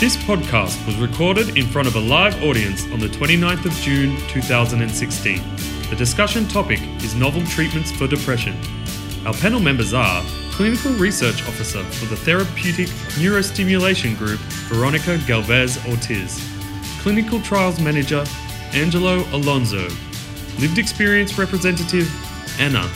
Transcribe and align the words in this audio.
This 0.00 0.16
podcast 0.16 0.86
was 0.86 0.96
recorded 0.96 1.58
in 1.58 1.66
front 1.66 1.86
of 1.86 1.94
a 1.94 2.00
live 2.00 2.42
audience 2.42 2.90
on 2.90 3.00
the 3.00 3.06
29th 3.08 3.66
of 3.66 3.72
June 3.82 4.16
2016. 4.28 5.42
The 5.90 5.94
discussion 5.94 6.48
topic 6.48 6.80
is 7.02 7.14
novel 7.14 7.44
treatments 7.44 7.92
for 7.92 8.06
depression. 8.06 8.56
Our 9.26 9.34
panel 9.34 9.60
members 9.60 9.92
are 9.92 10.24
Clinical 10.52 10.92
Research 10.92 11.46
Officer 11.46 11.84
for 11.84 12.06
the 12.06 12.16
Therapeutic 12.16 12.86
Neurostimulation 13.18 14.16
Group, 14.16 14.40
Veronica 14.70 15.18
Galvez 15.26 15.76
Ortiz, 15.86 16.42
Clinical 17.00 17.38
Trials 17.42 17.78
Manager, 17.78 18.24
Angelo 18.72 19.18
Alonzo, 19.36 19.86
Lived 20.60 20.78
Experience 20.78 21.36
Representative, 21.36 22.10
Anna, 22.58 22.90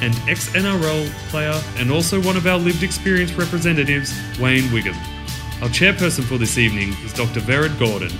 and 0.00 0.18
ex 0.26 0.48
NRL 0.52 1.10
player 1.28 1.62
and 1.76 1.90
also 1.90 2.22
one 2.22 2.38
of 2.38 2.46
our 2.46 2.56
lived 2.56 2.82
experience 2.82 3.34
representatives, 3.34 4.18
Wayne 4.40 4.64
Wiggum. 4.70 4.96
Our 5.60 5.68
chairperson 5.70 6.22
for 6.22 6.38
this 6.38 6.56
evening 6.56 6.90
is 7.04 7.12
Dr. 7.12 7.40
Vered 7.40 7.76
Gordon. 7.80 8.10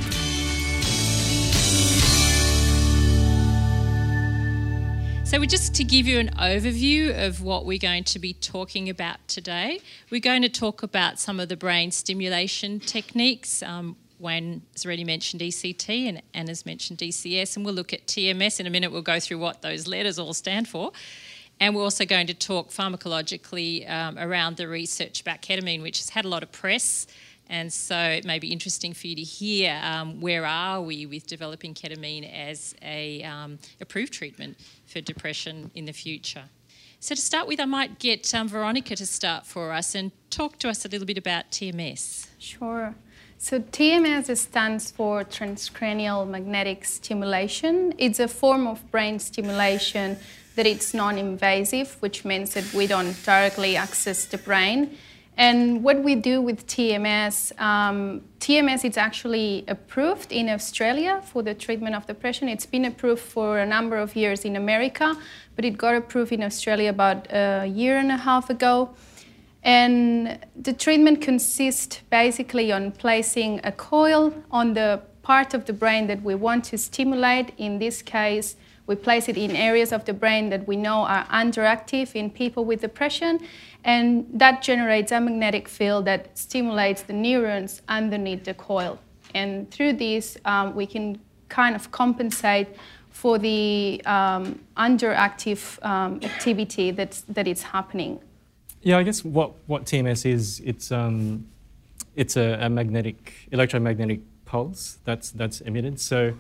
So, 5.25 5.45
just 5.45 5.73
to 5.77 5.85
give 5.85 6.09
you 6.09 6.19
an 6.19 6.31
overview 6.31 7.29
of 7.29 7.41
what 7.41 7.65
we're 7.65 7.79
going 7.79 8.03
to 8.05 8.19
be 8.19 8.33
talking 8.33 8.91
about 8.91 9.19
today, 9.29 9.81
we're 10.11 10.21
going 10.21 10.43
to 10.43 10.49
talk 10.49 10.83
about 10.83 11.21
some 11.21 11.39
of 11.39 11.49
the 11.49 11.57
brain 11.57 11.93
stimulation 11.93 12.81
techniques. 12.81 13.63
Um, 13.63 13.95
Wayne 14.19 14.63
has 14.73 14.85
already 14.85 15.05
mentioned 15.05 15.41
ECT 15.41 16.09
and 16.09 16.21
Anna's 16.35 16.67
mentioned 16.67 16.99
DCS, 16.99 17.55
and 17.55 17.65
we'll 17.65 17.75
look 17.75 17.93
at 17.93 18.05
TMS 18.09 18.59
in 18.59 18.67
a 18.67 18.71
minute. 18.71 18.91
We'll 18.91 19.03
go 19.03 19.21
through 19.21 19.39
what 19.39 19.63
those 19.63 19.87
letters 19.87 20.19
all 20.19 20.35
stand 20.35 20.67
for. 20.67 20.91
And 21.61 21.75
we're 21.75 21.83
also 21.83 22.05
going 22.05 22.27
to 22.29 22.35
talk 22.35 22.71
pharmacologically 22.71 23.89
um, 23.91 24.19
around 24.19 24.57
the 24.57 24.69
research 24.69 25.21
about 25.21 25.43
ketamine, 25.43 25.83
which 25.83 25.99
has 25.99 26.11
had 26.11 26.25
a 26.25 26.29
lot 26.29 26.43
of 26.43 26.53
press. 26.53 27.07
And 27.51 27.73
so 27.73 27.99
it 27.99 28.25
may 28.25 28.39
be 28.39 28.53
interesting 28.53 28.93
for 28.93 29.07
you 29.07 29.17
to 29.17 29.23
hear 29.23 29.81
um, 29.83 30.21
where 30.21 30.45
are 30.45 30.83
we 30.83 31.07
with 31.07 31.27
developing 31.27 31.75
ketamine 31.75 32.31
as 32.31 32.75
a 32.83 33.23
um, 33.23 33.59
approved 33.81 34.13
treatment 34.13 34.59
for 34.87 35.01
depression 35.01 35.71
in 35.75 35.87
the 35.87 35.93
future. 35.93 36.45
So 37.01 37.15
to 37.15 37.21
start 37.21 37.47
with, 37.47 37.61
I 37.61 37.65
might 37.65 37.99
get 37.99 38.35
um, 38.35 38.49
Veronica 38.49 38.97
to 38.97 39.07
start 39.07 39.47
for 39.47 39.73
us 39.73 39.95
and 39.95 40.11
talk 40.31 40.59
to 40.59 40.69
us 40.69 40.85
a 40.85 40.89
little 40.89 41.07
bit 41.07 41.17
about 41.17 41.51
TMS. 41.51 42.27
Sure. 42.39 42.95
So 43.39 43.61
TMS 43.61 44.37
stands 44.37 44.91
for 44.91 45.23
transcranial 45.23 46.29
magnetic 46.29 46.85
stimulation. 46.85 47.95
It's 47.97 48.19
a 48.19 48.27
form 48.27 48.67
of 48.67 48.91
brain 48.91 49.21
stimulation 49.21 50.19
that 50.57 50.67
it's 50.67 50.93
non-invasive, 50.93 51.97
which 52.01 52.25
means 52.25 52.55
that 52.55 52.75
we 52.75 52.89
don't 52.89 53.15
directly 53.25 53.77
access 53.77 54.25
the 54.25 54.39
brain. 54.39 54.99
And 55.39 55.85
what 55.85 56.03
we 56.03 56.17
do 56.17 56.43
with 56.43 56.67
TMS, 56.67 57.59
um, 57.61 58.23
TMS 58.41 58.85
is 58.85 58.97
actually 58.97 59.65
approved 59.69 60.33
in 60.33 60.49
Australia 60.49 61.23
for 61.25 61.45
the 61.45 61.55
treatment 61.55 61.95
of 61.95 62.09
depression. 62.09 62.49
It's 62.49 62.67
been 62.67 62.85
approved 62.85 63.23
for 63.23 63.61
a 63.61 63.65
number 63.65 63.97
of 63.97 64.17
years 64.17 64.45
in 64.45 64.57
America, 64.57 65.17
but 65.55 65.65
it 65.65 65.79
got 65.79 65.95
approved 65.95 66.33
in 66.33 66.43
Australia 66.43 66.91
about 66.91 67.29
a 67.31 67.67
year 67.67 67.99
and 67.99 68.11
a 68.11 68.17
half 68.17 68.51
ago. 68.51 68.91
And 69.63 70.41
the 70.57 70.73
treatment 70.73 71.21
consists 71.21 72.01
basically 72.11 72.73
on 72.73 72.91
placing 72.91 73.61
a 73.63 73.71
coil 73.71 74.35
on 74.51 74.75
the 74.75 75.03
part 75.23 75.55
of 75.55 75.67
the 75.67 75.73
brain 75.73 76.09
that 76.09 76.21
we 76.21 76.35
want 76.35 76.65
to 76.65 76.79
stimulate. 76.79 77.53
In 77.59 77.79
this 77.79 78.03
case, 78.03 78.57
we 78.89 78.97
place 78.97 79.29
it 79.29 79.37
in 79.37 79.55
areas 79.55 79.93
of 79.93 80.05
the 80.07 80.15
brain 80.15 80.49
that 80.49 80.67
we 80.67 80.75
know 80.75 81.03
are 81.05 81.27
underactive 81.27 82.17
in 82.17 82.31
people 82.31 82.65
with 82.65 82.81
depression, 82.81 83.39
and 83.85 84.27
that 84.33 84.63
generates 84.63 85.13
a 85.13 85.21
magnetic 85.21 85.69
field 85.69 86.07
that 86.07 86.37
stimulates 86.37 87.03
the 87.03 87.13
neurons 87.13 87.83
underneath 87.89 88.45
the 88.45 88.55
coil. 88.55 88.99
And 89.35 89.71
through 89.71 89.93
this, 89.93 90.39
um, 90.47 90.75
we 90.75 90.87
can 90.87 91.21
kind 91.51 91.77
of 91.77 91.93
compensate 91.93 92.69
for 93.11 93.39
the 93.39 94.01
um, 94.07 94.59
underactive 94.77 95.85
um, 95.85 96.21
activity 96.23 96.91
that's, 96.91 97.21
that 97.23 97.47
is 97.47 97.63
happening. 97.63 98.19
Yeah, 98.81 98.97
I 98.97 99.03
guess 99.03 99.25
what, 99.25 99.53
what 99.67 99.85
TMS 99.85 100.25
is, 100.25 100.61
it's, 100.65 100.91
um, 100.91 101.47
it's 102.17 102.37
a, 102.37 102.59
a 102.61 102.71
magnetic, 102.71 103.49
electromagnetic 103.53 104.21
pulse 104.47 104.99
that's, 105.05 105.31
that's 105.31 105.61
emitted. 105.61 106.01
So 106.01 106.33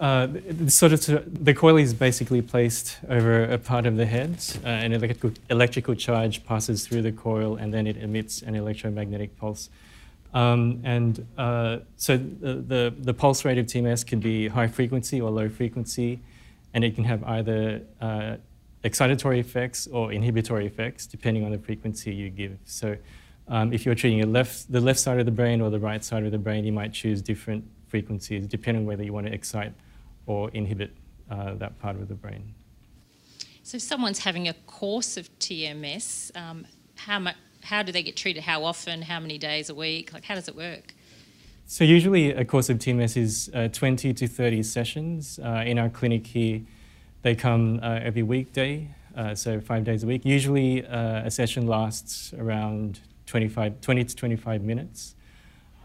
uh, 0.00 0.28
sort 0.68 0.92
of 0.92 1.44
the 1.44 1.54
coil 1.54 1.76
is 1.76 1.94
basically 1.94 2.42
placed 2.42 2.98
over 3.08 3.44
a 3.44 3.58
part 3.58 3.86
of 3.86 3.96
the 3.96 4.06
head. 4.06 4.36
Uh, 4.64 4.68
an 4.68 4.92
electrical, 4.92 5.32
electrical 5.50 5.94
charge 5.94 6.44
passes 6.44 6.86
through 6.86 7.02
the 7.02 7.12
coil, 7.12 7.56
and 7.56 7.72
then 7.72 7.86
it 7.86 7.96
emits 7.96 8.42
an 8.42 8.54
electromagnetic 8.54 9.36
pulse. 9.36 9.70
Um, 10.32 10.80
and 10.82 11.26
uh, 11.38 11.78
so 11.96 12.16
the, 12.16 12.54
the, 12.54 12.94
the, 12.98 13.14
pulse 13.14 13.44
rate 13.44 13.56
of 13.56 13.66
TMS 13.66 14.04
can 14.04 14.18
be 14.18 14.48
high 14.48 14.66
frequency 14.66 15.20
or 15.20 15.30
low 15.30 15.48
frequency, 15.48 16.18
and 16.72 16.82
it 16.82 16.96
can 16.96 17.04
have 17.04 17.22
either 17.22 17.82
uh, 18.00 18.36
excitatory 18.82 19.38
effects 19.38 19.86
or 19.86 20.12
inhibitory 20.12 20.66
effects 20.66 21.06
depending 21.06 21.44
on 21.44 21.52
the 21.52 21.58
frequency 21.58 22.12
you 22.12 22.30
give. 22.30 22.58
So 22.64 22.96
um, 23.46 23.72
if 23.72 23.86
you're 23.86 23.94
treating 23.94 24.32
left, 24.32 24.72
the 24.72 24.80
left 24.80 24.98
side 24.98 25.20
of 25.20 25.26
the 25.26 25.32
brain 25.32 25.60
or 25.60 25.70
the 25.70 25.78
right 25.78 26.02
side 26.02 26.24
of 26.24 26.32
the 26.32 26.38
brain, 26.38 26.64
you 26.64 26.72
might 26.72 26.92
choose 26.92 27.22
different 27.22 27.64
frequencies 27.86 28.48
depending 28.48 28.82
on 28.82 28.86
whether 28.86 29.04
you 29.04 29.12
want 29.12 29.26
to 29.26 29.32
excite 29.32 29.72
or 30.26 30.50
inhibit 30.50 30.92
uh, 31.30 31.54
that 31.54 31.78
part 31.80 31.96
of 31.96 32.08
the 32.08 32.14
brain. 32.14 32.54
So, 33.62 33.76
if 33.76 33.82
someone's 33.82 34.18
having 34.18 34.48
a 34.48 34.54
course 34.66 35.16
of 35.16 35.30
TMS, 35.38 36.36
um, 36.36 36.66
how 36.96 37.18
much? 37.18 37.36
How 37.62 37.82
do 37.82 37.92
they 37.92 38.02
get 38.02 38.14
treated? 38.14 38.42
How 38.42 38.64
often? 38.64 39.00
How 39.00 39.20
many 39.20 39.38
days 39.38 39.70
a 39.70 39.74
week? 39.74 40.12
Like, 40.12 40.24
how 40.24 40.34
does 40.34 40.48
it 40.48 40.56
work? 40.56 40.94
So 41.66 41.82
usually 41.82 42.30
a 42.30 42.44
course 42.44 42.68
of 42.68 42.78
TMS 42.78 43.16
is 43.16 43.50
uh, 43.54 43.68
20 43.68 44.12
to 44.12 44.28
30 44.28 44.62
sessions. 44.62 45.40
Uh, 45.42 45.64
in 45.64 45.78
our 45.78 45.88
clinic 45.88 46.26
here, 46.26 46.60
they 47.22 47.34
come 47.34 47.80
uh, 47.82 48.00
every 48.02 48.22
weekday, 48.22 48.88
uh, 49.16 49.34
so 49.34 49.60
five 49.60 49.82
days 49.82 50.04
a 50.04 50.06
week. 50.06 50.26
Usually 50.26 50.86
uh, 50.86 51.24
a 51.24 51.30
session 51.30 51.66
lasts 51.66 52.34
around 52.34 53.00
25, 53.26 53.80
20 53.80 54.04
to 54.04 54.14
25 54.14 54.62
minutes. 54.62 55.14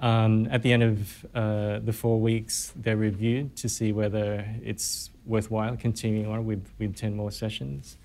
Um, 0.02 0.48
at 0.50 0.62
the 0.62 0.72
end 0.72 0.84
of 0.84 1.26
uh, 1.36 1.80
the 1.80 1.92
four 1.92 2.20
weeks, 2.20 2.74
they're 2.76 2.98
reviewed 2.98 3.56
to 3.58 3.68
see 3.68 3.92
whether 3.92 4.46
it's 4.64 5.10
worthwhile 5.26 5.76
continuing 5.76 6.28
on 6.28 6.46
with, 6.46 6.66
with 6.80 6.96
10 6.96 7.16
more 7.16 7.32
sessions. 7.32 7.98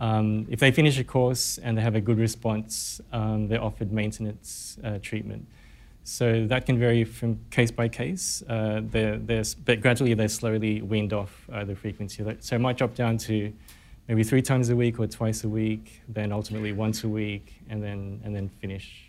Um, 0.00 0.46
if 0.48 0.60
they 0.60 0.70
finish 0.70 0.98
a 0.98 1.04
course 1.04 1.58
and 1.58 1.76
they 1.76 1.82
have 1.82 1.94
a 1.94 2.00
good 2.00 2.18
response, 2.18 3.00
um, 3.12 3.48
they're 3.48 3.62
offered 3.62 3.92
maintenance 3.92 4.78
uh, 4.84 4.98
treatment. 5.00 5.46
So 6.04 6.46
that 6.46 6.66
can 6.66 6.78
vary 6.78 7.04
from 7.04 7.38
case 7.50 7.70
by 7.70 7.88
case, 7.88 8.42
uh, 8.48 8.80
they're, 8.84 9.18
they're, 9.18 9.44
but 9.64 9.80
gradually 9.80 10.14
they're 10.14 10.28
slowly 10.28 10.80
weaned 10.80 11.12
off 11.12 11.48
uh, 11.52 11.64
the 11.64 11.74
frequency. 11.76 12.24
So 12.40 12.56
it 12.56 12.60
might 12.60 12.78
drop 12.78 12.94
down 12.94 13.18
to 13.18 13.52
maybe 14.08 14.24
three 14.24 14.40
times 14.40 14.70
a 14.70 14.76
week 14.76 14.98
or 14.98 15.06
twice 15.06 15.44
a 15.44 15.48
week, 15.48 16.00
then 16.08 16.32
ultimately 16.32 16.72
once 16.72 17.04
a 17.04 17.08
week, 17.08 17.60
and 17.68 17.82
then, 17.82 18.20
and 18.24 18.34
then 18.34 18.48
finish 18.48 19.07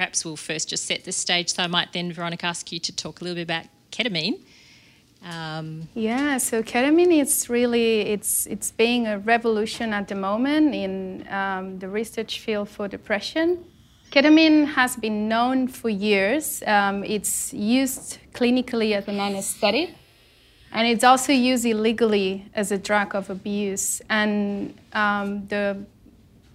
perhaps 0.00 0.24
we'll 0.24 0.34
first 0.34 0.70
just 0.70 0.86
set 0.86 1.04
the 1.04 1.12
stage. 1.12 1.48
So 1.54 1.62
I 1.62 1.66
might 1.66 1.92
then, 1.92 2.10
Veronica, 2.10 2.46
ask 2.46 2.72
you 2.72 2.78
to 2.88 2.92
talk 3.04 3.20
a 3.20 3.24
little 3.24 3.34
bit 3.34 3.42
about 3.42 3.66
ketamine. 3.92 4.40
Um, 5.22 5.90
yeah, 5.92 6.38
so 6.38 6.62
ketamine 6.62 7.20
is 7.20 7.50
really 7.50 8.00
it's 8.14 8.46
it's 8.46 8.70
being 8.70 9.06
a 9.06 9.18
revolution 9.18 9.92
at 9.92 10.08
the 10.08 10.14
moment 10.14 10.74
in 10.74 11.28
um, 11.28 11.78
the 11.80 11.88
research 12.00 12.40
field 12.40 12.70
for 12.70 12.88
depression. 12.88 13.48
Ketamine 14.10 14.68
has 14.78 14.96
been 14.96 15.28
known 15.28 15.68
for 15.68 15.90
years. 15.90 16.62
Um, 16.66 17.04
it's 17.04 17.52
used 17.52 18.18
clinically 18.32 18.96
as 18.98 19.06
an 19.06 19.20
anesthetic, 19.20 19.90
and 20.72 20.88
it's 20.88 21.04
also 21.04 21.32
used 21.34 21.66
illegally 21.66 22.46
as 22.54 22.72
a 22.72 22.78
drug 22.78 23.14
of 23.14 23.28
abuse. 23.28 24.00
And 24.08 24.72
um, 24.94 25.46
the 25.48 25.84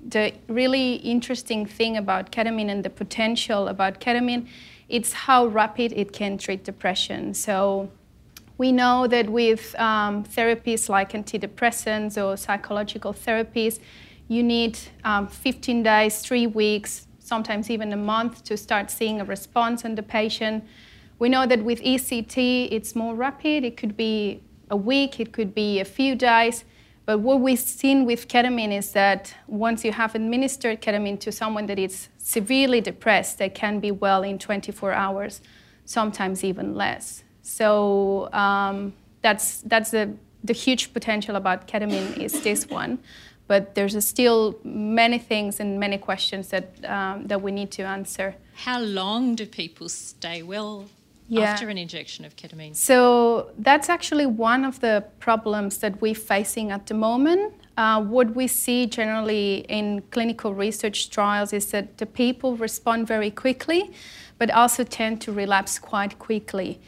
the 0.07 0.33
really 0.47 0.95
interesting 0.95 1.65
thing 1.65 1.97
about 1.97 2.31
ketamine 2.31 2.69
and 2.69 2.83
the 2.83 2.89
potential 2.89 3.67
about 3.67 3.99
ketamine, 3.99 4.47
it's 4.87 5.11
how 5.13 5.47
rapid 5.47 5.91
it 5.93 6.13
can 6.13 6.37
treat 6.37 6.63
depression. 6.63 7.33
So 7.33 7.89
we 8.57 8.71
know 8.71 9.07
that 9.07 9.29
with 9.29 9.77
um, 9.79 10.23
therapies 10.23 10.87
like 10.89 11.11
antidepressants 11.13 12.23
or 12.23 12.37
psychological 12.37 13.13
therapies, 13.13 13.79
you 14.27 14.43
need 14.43 14.77
um, 15.03 15.27
15 15.27 15.83
days, 15.83 16.21
three 16.21 16.47
weeks, 16.47 17.07
sometimes 17.19 17.69
even 17.69 17.91
a 17.91 17.97
month 17.97 18.43
to 18.45 18.55
start 18.55 18.91
seeing 18.91 19.19
a 19.19 19.25
response 19.25 19.83
in 19.83 19.95
the 19.95 20.03
patient. 20.03 20.63
We 21.17 21.29
know 21.29 21.45
that 21.45 21.63
with 21.63 21.81
ECT, 21.81 22.69
it's 22.71 22.95
more 22.95 23.15
rapid. 23.15 23.63
It 23.63 23.77
could 23.77 23.97
be 23.97 24.41
a 24.69 24.75
week, 24.75 25.19
it 25.19 25.31
could 25.31 25.53
be 25.53 25.79
a 25.79 25.85
few 25.85 26.15
days. 26.15 26.63
But 27.05 27.19
what 27.19 27.39
we've 27.39 27.59
seen 27.59 28.05
with 28.05 28.27
ketamine 28.27 28.75
is 28.75 28.91
that 28.93 29.33
once 29.47 29.85
you 29.85 29.91
have 29.91 30.15
administered 30.15 30.81
ketamine 30.81 31.19
to 31.19 31.31
someone 31.31 31.67
that 31.67 31.77
is 31.77 32.09
severely 32.17 32.81
depressed, 32.81 33.37
they 33.37 33.49
can 33.49 33.79
be 33.79 33.91
well 33.91 34.23
in 34.23 34.39
24 34.39 34.91
hours, 34.91 35.41
sometimes 35.85 36.43
even 36.43 36.73
less. 36.73 37.23
So 37.43 38.31
um, 38.33 38.93
that's, 39.21 39.61
that's 39.61 39.91
the, 39.91 40.15
the 40.43 40.53
huge 40.53 40.93
potential 40.93 41.35
about 41.35 41.67
ketamine 41.67 42.17
is 42.17 42.41
this 42.41 42.67
one. 42.67 42.99
but 43.47 43.75
there's 43.75 44.03
still 44.05 44.59
many 44.63 45.19
things 45.19 45.59
and 45.59 45.79
many 45.79 45.97
questions 45.97 46.49
that 46.49 46.83
um, 46.85 47.27
that 47.27 47.41
we 47.41 47.51
need 47.51 47.71
to 47.71 47.83
answer. 47.83 48.35
How 48.55 48.79
long 48.79 49.35
do 49.35 49.45
people 49.45 49.89
stay 49.89 50.41
well 50.41 50.85
yeah. 51.27 51.41
after 51.41 51.69
an 51.69 51.77
injection 51.77 52.25
of 52.25 52.35
ketamine? 52.35 52.75
So 52.75 53.51
that's 53.57 53.89
actually 53.89 54.25
one 54.25 54.65
of 54.65 54.79
the 54.79 55.05
problems 55.19 55.79
that 55.79 56.01
we're 56.01 56.15
facing 56.15 56.71
at 56.71 56.87
the 56.87 56.93
moment. 56.93 57.53
Uh, 57.77 58.01
what 58.01 58.33
we 58.35 58.47
see 58.47 58.85
generally 58.85 59.65
in 59.67 60.01
clinical 60.11 60.53
research 60.53 61.09
trials 61.09 61.51
is 61.51 61.71
that 61.71 61.97
the 61.97 62.05
people 62.05 62.55
respond 62.55 63.07
very 63.07 63.29
quickly, 63.29 63.91
but 64.37 64.49
also 64.51 64.83
tend 64.83 65.21
to 65.21 65.31
relapse 65.31 65.77
quite 65.77 66.17
quickly. 66.17 66.79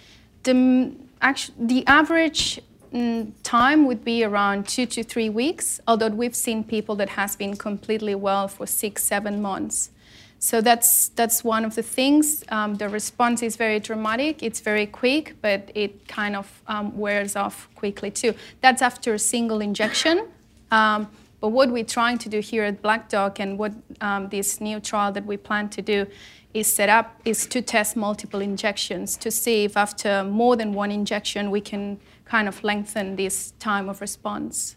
The, 0.43 0.93
actually, 1.21 1.55
the 1.59 1.87
average 1.87 2.61
mm, 2.93 3.31
time 3.43 3.85
would 3.85 4.05
be 4.05 4.23
around 4.23 4.67
two 4.67 4.85
to 4.85 5.03
three 5.03 5.29
weeks, 5.29 5.81
although 5.87 6.07
we've 6.09 6.35
seen 6.35 6.63
people 6.63 6.95
that 6.95 7.09
has 7.09 7.35
been 7.35 7.57
completely 7.57 8.15
well 8.15 8.47
for 8.47 8.65
six, 8.65 9.03
seven 9.03 9.41
months. 9.41 9.91
So 10.39 10.61
that's 10.61 11.09
that's 11.09 11.43
one 11.43 11.65
of 11.65 11.75
the 11.75 11.81
things. 11.81 12.43
Um, 12.49 12.75
the 12.75 12.89
response 12.89 13.41
is 13.41 13.55
very 13.55 13.79
dramatic. 13.79 14.43
It's 14.43 14.59
very 14.59 14.85
quick, 14.85 15.35
but 15.41 15.71
it 15.73 16.07
kind 16.07 16.35
of 16.35 16.61
um, 16.67 16.95
wears 16.97 17.35
off 17.35 17.67
quickly 17.75 18.11
too. 18.11 18.33
That's 18.61 18.81
after 18.81 19.13
a 19.13 19.19
single 19.19 19.61
injection. 19.61 20.27
Um, 20.69 21.09
but 21.39 21.49
what 21.49 21.69
we're 21.71 21.83
trying 21.83 22.17
to 22.19 22.29
do 22.29 22.39
here 22.39 22.63
at 22.63 22.81
Black 22.81 23.09
Dog 23.09 23.39
and 23.39 23.57
what 23.57 23.71
um, 24.01 24.29
this 24.29 24.59
new 24.59 24.79
trial 24.79 25.11
that 25.11 25.25
we 25.25 25.37
plan 25.37 25.69
to 25.69 25.81
do 25.81 26.07
is 26.53 26.67
set 26.67 26.89
up 26.89 27.19
is 27.25 27.45
to 27.47 27.61
test 27.61 27.95
multiple 27.95 28.41
injections 28.41 29.17
to 29.17 29.29
see 29.29 29.65
if 29.65 29.77
after 29.77 30.23
more 30.23 30.55
than 30.55 30.73
one 30.73 30.91
injection 30.91 31.51
we 31.51 31.61
can 31.61 31.99
kind 32.25 32.47
of 32.47 32.63
lengthen 32.63 33.15
this 33.15 33.51
time 33.59 33.87
of 33.89 34.01
response. 34.01 34.75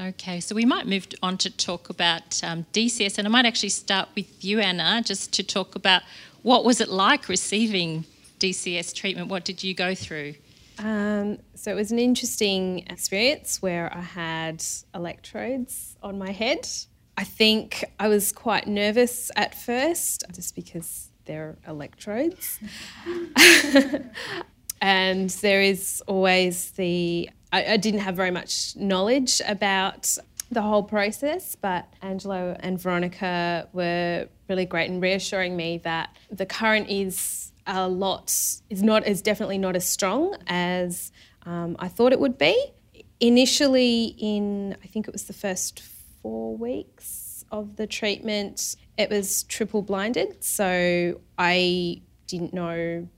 Okay, 0.00 0.38
so 0.38 0.54
we 0.54 0.64
might 0.64 0.86
move 0.86 1.08
on 1.24 1.38
to 1.38 1.50
talk 1.50 1.90
about 1.90 2.40
um, 2.44 2.66
DCS, 2.72 3.18
and 3.18 3.26
I 3.26 3.30
might 3.30 3.46
actually 3.46 3.70
start 3.70 4.08
with 4.14 4.44
you, 4.44 4.60
Anna, 4.60 5.02
just 5.04 5.32
to 5.32 5.42
talk 5.42 5.74
about 5.74 6.02
what 6.42 6.64
was 6.64 6.80
it 6.80 6.88
like 6.88 7.28
receiving 7.28 8.04
DCS 8.38 8.94
treatment? 8.94 9.26
What 9.26 9.44
did 9.44 9.64
you 9.64 9.74
go 9.74 9.96
through? 9.96 10.34
Um, 10.78 11.38
so 11.56 11.72
it 11.72 11.74
was 11.74 11.90
an 11.90 11.98
interesting 11.98 12.86
experience 12.88 13.60
where 13.60 13.92
I 13.92 14.02
had 14.02 14.64
electrodes 14.94 15.96
on 16.00 16.16
my 16.16 16.30
head. 16.30 16.68
I 17.16 17.24
think 17.24 17.84
I 17.98 18.06
was 18.06 18.30
quite 18.30 18.68
nervous 18.68 19.32
at 19.34 19.56
first, 19.56 20.22
just 20.32 20.54
because 20.54 21.08
they're 21.24 21.58
electrodes. 21.66 22.60
and 24.80 25.30
there 25.30 25.60
is 25.60 26.04
always 26.06 26.70
the 26.72 27.30
I, 27.52 27.64
I 27.64 27.76
didn't 27.76 28.00
have 28.00 28.14
very 28.14 28.30
much 28.30 28.76
knowledge 28.76 29.40
about 29.46 30.16
the 30.50 30.62
whole 30.62 30.82
process, 30.82 31.56
but 31.56 31.86
Angelo 32.00 32.56
and 32.60 32.80
Veronica 32.80 33.68
were 33.72 34.28
really 34.48 34.64
great 34.64 34.90
in 34.90 35.00
reassuring 35.00 35.56
me 35.56 35.78
that 35.78 36.16
the 36.30 36.46
current 36.46 36.88
is 36.88 37.52
a 37.66 37.86
lot 37.86 38.30
is 38.70 38.82
not 38.82 39.06
is 39.06 39.20
definitely 39.20 39.58
not 39.58 39.76
as 39.76 39.86
strong 39.86 40.34
as 40.46 41.12
um, 41.44 41.76
I 41.78 41.88
thought 41.88 42.12
it 42.12 42.20
would 42.20 42.38
be. 42.38 42.72
Initially, 43.20 44.14
in 44.18 44.76
I 44.82 44.86
think 44.86 45.06
it 45.06 45.12
was 45.12 45.24
the 45.24 45.34
first 45.34 45.82
four 46.22 46.56
weeks 46.56 47.44
of 47.50 47.76
the 47.76 47.86
treatment, 47.86 48.76
it 48.96 49.10
was 49.10 49.42
triple 49.44 49.82
blinded, 49.82 50.42
so 50.42 51.20
I 51.38 52.02
didn't 52.26 52.52
know 52.52 53.08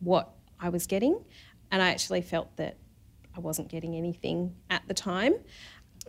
what 0.00 0.30
I 0.60 0.68
was 0.68 0.86
getting, 0.86 1.22
and 1.70 1.82
I 1.82 1.90
actually 1.90 2.22
felt 2.22 2.56
that 2.56 2.76
I 3.36 3.40
wasn't 3.40 3.68
getting 3.68 3.94
anything 3.94 4.54
at 4.70 4.86
the 4.88 4.94
time. 4.94 5.34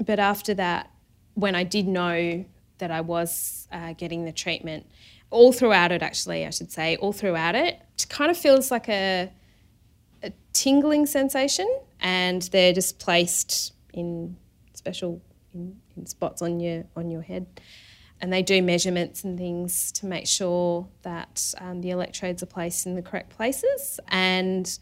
But 0.06 0.20
after 0.20 0.54
that, 0.56 0.92
when 1.34 1.56
I 1.56 1.64
did 1.64 1.88
know 1.88 2.46
that 2.78 2.92
I 2.92 3.02
was 3.02 3.68
uh, 3.72 3.94
getting 3.94 4.26
the 4.26 4.32
treatment, 4.32 4.86
all 5.30 5.52
throughout 5.52 5.92
it, 5.92 6.02
actually, 6.02 6.46
I 6.46 6.50
should 6.50 6.72
say, 6.72 6.98
all 6.98 7.14
throughout 7.14 7.56
it, 7.56 7.82
it 7.96 8.06
kind 8.10 8.30
of 8.30 8.38
feels 8.38 8.72
like 8.72 8.90
a, 8.90 9.32
a 10.24 10.32
tingling 10.54 11.06
sensation, 11.06 11.68
and 12.00 12.42
they're 12.44 12.74
just 12.74 13.00
placed 13.00 13.74
in 13.94 14.36
special 14.74 15.22
in, 15.54 15.80
in 15.96 16.06
spots 16.06 16.42
on 16.42 16.60
your 16.60 16.84
on 16.96 17.10
your 17.10 17.22
head 17.22 17.48
and 18.22 18.32
they 18.32 18.42
do 18.42 18.62
measurements 18.62 19.24
and 19.24 19.38
things 19.38 19.92
to 19.92 20.06
make 20.06 20.28
sure 20.28 20.88
that 21.02 21.54
um, 21.60 21.82
the 21.82 21.92
electrodes 21.92 22.42
are 22.42 22.48
placed 22.48 22.86
in 22.86 22.96
the 22.96 23.02
correct 23.02 23.30
places. 23.36 24.00
And 24.08 24.80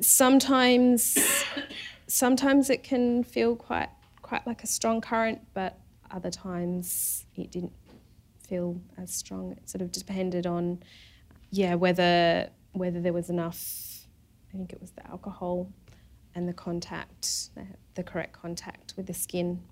sometimes 0.00 1.18
sometimes 2.06 2.70
it 2.70 2.82
can 2.82 3.22
feel 3.24 3.56
quite 3.56 3.90
quite 4.22 4.46
like 4.46 4.62
a 4.62 4.66
strong 4.66 5.00
current, 5.00 5.40
but 5.54 5.78
other 6.10 6.30
times 6.30 7.26
it 7.36 7.50
didn't 7.50 7.72
feel 8.46 8.80
as 8.98 9.12
strong. 9.12 9.52
It 9.52 9.68
sort 9.68 9.82
of 9.82 9.92
depended 9.92 10.46
on 10.46 10.82
yeah 11.50 11.74
whether 11.74 12.50
whether 12.72 13.00
there 13.00 13.12
was 13.12 13.30
enough. 13.30 14.06
I 14.52 14.56
think 14.56 14.72
it 14.72 14.80
was 14.80 14.90
the 14.92 15.06
alcohol 15.08 15.70
and 16.34 16.48
the 16.48 16.52
contact, 16.52 17.54
the, 17.54 17.66
the 17.94 18.02
correct 18.02 18.32
contact 18.32 18.94
with 18.96 19.06
the 19.06 19.14
skin. 19.14 19.62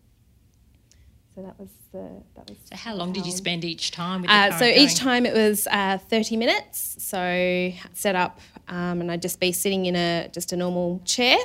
So 1.38 1.44
that 1.44 1.60
was 1.60 1.68
the 1.92 2.22
that 2.34 2.48
was. 2.48 2.58
So 2.64 2.74
how 2.74 2.94
long 2.96 3.12
did 3.12 3.24
you 3.24 3.30
spend 3.30 3.64
each 3.64 3.92
time? 3.92 4.24
Uh, 4.26 4.50
so 4.58 4.64
each 4.64 4.96
time 4.96 5.24
it 5.24 5.32
was 5.32 5.68
uh, 5.68 5.98
thirty 5.98 6.36
minutes. 6.36 6.96
So 6.98 7.72
set 7.94 8.16
up, 8.16 8.40
um, 8.66 9.00
and 9.00 9.12
I'd 9.12 9.22
just 9.22 9.38
be 9.38 9.52
sitting 9.52 9.86
in 9.86 9.94
a 9.94 10.28
just 10.32 10.52
a 10.52 10.56
normal 10.56 11.00
chair, 11.04 11.38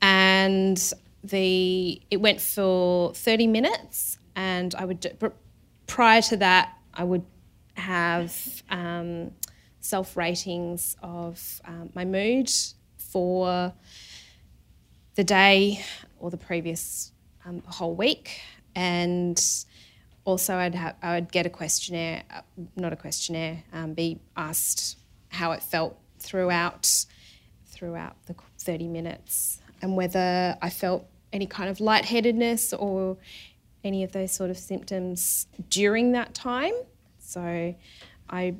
and 0.00 0.80
the 1.24 2.00
it 2.08 2.18
went 2.18 2.40
for 2.40 3.12
thirty 3.14 3.48
minutes, 3.48 4.16
and 4.36 4.76
I 4.76 4.84
would 4.84 5.00
do, 5.00 5.10
prior 5.88 6.22
to 6.22 6.36
that 6.36 6.78
I 6.94 7.02
would 7.02 7.24
have 7.74 8.62
um, 8.70 9.32
self 9.80 10.16
ratings 10.16 10.96
of 11.02 11.60
um, 11.64 11.90
my 11.96 12.04
mood 12.04 12.48
for 12.96 13.72
the 15.16 15.24
day 15.24 15.84
or 16.20 16.30
the 16.30 16.36
previous 16.36 17.10
um, 17.44 17.60
whole 17.66 17.96
week 17.96 18.40
and 18.74 19.40
also 20.24 20.56
I'd 20.56 20.74
have, 20.74 20.96
I 21.02 21.14
would 21.14 21.32
get 21.32 21.46
a 21.46 21.50
questionnaire, 21.50 22.22
uh, 22.32 22.42
not 22.76 22.92
a 22.92 22.96
questionnaire, 22.96 23.62
um, 23.72 23.94
be 23.94 24.20
asked 24.36 24.96
how 25.28 25.52
it 25.52 25.62
felt 25.62 25.98
throughout 26.18 27.06
throughout 27.66 28.14
the 28.26 28.34
30 28.58 28.88
minutes 28.88 29.58
and 29.80 29.96
whether 29.96 30.56
I 30.60 30.68
felt 30.68 31.06
any 31.32 31.46
kind 31.46 31.70
of 31.70 31.80
lightheadedness 31.80 32.74
or 32.74 33.16
any 33.82 34.04
of 34.04 34.12
those 34.12 34.32
sort 34.32 34.50
of 34.50 34.58
symptoms 34.58 35.46
during 35.70 36.12
that 36.12 36.34
time. 36.34 36.74
So 37.18 37.74
I 38.28 38.54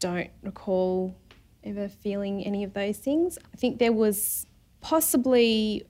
don't 0.00 0.30
recall 0.42 1.16
ever 1.62 1.88
feeling 1.88 2.44
any 2.44 2.64
of 2.64 2.74
those 2.74 2.98
things. 2.98 3.38
I 3.54 3.56
think 3.56 3.78
there 3.78 3.92
was 3.92 4.46
possibly 4.80 5.86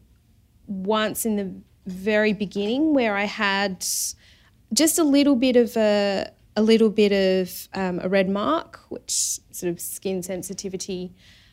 once 0.66 1.26
in 1.26 1.37
the 1.37 1.52
very 1.87 2.33
beginning 2.33 2.95
where 2.95 3.17
I 3.17 3.25
had 3.25 3.85
just 4.73 4.99
a 4.99 5.05
little 5.05 5.37
bit 5.37 5.57
of 5.57 5.76
a 5.76 6.31
a 6.57 6.62
little 6.62 6.91
bit 6.91 7.12
of 7.12 7.69
um, 7.75 7.99
a 8.03 8.09
red 8.09 8.29
mark, 8.29 8.81
which 8.88 9.41
sort 9.50 9.73
of 9.73 9.81
skin 9.81 10.23
sensitivity, 10.23 11.12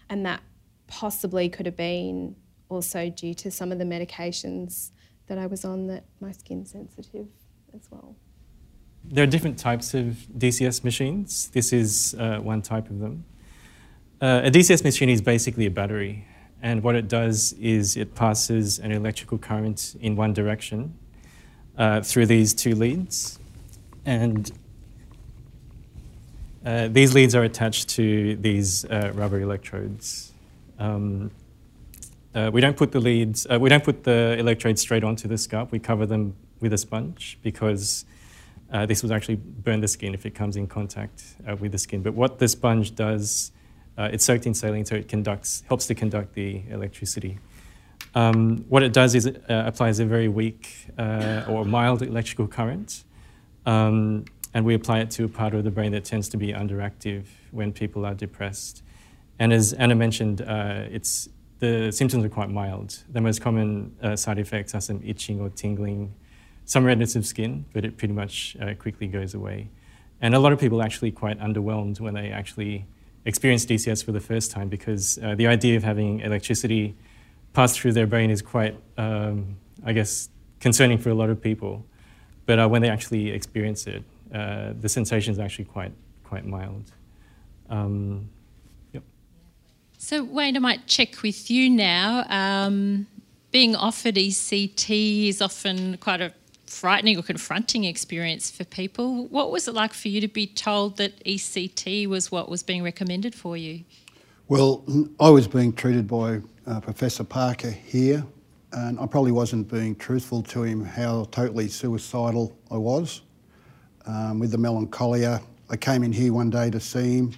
and 0.09 0.25
that 0.25 0.41
possibly 0.87 1.49
could 1.49 1.65
have 1.65 1.75
been 1.75 2.35
also 2.69 3.09
due 3.09 3.33
to 3.33 3.49
some 3.49 3.71
of 3.71 3.79
the 3.79 3.85
medications 3.85 4.91
that 5.27 5.37
I 5.37 5.45
was 5.47 5.65
on 5.65 5.87
that 5.87 6.05
my 6.19 6.31
skin 6.31 6.65
sensitive 6.65 7.27
as 7.73 7.89
well. 7.89 8.15
There 9.03 9.23
are 9.23 9.27
different 9.27 9.57
types 9.57 9.93
of 9.93 10.17
DCS 10.37 10.83
machines. 10.83 11.49
This 11.49 11.73
is 11.73 12.15
uh, 12.19 12.37
one 12.37 12.61
type 12.61 12.89
of 12.89 12.99
them. 12.99 13.25
Uh, 14.21 14.41
a 14.43 14.51
DCS 14.51 14.83
machine 14.83 15.09
is 15.09 15.21
basically 15.21 15.65
a 15.65 15.71
battery. 15.71 16.27
And 16.61 16.83
what 16.83 16.95
it 16.95 17.07
does 17.07 17.53
is 17.53 17.97
it 17.97 18.13
passes 18.13 18.79
an 18.79 18.91
electrical 18.91 19.37
current 19.37 19.95
in 19.99 20.15
one 20.15 20.33
direction 20.33 20.93
uh, 21.77 22.01
through 22.01 22.27
these 22.27 22.53
two 22.53 22.75
leads. 22.75 23.39
And 24.05 24.51
uh, 26.63 26.89
these 26.89 27.15
leads 27.15 27.33
are 27.33 27.43
attached 27.43 27.89
to 27.89 28.35
these 28.35 28.85
uh, 28.85 29.11
rubber 29.15 29.39
electrodes. 29.39 30.31
Um, 30.77 31.31
uh, 32.35 32.51
we 32.53 32.61
don't 32.61 32.77
put 32.77 32.91
the 32.91 32.99
leads, 32.99 33.47
uh, 33.51 33.59
we 33.59 33.67
don't 33.67 33.83
put 33.83 34.03
the 34.03 34.35
electrodes 34.37 34.81
straight 34.81 35.03
onto 35.03 35.27
the 35.27 35.37
scalp. 35.37 35.71
We 35.71 35.79
cover 35.79 36.05
them 36.05 36.35
with 36.59 36.73
a 36.73 36.77
sponge 36.77 37.39
because 37.41 38.05
uh, 38.71 38.85
this 38.85 39.01
will 39.01 39.11
actually 39.11 39.35
burn 39.35 39.81
the 39.81 39.87
skin 39.87 40.13
if 40.13 40.25
it 40.25 40.35
comes 40.35 40.55
in 40.55 40.67
contact 40.67 41.23
with 41.59 41.71
the 41.71 41.77
skin. 41.77 42.03
But 42.03 42.13
what 42.13 42.37
the 42.37 42.47
sponge 42.47 42.95
does 42.95 43.51
uh, 43.97 44.09
it's 44.11 44.25
soaked 44.25 44.45
in 44.45 44.53
saline, 44.53 44.85
so 44.85 44.95
it 44.95 45.07
conducts, 45.07 45.63
helps 45.67 45.87
to 45.87 45.95
conduct 45.95 46.33
the 46.33 46.61
electricity. 46.69 47.39
Um, 48.15 48.65
what 48.67 48.83
it 48.83 48.93
does 48.93 49.15
is 49.15 49.25
it 49.25 49.43
uh, 49.49 49.63
applies 49.65 49.99
a 49.99 50.05
very 50.05 50.27
weak 50.27 50.87
uh, 50.97 51.45
or 51.47 51.65
mild 51.65 52.01
electrical 52.01 52.47
current, 52.47 53.03
um, 53.65 54.25
and 54.53 54.65
we 54.65 54.73
apply 54.73 54.99
it 54.99 55.11
to 55.11 55.25
a 55.25 55.29
part 55.29 55.53
of 55.53 55.63
the 55.63 55.71
brain 55.71 55.91
that 55.93 56.03
tends 56.03 56.27
to 56.29 56.37
be 56.37 56.47
underactive 56.53 57.25
when 57.51 57.71
people 57.71 58.05
are 58.05 58.13
depressed. 58.13 58.83
And 59.39 59.53
as 59.53 59.73
Anna 59.73 59.95
mentioned, 59.95 60.41
uh, 60.41 60.85
it's, 60.91 61.29
the 61.59 61.91
symptoms 61.91 62.25
are 62.25 62.29
quite 62.29 62.49
mild. 62.49 62.97
The 63.09 63.21
most 63.21 63.41
common 63.41 63.95
uh, 64.01 64.15
side 64.15 64.39
effects 64.39 64.75
are 64.75 64.81
some 64.81 65.01
itching 65.05 65.39
or 65.39 65.49
tingling 65.49 66.13
some 66.65 66.83
redness 66.83 67.15
of 67.15 67.25
skin, 67.25 67.65
but 67.73 67.85
it 67.85 67.97
pretty 67.97 68.13
much 68.13 68.55
uh, 68.61 68.73
quickly 68.75 69.07
goes 69.07 69.33
away. 69.33 69.69
And 70.21 70.35
a 70.35 70.39
lot 70.39 70.53
of 70.53 70.59
people 70.59 70.81
are 70.81 70.85
actually 70.85 71.11
quite 71.11 71.39
underwhelmed 71.39 71.99
when 71.99 72.13
they 72.13 72.29
actually 72.31 72.85
experience 73.25 73.65
DCS 73.65 74.03
for 74.03 74.11
the 74.11 74.19
first 74.19 74.51
time 74.51 74.69
because 74.69 75.17
uh, 75.19 75.35
the 75.35 75.47
idea 75.47 75.77
of 75.77 75.83
having 75.83 76.21
electricity 76.21 76.95
pass 77.53 77.75
through 77.75 77.93
their 77.93 78.07
brain 78.07 78.29
is 78.29 78.41
quite, 78.41 78.75
um, 78.97 79.57
I 79.85 79.93
guess, 79.93 80.29
concerning 80.59 80.97
for 80.97 81.09
a 81.09 81.13
lot 81.13 81.29
of 81.29 81.41
people. 81.41 81.85
But 82.45 82.59
uh, 82.59 82.67
when 82.67 82.81
they 82.81 82.89
actually 82.89 83.29
experience 83.29 83.87
it, 83.87 84.03
uh, 84.33 84.73
the 84.79 84.89
sensation 84.89 85.31
is 85.31 85.39
actually 85.39 85.65
quite, 85.65 85.91
quite 86.23 86.45
mild. 86.45 86.91
Um. 87.69 88.29
So, 90.03 90.23
Wayne, 90.23 90.55
I 90.55 90.59
might 90.59 90.87
check 90.87 91.21
with 91.21 91.51
you 91.51 91.69
now. 91.69 92.25
Um, 92.27 93.05
being 93.51 93.75
offered 93.75 94.15
ECT 94.15 95.29
is 95.29 95.43
often 95.43 95.97
quite 95.97 96.21
a 96.21 96.33
frightening 96.71 97.17
or 97.17 97.21
confronting 97.21 97.83
experience 97.83 98.49
for 98.49 98.63
people. 98.63 99.27
What 99.27 99.51
was 99.51 99.67
it 99.67 99.73
like 99.73 99.93
for 99.93 100.07
you 100.07 100.21
to 100.21 100.27
be 100.27 100.47
told 100.47 100.97
that 100.97 101.23
ECT 101.23 102.07
was 102.07 102.31
what 102.31 102.49
was 102.49 102.63
being 102.63 102.83
recommended 102.83 103.35
for 103.35 103.55
you? 103.57 103.83
Well, 104.47 104.83
I 105.19 105.29
was 105.29 105.47
being 105.47 105.73
treated 105.73 106.07
by 106.07 106.41
uh, 106.65 106.79
Professor 106.81 107.23
Parker 107.23 107.71
here, 107.71 108.25
and 108.73 108.99
I 108.99 109.05
probably 109.05 109.31
wasn't 109.31 109.69
being 109.69 109.95
truthful 109.95 110.43
to 110.43 110.63
him 110.63 110.83
how 110.83 111.25
totally 111.31 111.67
suicidal 111.67 112.57
I 112.69 112.77
was 112.77 113.21
um, 114.05 114.39
with 114.39 114.51
the 114.51 114.57
melancholia. 114.57 115.41
I 115.69 115.77
came 115.77 116.03
in 116.03 116.11
here 116.11 116.33
one 116.33 116.49
day 116.49 116.69
to 116.69 116.79
see 116.79 117.17
him, 117.17 117.33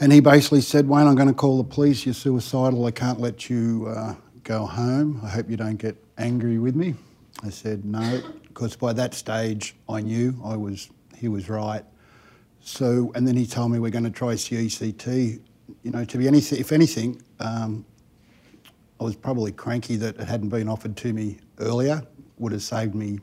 and 0.00 0.12
he 0.12 0.20
basically 0.20 0.60
said, 0.60 0.88
Wayne, 0.88 1.06
I'm 1.06 1.14
going 1.14 1.28
to 1.28 1.34
call 1.34 1.56
the 1.58 1.64
police. 1.64 2.04
You're 2.04 2.14
suicidal. 2.14 2.84
I 2.86 2.90
can't 2.90 3.20
let 3.20 3.48
you 3.48 3.86
uh, 3.88 4.14
go 4.44 4.66
home. 4.66 5.20
I 5.22 5.28
hope 5.28 5.48
you 5.50 5.56
don't 5.56 5.76
get 5.76 5.96
angry 6.18 6.58
with 6.58 6.74
me. 6.74 6.94
I 7.42 7.50
said 7.50 7.84
no, 7.84 8.22
because 8.48 8.76
by 8.76 8.92
that 8.94 9.14
stage 9.14 9.74
I 9.88 10.00
knew 10.00 10.38
I 10.44 10.56
was 10.56 10.90
he 11.16 11.28
was 11.28 11.48
right. 11.48 11.84
So, 12.62 13.12
and 13.14 13.26
then 13.26 13.36
he 13.36 13.46
told 13.46 13.72
me 13.72 13.78
we're 13.78 13.90
going 13.90 14.04
to 14.04 14.10
try 14.10 14.34
CECT. 14.34 15.40
You 15.82 15.90
know, 15.90 16.04
to 16.04 16.18
be 16.18 16.26
anything, 16.26 16.58
if 16.58 16.72
anything, 16.72 17.22
um, 17.38 17.84
I 19.00 19.04
was 19.04 19.16
probably 19.16 19.52
cranky 19.52 19.96
that 19.96 20.16
it 20.18 20.28
hadn't 20.28 20.48
been 20.48 20.68
offered 20.68 20.96
to 20.98 21.12
me 21.12 21.38
earlier. 21.58 22.02
Would 22.38 22.52
have 22.52 22.62
saved 22.62 22.94
me. 22.94 23.20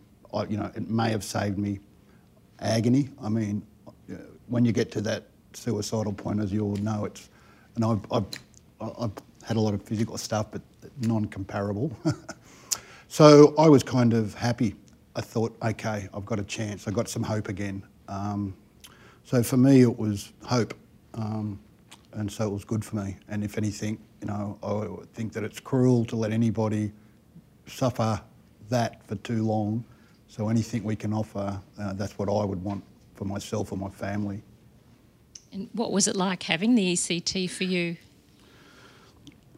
You 0.49 0.57
know, 0.57 0.71
it 0.75 0.89
may 0.89 1.09
have 1.11 1.23
saved 1.23 1.57
me 1.57 1.79
agony. 2.59 3.09
I 3.21 3.29
mean, 3.29 3.65
when 4.47 4.65
you 4.65 4.71
get 4.71 4.91
to 4.91 5.01
that 5.01 5.27
suicidal 5.53 6.13
point, 6.13 6.39
as 6.39 6.51
you 6.51 6.63
all 6.63 6.75
know, 6.75 7.05
it's 7.05 7.29
and 7.75 7.85
I've, 7.85 8.11
I've, 8.11 8.25
I've 8.81 9.11
had 9.43 9.57
a 9.57 9.59
lot 9.59 9.73
of 9.75 9.83
physical 9.83 10.17
stuff, 10.17 10.47
but 10.51 10.61
non-comparable. 11.01 11.95
So 13.07 13.55
I 13.57 13.69
was 13.69 13.83
kind 13.83 14.13
of 14.13 14.33
happy. 14.33 14.75
I 15.15 15.21
thought, 15.21 15.55
okay, 15.63 16.09
I've 16.13 16.25
got 16.25 16.39
a 16.39 16.43
chance. 16.43 16.87
I've 16.87 16.93
got 16.93 17.07
some 17.07 17.23
hope 17.23 17.47
again. 17.47 17.83
Um, 18.07 18.55
so 19.23 19.41
for 19.43 19.57
me, 19.57 19.81
it 19.81 19.97
was 19.97 20.31
hope, 20.45 20.73
um, 21.13 21.59
and 22.13 22.31
so 22.31 22.47
it 22.47 22.51
was 22.51 22.63
good 22.63 22.83
for 22.83 22.97
me. 22.97 23.17
And 23.27 23.43
if 23.43 23.57
anything, 23.57 23.97
you 24.21 24.27
know, 24.27 24.57
I 24.63 25.05
think 25.13 25.33
that 25.33 25.43
it's 25.43 25.59
cruel 25.59 26.05
to 26.05 26.15
let 26.15 26.31
anybody 26.31 26.91
suffer 27.65 28.21
that 28.69 29.05
for 29.07 29.15
too 29.15 29.43
long. 29.43 29.83
So 30.27 30.49
anything 30.49 30.83
we 30.83 30.95
can 30.95 31.13
offer, 31.13 31.59
uh, 31.79 31.93
that's 31.93 32.17
what 32.17 32.29
I 32.29 32.45
would 32.45 32.63
want 32.63 32.83
for 33.15 33.25
myself 33.25 33.71
and 33.71 33.81
my 33.81 33.89
family. 33.89 34.41
And 35.51 35.69
what 35.73 35.91
was 35.91 36.07
it 36.07 36.15
like 36.15 36.43
having 36.43 36.75
the 36.75 36.93
ECT 36.93 37.49
for 37.49 37.63
you? 37.63 37.97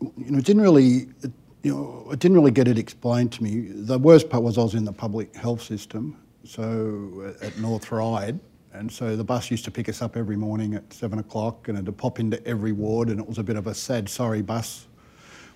You 0.02 0.32
know, 0.32 0.38
it 0.38 0.46
didn't 0.46 0.62
really. 0.62 1.08
It, 1.22 1.32
you 1.64 1.74
know, 1.74 2.08
I 2.10 2.16
didn't 2.16 2.38
really 2.38 2.52
get 2.52 2.68
it 2.68 2.78
explained 2.78 3.32
to 3.34 3.44
me. 3.44 3.68
The 3.72 3.98
worst 3.98 4.30
part 4.30 4.44
was 4.44 4.58
I 4.58 4.64
was 4.64 4.76
in 4.76 4.86
the 4.86 4.94
public 4.94 5.36
health 5.36 5.62
system, 5.62 6.18
so 6.44 7.36
at 7.42 7.58
North 7.58 7.92
Ryde, 7.92 8.40
and 8.74 8.92
so 8.92 9.16
the 9.16 9.24
bus 9.24 9.52
used 9.52 9.66
to 9.66 9.72
pick 9.72 9.90
us 9.90 10.02
up 10.02 10.16
every 10.16 10.38
morning 10.38 10.76
at 10.76 10.94
seven 10.94 11.20
o'clock, 11.20 11.68
and 11.68 11.78
it 11.78 11.86
would 11.86 11.98
pop 11.98 12.20
into 12.20 12.46
every 12.48 12.72
ward, 12.72 13.10
and 13.10 13.20
it 13.20 13.28
was 13.28 13.38
a 13.38 13.44
bit 13.44 13.58
of 13.58 13.68
a 13.68 13.74
sad, 13.74 14.08
sorry 14.08 14.42
bus. 14.42 14.88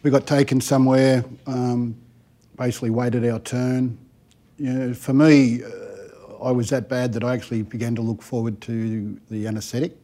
We 0.02 0.12
got 0.12 0.28
taken 0.28 0.60
somewhere, 0.60 1.24
um, 1.48 1.96
basically 2.58 2.90
waited 2.90 3.26
our 3.26 3.40
turn. 3.40 3.98
You 4.58 4.74
know, 4.74 4.94
for 4.94 5.14
me, 5.14 5.64
uh, 5.64 6.44
I 6.44 6.52
was 6.52 6.70
that 6.72 6.90
bad 6.90 7.14
that 7.14 7.24
I 7.24 7.34
actually 7.34 7.62
began 7.62 7.96
to 7.96 8.02
look 8.02 8.22
forward 8.22 8.60
to 8.62 9.18
the 9.30 9.48
anaesthetic 9.48 9.96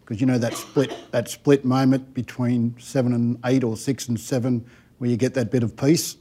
because 0.00 0.20
you 0.20 0.26
know 0.26 0.38
that 0.38 0.54
split 0.54 0.94
that 1.10 1.28
split 1.28 1.64
moment 1.64 2.12
between 2.12 2.74
seven 2.78 3.14
and 3.14 3.38
eight 3.46 3.64
or 3.64 3.76
six 3.76 4.08
and 4.08 4.20
seven 4.20 4.64
where 4.98 5.08
you 5.08 5.16
get 5.16 5.34
that 5.34 5.50
bit 5.50 5.62
of 5.62 5.76
peace. 5.76 6.16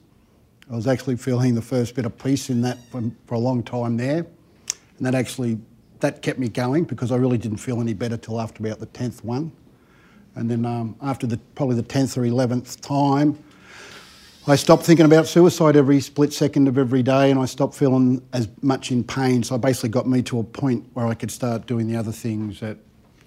I 0.72 0.76
was 0.76 0.88
actually 0.88 1.18
feeling 1.18 1.56
the 1.56 1.62
first 1.62 1.96
bit 1.96 2.06
of 2.06 2.18
peace 2.18 2.50
in 2.50 2.62
that 2.62 2.78
for, 2.92 3.04
for 3.26 3.36
a 3.36 3.40
long 3.40 3.64
time 3.64 3.98
there, 3.98 4.26
and 4.98 5.06
that 5.06 5.16
actually 5.16 5.60
that 6.00 6.22
kept 6.22 6.40
me 6.40 6.50
going 6.50 6.84
because 6.84 7.12
I 7.12 7.16
really 7.16 7.38
didn't 7.38 7.58
feel 7.58 7.82
any 7.82 7.94
better 7.94 8.18
till 8.18 8.40
after 8.40 8.66
about 8.66 8.80
the 8.80 8.86
tenth 8.88 9.24
one, 9.24 9.52
and 10.36 10.50
then 10.50 10.66
um, 10.66 10.96
after 11.02 11.26
the 11.26 11.38
probably 11.56 11.76
the 11.76 11.84
tenth 11.84 12.18
or 12.18 12.26
eleventh 12.26 12.82
time, 12.82 13.38
I 14.46 14.56
stopped 14.56 14.84
thinking 14.84 15.06
about 15.06 15.28
suicide 15.28 15.76
every 15.76 16.00
split 16.00 16.32
second 16.34 16.68
of 16.68 16.78
every 16.78 17.04
day, 17.04 17.32
and 17.32 17.40
I 17.40 17.46
stopped 17.46 17.76
feeling 17.76 18.22
as 18.34 18.48
much 18.62 18.92
in 18.92 19.04
pain. 19.04 19.44
So 19.44 19.56
I 19.56 19.58
basically 19.58 19.90
got 19.90 20.08
me 20.08 20.22
to 20.24 20.40
a 20.40 20.44
point 20.44 20.86
where 20.94 21.06
I 21.06 21.16
could 21.16 21.32
start 21.32 21.66
doing 21.66 21.88
the 21.88 21.98
other 21.98 22.12
things 22.14 22.60
that 22.60 22.78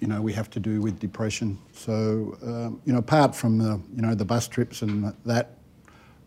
you 0.01 0.07
know 0.07 0.19
we 0.21 0.33
have 0.33 0.49
to 0.49 0.59
do 0.59 0.81
with 0.81 0.99
depression. 0.99 1.57
So 1.71 2.37
um, 2.43 2.81
you 2.85 2.91
know, 2.91 2.99
apart 2.99 3.33
from 3.33 3.57
the 3.57 3.79
you 3.95 4.01
know 4.01 4.13
the 4.13 4.25
bus 4.25 4.47
trips 4.47 4.81
and 4.81 5.13
that, 5.25 5.57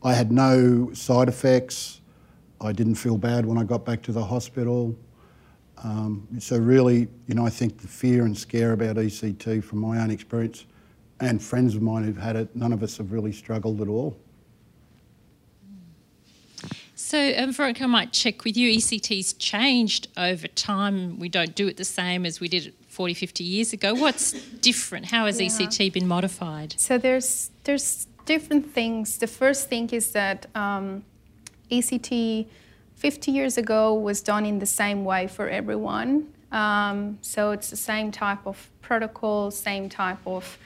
I 0.03 0.15
had 0.15 0.33
no 0.33 0.93
side 0.95 1.29
effects. 1.29 2.01
I 2.61 2.73
didn't 2.73 2.95
feel 2.95 3.19
bad 3.19 3.45
when 3.45 3.59
I 3.59 3.65
got 3.65 3.85
back 3.85 4.01
to 4.03 4.13
the 4.13 4.25
hospital. 4.25 4.97
Um, 5.83 6.27
so 6.39 6.57
really, 6.57 7.09
you 7.27 7.35
know, 7.35 7.45
I 7.45 7.51
think 7.51 7.79
the 7.79 7.89
fear 7.89 8.25
and 8.25 8.39
scare 8.39 8.73
about 8.73 8.97
ECT, 8.97 9.63
from 9.63 9.81
my 9.81 10.01
own 10.01 10.11
experience, 10.11 10.65
and 11.21 11.43
friends 11.43 11.75
of 11.75 11.83
mine 11.83 12.05
who've 12.05 12.17
had 12.17 12.37
it, 12.37 12.55
none 12.55 12.73
of 12.73 12.83
us 12.83 12.97
have 12.99 13.13
really 13.13 13.33
struggled 13.33 13.83
at 13.83 13.89
all. 13.89 14.17
So, 16.95 17.35
um, 17.37 17.53
Veronica, 17.53 17.85
I 17.85 17.87
might 17.87 18.13
check 18.13 18.45
with 18.45 18.57
you. 18.57 18.71
ECT's 18.79 19.35
changed 19.35 20.09
over 20.17 20.47
time. 20.47 21.19
We 21.19 21.29
don't 21.29 21.55
do 21.55 21.67
it 21.67 21.77
the 21.77 21.85
same 21.85 22.25
as 22.25 22.41
we 22.41 22.49
did 22.49 22.73
40, 22.95 23.15
50 23.15 23.45
years 23.45 23.73
ago. 23.73 23.93
What's 23.95 24.33
different? 24.71 25.07
How 25.07 25.27
has 25.27 25.41
yeah. 25.41 25.49
ECT 25.49 25.93
been 25.93 26.07
modified? 26.07 26.75
So 26.79 26.97
there's 26.97 27.51
there's 27.65 28.07
different 28.25 28.73
things. 28.73 29.19
The 29.19 29.27
first 29.27 29.69
thing 29.69 29.91
is 29.91 30.13
that 30.13 30.47
um, 30.55 31.05
ECT 31.71 32.47
50 32.97 33.31
years 33.33 33.59
ago 33.59 33.93
was 33.93 34.23
done 34.23 34.47
in 34.47 34.61
the 34.61 34.67
same 34.67 35.05
way 35.05 35.27
for 35.27 35.49
everyone. 35.49 36.33
Um, 36.53 37.19
so 37.21 37.51
it's 37.51 37.71
the 37.71 37.77
same 37.77 38.13
type 38.13 38.47
of 38.47 38.71
protocol, 38.81 39.51
same 39.51 39.89
type 39.89 40.25
of 40.27 40.57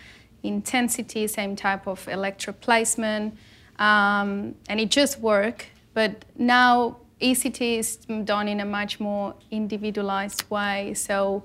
intensity, 0.43 1.27
same 1.27 1.57
type 1.57 1.87
of 1.87 2.05
electroplacement, 2.07 3.33
um, 3.79 4.55
and 4.69 4.81
it 4.81 4.91
just 4.91 5.19
worked. 5.19 5.67
But 5.95 6.25
now 6.37 6.99
ECT 7.21 7.79
is 7.79 7.97
done 7.97 8.49
in 8.49 8.61
a 8.61 8.65
much 8.65 9.01
more 9.01 9.35
individualized 9.51 10.49
way. 10.51 10.95
So 10.95 11.43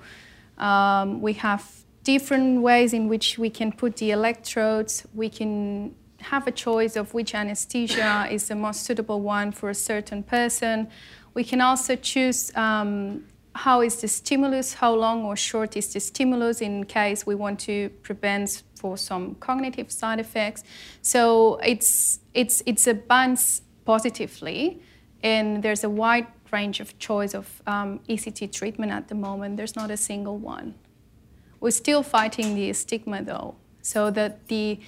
um, 0.57 1.21
we 1.21 1.33
have 1.33 1.83
different 2.03 2.61
ways 2.61 2.93
in 2.93 3.07
which 3.07 3.37
we 3.37 3.49
can 3.49 3.71
put 3.71 3.97
the 3.97 4.11
electrodes. 4.11 5.05
We 5.13 5.29
can 5.29 5.95
have 6.19 6.47
a 6.47 6.51
choice 6.51 6.95
of 6.95 7.13
which 7.13 7.35
anesthesia 7.35 8.27
is 8.31 8.47
the 8.47 8.55
most 8.55 8.83
suitable 8.83 9.21
one 9.21 9.51
for 9.51 9.69
a 9.69 9.75
certain 9.75 10.23
person. 10.23 10.87
We 11.33 11.43
can 11.43 11.61
also 11.61 11.95
choose 11.95 12.55
um, 12.55 13.25
how 13.55 13.81
is 13.81 14.01
the 14.01 14.07
stimulus, 14.07 14.73
how 14.73 14.93
long 14.93 15.23
or 15.23 15.35
short 15.35 15.77
is 15.77 15.93
the 15.93 15.99
stimulus 15.99 16.61
in 16.61 16.85
case 16.85 17.25
we 17.25 17.35
want 17.35 17.59
to 17.61 17.89
prevent 18.01 18.63
for 18.75 18.97
some 18.97 19.35
cognitive 19.35 19.91
side 19.91 20.19
effects. 20.19 20.63
So 21.01 21.55
it's, 21.63 22.19
it's, 22.33 22.61
it's 22.65 22.87
a 22.87 22.93
balance 22.93 23.61
positively, 23.85 24.81
and 25.21 25.63
there's 25.63 25.83
a 25.83 25.89
wide 25.89 26.27
range 26.53 26.79
of 26.79 26.97
choice 26.99 27.33
of 27.33 27.61
um, 27.67 27.99
ECT 28.07 28.51
treatment 28.51 28.91
at 28.91 29.07
the 29.07 29.15
moment. 29.15 29.57
There's 29.57 29.75
not 29.75 29.91
a 29.91 29.97
single 29.97 30.37
one. 30.37 30.75
We're 31.59 31.71
still 31.71 32.03
fighting 32.03 32.55
the 32.55 32.71
stigma 32.73 33.23
though, 33.23 33.55
so 33.81 34.11
that 34.11 34.47
the, 34.47 34.79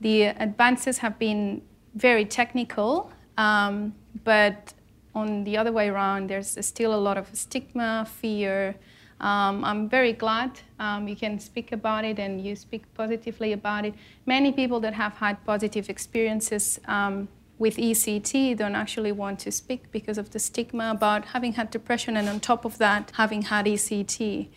the 0.00 0.24
advances 0.24 0.98
have 0.98 1.18
been 1.18 1.62
very 1.94 2.24
technical, 2.24 3.12
um, 3.38 3.94
but 4.24 4.74
on 5.14 5.44
the 5.44 5.56
other 5.56 5.72
way 5.72 5.88
around, 5.88 6.30
there's 6.30 6.56
still 6.66 6.94
a 6.94 7.02
lot 7.08 7.16
of 7.18 7.28
stigma, 7.34 8.06
fear. 8.20 8.74
Um, 9.20 9.64
I'm 9.64 9.88
very 9.88 10.14
glad 10.14 10.58
um, 10.78 11.06
you 11.06 11.14
can 11.14 11.38
speak 11.38 11.70
about 11.72 12.04
it 12.04 12.18
and 12.18 12.40
you 12.44 12.56
speak 12.56 12.82
positively 12.94 13.52
about 13.52 13.84
it. 13.84 13.94
Many 14.26 14.52
people 14.52 14.80
that 14.80 14.94
have 14.94 15.14
had 15.14 15.44
positive 15.44 15.88
experiences 15.88 16.80
um, 16.86 17.28
with 17.62 17.76
ECT 17.76 18.56
don't 18.56 18.74
actually 18.74 19.12
want 19.12 19.38
to 19.38 19.52
speak 19.52 19.90
because 19.92 20.18
of 20.18 20.30
the 20.30 20.40
stigma 20.40 20.90
about 20.90 21.26
having 21.26 21.52
had 21.52 21.70
depression 21.70 22.16
and 22.16 22.28
on 22.28 22.40
top 22.40 22.64
of 22.64 22.76
that, 22.78 23.12
having 23.14 23.42
had 23.42 23.64
ECT. 23.66 24.48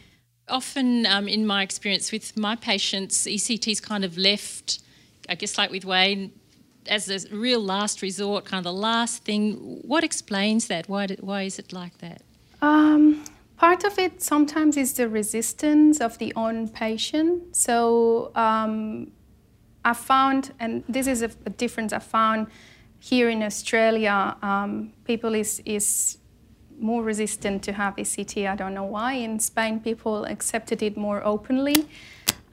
Often, 0.49 1.05
um, 1.05 1.27
in 1.27 1.45
my 1.45 1.61
experience 1.61 2.11
with 2.11 2.35
my 2.35 2.55
patients, 2.55 3.25
ECT 3.25 3.71
is 3.71 3.79
kind 3.79 4.03
of 4.03 4.17
left, 4.17 4.79
I 5.29 5.35
guess, 5.35 5.55
like 5.57 5.69
with 5.69 5.85
Wayne, 5.85 6.31
as 6.87 7.07
a 7.07 7.19
real 7.35 7.59
last 7.59 8.01
resort, 8.01 8.45
kind 8.45 8.65
of 8.65 8.73
the 8.73 8.79
last 8.89 9.23
thing. 9.23 9.53
What 9.83 10.03
explains 10.03 10.67
that? 10.67 10.89
Why, 10.89 11.05
do, 11.05 11.15
why 11.19 11.43
is 11.43 11.59
it 11.59 11.71
like 11.71 11.99
that? 11.99 12.21
Um, 12.61 13.23
part 13.57 13.83
of 13.83 13.99
it 13.99 14.23
sometimes 14.23 14.77
is 14.77 14.93
the 14.93 15.07
resistance 15.07 16.01
of 16.01 16.17
the 16.17 16.33
own 16.35 16.69
patient. 16.69 17.55
So 17.55 18.31
um, 18.35 19.11
I 19.83 19.93
found, 19.93 20.53
and 20.59 20.83
this 20.89 21.05
is 21.05 21.21
a, 21.21 21.29
a, 21.45 21.51
difference 21.51 21.93
I 21.93 21.99
found 21.99 22.47
here 23.09 23.29
in 23.29 23.43
Australia, 23.43 24.35
um, 24.41 24.91
people 25.03 25.35
is, 25.35 25.61
is 25.63 26.17
more 26.79 27.03
resistant 27.03 27.61
to 27.61 27.71
have 27.71 27.95
ECT. 27.97 28.49
I 28.49 28.55
don't 28.55 28.73
know 28.73 28.89
why. 28.97 29.13
In 29.13 29.39
Spain, 29.39 29.79
people 29.79 30.25
accepted 30.25 30.81
it 30.81 30.97
more 30.97 31.23
openly. 31.23 31.85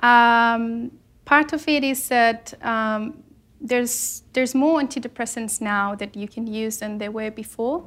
Um, 0.01 0.91
part 1.25 1.55
of 1.55 1.67
it 1.69 1.83
is 1.83 2.09
that 2.09 2.53
um, 2.63 3.25
there's 3.63 4.25
there's 4.35 4.55
more 4.55 4.79
antidepressants 4.79 5.63
now 5.63 5.95
that 5.95 6.15
you 6.15 6.29
can 6.29 6.47
use 6.47 6.77
than 6.81 6.99
there 6.99 7.11
were 7.11 7.31
before. 7.31 7.87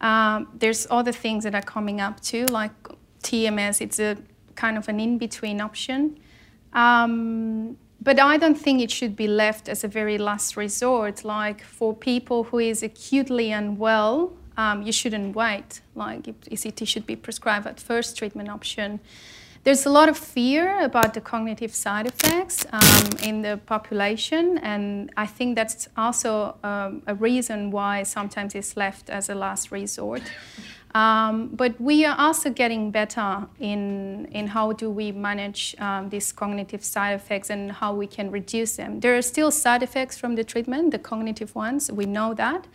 Um, 0.00 0.48
there's 0.54 0.86
other 0.88 1.12
things 1.12 1.42
that 1.42 1.54
are 1.56 1.66
coming 1.74 2.00
up 2.00 2.20
too, 2.20 2.46
like 2.46 2.76
TMS. 3.24 3.80
It's 3.80 3.98
a 3.98 4.16
kind 4.54 4.78
of 4.78 4.88
an 4.88 5.00
in-between 5.00 5.60
option. 5.60 6.20
Um, 6.72 7.76
but 8.06 8.20
I 8.20 8.36
don't 8.36 8.54
think 8.54 8.80
it 8.80 8.92
should 8.92 9.16
be 9.16 9.26
left 9.26 9.68
as 9.68 9.82
a 9.82 9.88
very 9.88 10.16
last 10.16 10.56
resort. 10.56 11.24
Like 11.24 11.60
for 11.64 11.92
people 11.92 12.44
who 12.44 12.60
is 12.60 12.84
acutely 12.84 13.50
unwell, 13.50 14.32
um, 14.56 14.82
you 14.82 14.92
shouldn't 14.92 15.34
wait. 15.34 15.80
Like 15.96 16.22
ECT 16.22 16.86
should 16.86 17.04
be 17.04 17.16
prescribed 17.16 17.66
at 17.66 17.80
first 17.80 18.16
treatment 18.16 18.48
option. 18.48 19.00
There's 19.64 19.86
a 19.86 19.90
lot 19.90 20.08
of 20.08 20.16
fear 20.16 20.84
about 20.84 21.14
the 21.14 21.20
cognitive 21.20 21.74
side 21.74 22.06
effects 22.06 22.64
um, 22.70 23.08
in 23.24 23.42
the 23.42 23.58
population, 23.66 24.58
and 24.58 25.10
I 25.16 25.26
think 25.26 25.56
that's 25.56 25.88
also 25.96 26.54
um, 26.62 27.02
a 27.08 27.14
reason 27.16 27.72
why 27.72 28.04
sometimes 28.04 28.54
it's 28.54 28.76
left 28.76 29.10
as 29.10 29.28
a 29.28 29.34
last 29.34 29.72
resort. 29.72 30.22
Um, 30.96 31.48
but 31.48 31.78
we 31.78 32.06
are 32.06 32.16
also 32.18 32.48
getting 32.48 32.90
better 32.90 33.46
in, 33.60 34.28
in 34.32 34.46
how 34.46 34.72
do 34.72 34.88
we 34.90 35.12
manage 35.12 35.76
um, 35.78 36.08
these 36.08 36.32
cognitive 36.32 36.82
side 36.82 37.12
effects 37.12 37.50
and 37.50 37.70
how 37.70 37.92
we 37.92 38.06
can 38.06 38.30
reduce 38.30 38.76
them. 38.76 39.00
There 39.00 39.14
are 39.14 39.20
still 39.20 39.50
side 39.50 39.82
effects 39.82 40.16
from 40.16 40.36
the 40.36 40.44
treatment, 40.44 40.92
the 40.92 40.98
cognitive 40.98 41.54
ones, 41.54 41.92
we 41.92 42.06
know 42.06 42.32
that. 42.34 42.66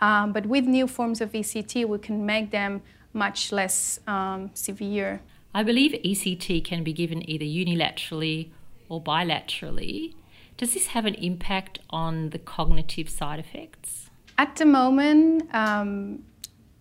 Um, 0.00 0.32
but 0.32 0.46
with 0.46 0.64
new 0.64 0.88
forms 0.88 1.20
of 1.20 1.30
ECT, 1.30 1.86
we 1.86 1.98
can 1.98 2.26
make 2.26 2.50
them 2.50 2.82
much 3.12 3.52
less 3.52 4.00
um, 4.08 4.50
severe. 4.52 5.20
I 5.54 5.62
believe 5.62 5.92
ECT 6.04 6.64
can 6.64 6.82
be 6.82 6.92
given 6.92 7.28
either 7.30 7.44
unilaterally 7.44 8.48
or 8.88 9.00
bilaterally. 9.00 10.14
Does 10.56 10.74
this 10.74 10.88
have 10.88 11.06
an 11.06 11.14
impact 11.14 11.78
on 11.90 12.30
the 12.30 12.38
cognitive 12.40 13.08
side 13.08 13.38
effects? 13.38 14.10
At 14.38 14.56
the 14.56 14.66
moment, 14.66 15.54
um, 15.54 16.24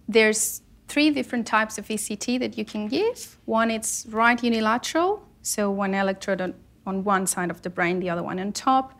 there's 0.07 0.61
three 0.89 1.11
different 1.11 1.45
types 1.47 1.77
of 1.77 1.87
ECT 1.87 2.39
that 2.39 2.57
you 2.57 2.65
can 2.65 2.87
give. 2.87 3.37
One 3.45 3.71
is 3.71 4.05
right 4.09 4.43
unilateral, 4.43 5.23
so 5.41 5.71
one 5.71 5.93
electrode 5.93 6.41
on, 6.41 6.55
on 6.85 7.03
one 7.03 7.27
side 7.27 7.51
of 7.51 7.61
the 7.61 7.69
brain, 7.69 7.99
the 7.99 8.09
other 8.09 8.23
one 8.23 8.39
on 8.39 8.51
top. 8.51 8.99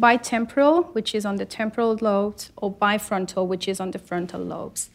Bitemporal, 0.00 0.94
which 0.94 1.14
is 1.14 1.24
on 1.24 1.36
the 1.36 1.44
temporal 1.44 1.96
lobes, 2.00 2.50
or 2.56 2.72
bifrontal, 2.72 3.46
which 3.46 3.68
is 3.68 3.80
on 3.80 3.92
the 3.92 3.98
frontal 3.98 4.40
lobes. 4.40 4.90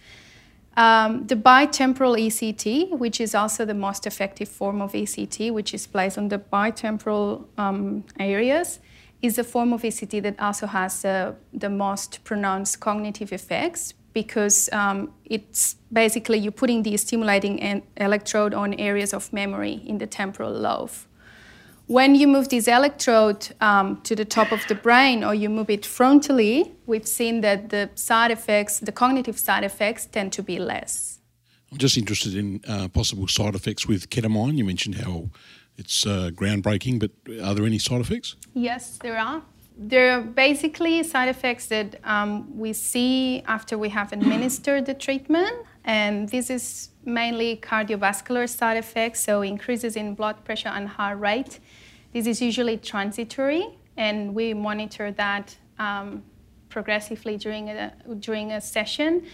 Um, 0.78 1.28
the 1.28 1.36
bitemporal 1.36 2.18
ECT, 2.18 2.98
which 2.98 3.20
is 3.20 3.36
also 3.36 3.66
the 3.66 3.74
most 3.74 4.08
effective 4.08 4.48
form 4.48 4.82
of 4.82 4.94
ECT, 4.94 5.52
which 5.52 5.74
is 5.74 5.86
placed 5.86 6.18
on 6.18 6.30
the 6.30 6.40
bitemporal 6.40 7.46
um, 7.58 8.04
areas, 8.20 8.80
is 9.22 9.38
a 9.38 9.44
form 9.44 9.74
of 9.74 9.82
ECT 9.82 10.24
that 10.24 10.40
also 10.40 10.68
has 10.68 11.06
uh, 11.06 11.34
the 11.54 11.70
most 11.70 12.24
pronounced 12.24 12.80
cognitive 12.80 13.32
effects 13.34 13.94
because 14.14 14.70
um, 14.72 15.12
it's 15.26 15.76
basically 15.92 16.38
you're 16.38 16.52
putting 16.52 16.84
the 16.84 16.98
stimulating 16.98 17.84
electrode 17.98 18.54
on 18.54 18.74
areas 18.76 19.14
of 19.14 19.32
memory 19.34 19.82
in 19.86 19.98
the 19.98 20.08
temporal 20.08 20.52
lobe. 20.52 20.92
When 21.88 22.16
you 22.16 22.28
move 22.28 22.48
this 22.48 22.68
electrode 22.68 23.50
um, 23.60 24.02
to 24.04 24.16
the 24.16 24.24
top 24.24 24.54
of 24.54 24.66
the 24.68 24.76
brain 24.76 25.24
or 25.24 25.36
you 25.36 25.50
move 25.50 25.70
it 25.70 25.82
frontally, 25.82 26.72
we've 26.86 27.08
seen 27.08 27.42
that 27.42 27.70
the 27.70 27.90
side 27.96 28.32
effects, 28.32 28.80
the 28.80 28.94
cognitive 28.94 29.38
side 29.38 29.66
effects, 29.66 30.06
tend 30.06 30.32
to 30.34 30.44
be 30.44 30.58
less. 30.58 31.20
I'm 31.72 31.78
just 31.78 31.98
interested 31.98 32.36
in 32.36 32.62
uh, 32.68 32.88
possible 32.90 33.28
side 33.28 33.56
effects 33.56 33.88
with 33.88 34.10
ketamine. 34.10 34.58
You 34.58 34.64
mentioned 34.64 34.96
how 34.96 35.32
it's 35.78 36.06
uh, 36.06 36.30
groundbreaking, 36.34 37.00
but 37.00 37.12
are 37.44 37.54
there 37.56 37.66
any 37.66 37.80
side 37.80 38.02
effects? 38.02 38.36
Yes, 38.54 38.98
there 38.98 39.18
are. 39.18 39.42
There 39.84 40.18
are 40.18 40.22
basically 40.22 41.02
side 41.04 41.30
effects 41.30 41.66
that 41.68 42.00
um, 42.04 42.58
we 42.58 42.72
see 42.74 43.42
after 43.48 43.78
we 43.78 43.90
have 43.90 44.14
administered 44.14 44.86
the 44.86 44.94
treatment, 44.94 45.54
and 45.84 46.30
this 46.30 46.50
is 46.52 46.90
mainly 47.04 47.58
cardiovascular 47.58 48.48
side 48.48 48.78
effects, 48.78 49.22
so 49.22 49.42
increases 49.42 49.96
in 49.96 50.14
blood 50.14 50.46
pressure 50.46 50.70
and 50.70 50.88
heart 50.88 51.20
rate 51.20 51.60
this 52.14 52.28
is 52.28 52.42
usually 52.42 52.78
transitory, 52.78 53.66
and 53.96 54.36
we 54.36 54.54
monitor 54.54 55.12
that 55.14 55.56
um, 55.80 56.24
progressively 56.70 57.38
during 57.38 57.70
a, 57.70 57.94
during 58.20 58.52
a 58.52 58.60
session. 58.60 59.26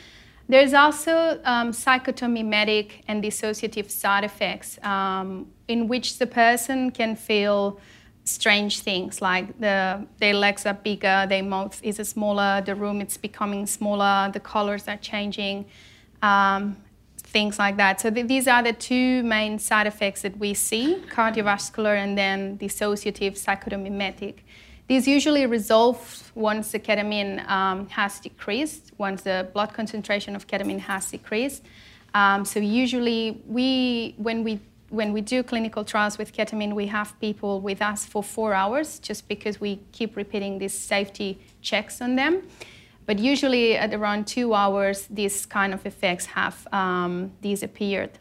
There's 0.48 0.74
also 0.74 1.42
um, 1.44 1.72
psychotomimetic 1.72 3.02
and 3.08 3.24
dissociative 3.24 3.90
side 3.90 4.24
effects 4.24 4.82
um, 4.84 5.48
in 5.68 5.88
which 5.88 6.20
the 6.20 6.28
person 6.28 6.92
can 6.92 7.16
feel 7.16 7.80
strange 8.28 8.82
things 8.82 9.22
like 9.22 9.60
the, 9.60 10.06
their 10.20 10.34
legs 10.34 10.66
are 10.66 10.74
bigger, 10.74 11.26
their 11.28 11.44
mouth 11.44 11.80
is 11.84 11.98
smaller, 12.08 12.62
the 12.66 12.76
room 12.76 13.02
is 13.02 13.18
becoming 13.18 13.66
smaller, 13.66 14.30
the 14.34 14.40
colors 14.40 14.88
are 14.88 14.98
changing. 14.98 15.66
Um, 16.22 16.78
things 17.28 17.60
like 17.60 17.78
that. 17.78 18.00
So 18.02 18.10
th- 18.10 18.28
these 18.28 18.48
are 18.48 18.64
the 18.64 18.74
two 18.74 19.24
main 19.24 19.60
side 19.60 19.88
effects 19.88 20.22
that 20.22 20.38
we 20.38 20.54
see 20.54 21.04
cardiovascular 21.10 21.96
and 21.96 22.18
then 22.18 22.58
dissociative 22.58 23.34
psychotomimetic. 23.44 24.36
These 24.88 25.08
usually 25.08 25.46
resolve 25.46 26.32
once 26.34 26.72
the 26.72 26.80
ketamine 26.80 27.48
um, 27.50 27.88
has 27.90 28.20
decreased, 28.22 28.94
once 28.98 29.24
the 29.24 29.50
blood 29.54 29.74
concentration 29.74 30.36
of 30.36 30.48
ketamine 30.48 30.80
has 30.80 31.12
decreased. 31.12 31.64
Um, 32.14 32.46
so 32.46 32.60
usually 32.60 33.44
we, 33.46 34.16
when 34.18 34.44
we 34.46 34.60
when 34.90 35.12
we 35.12 35.22
do 35.22 35.44
clinical 35.44 35.84
trials 35.84 36.18
with 36.18 36.34
ketamine, 36.34 36.74
we 36.74 36.88
have 36.88 37.20
people 37.20 37.60
with 37.60 37.82
us 37.82 38.06
for 38.06 38.24
four 38.24 38.54
hours 38.54 39.00
just 39.00 39.28
because 39.28 39.60
we 39.60 39.82
keep 39.92 40.16
repeating 40.16 40.60
these 40.60 40.74
safety 40.74 41.40
checks 41.62 42.02
on 42.02 42.16
them. 42.16 42.44
But 43.06 43.20
usually 43.20 43.76
at 43.78 43.94
around 43.94 44.28
two 44.28 44.54
hours, 44.54 45.08
these 45.10 45.46
kind 45.46 45.74
of 45.74 45.86
effects 45.86 46.26
have 46.28 46.68
um, 46.72 47.32
disappeared. 47.42 48.20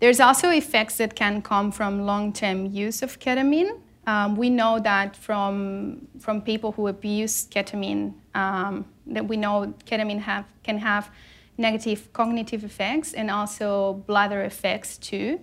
There's 0.00 0.20
also 0.20 0.50
effects 0.50 0.98
that 0.98 1.14
can 1.14 1.40
come 1.40 1.72
from 1.72 2.04
long-term 2.04 2.66
use 2.66 3.02
of 3.02 3.18
ketamine. 3.18 3.78
Um, 4.06 4.36
we 4.36 4.50
know 4.50 4.78
that 4.80 5.16
from, 5.16 6.08
from 6.18 6.42
people 6.42 6.72
who 6.72 6.88
abuse 6.88 7.46
ketamine, 7.46 8.14
um, 8.34 8.86
that 9.06 9.26
we 9.26 9.36
know 9.36 9.72
ketamine 9.86 10.20
have, 10.20 10.44
can 10.62 10.78
have 10.78 11.10
negative 11.56 12.12
cognitive 12.12 12.64
effects 12.64 13.12
and 13.12 13.30
also 13.30 13.94
bladder 14.06 14.42
effects 14.42 14.96
too. 14.98 15.40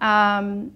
Um, 0.00 0.72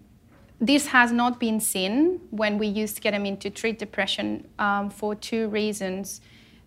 this 0.60 0.86
has 0.86 1.10
not 1.10 1.40
been 1.40 1.60
seen 1.60 2.20
when 2.30 2.58
we 2.58 2.68
use 2.68 2.94
ketamine 2.94 3.38
to 3.40 3.50
treat 3.50 3.78
depression 3.78 4.46
um, 4.58 4.90
for 4.90 5.14
two 5.14 5.48
reasons 5.48 6.20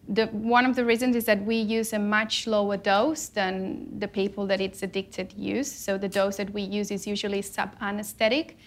the, 0.07 0.27
one 0.27 0.65
of 0.65 0.75
the 0.75 0.85
reasons 0.85 1.15
is 1.15 1.25
that 1.25 1.43
we 1.43 1.55
use 1.55 1.93
a 1.93 1.99
much 1.99 2.47
lower 2.47 2.77
dose 2.77 3.27
than 3.27 3.99
the 3.99 4.07
people 4.07 4.45
that 4.47 4.61
it's 4.61 4.83
addicted 4.83 5.33
use. 5.33 5.71
So 5.71 5.97
the 5.97 6.09
dose 6.09 6.37
that 6.37 6.53
we 6.53 6.61
use 6.61 6.91
is 6.91 7.07
usually 7.07 7.41
sub-anesthetic. 7.41 8.57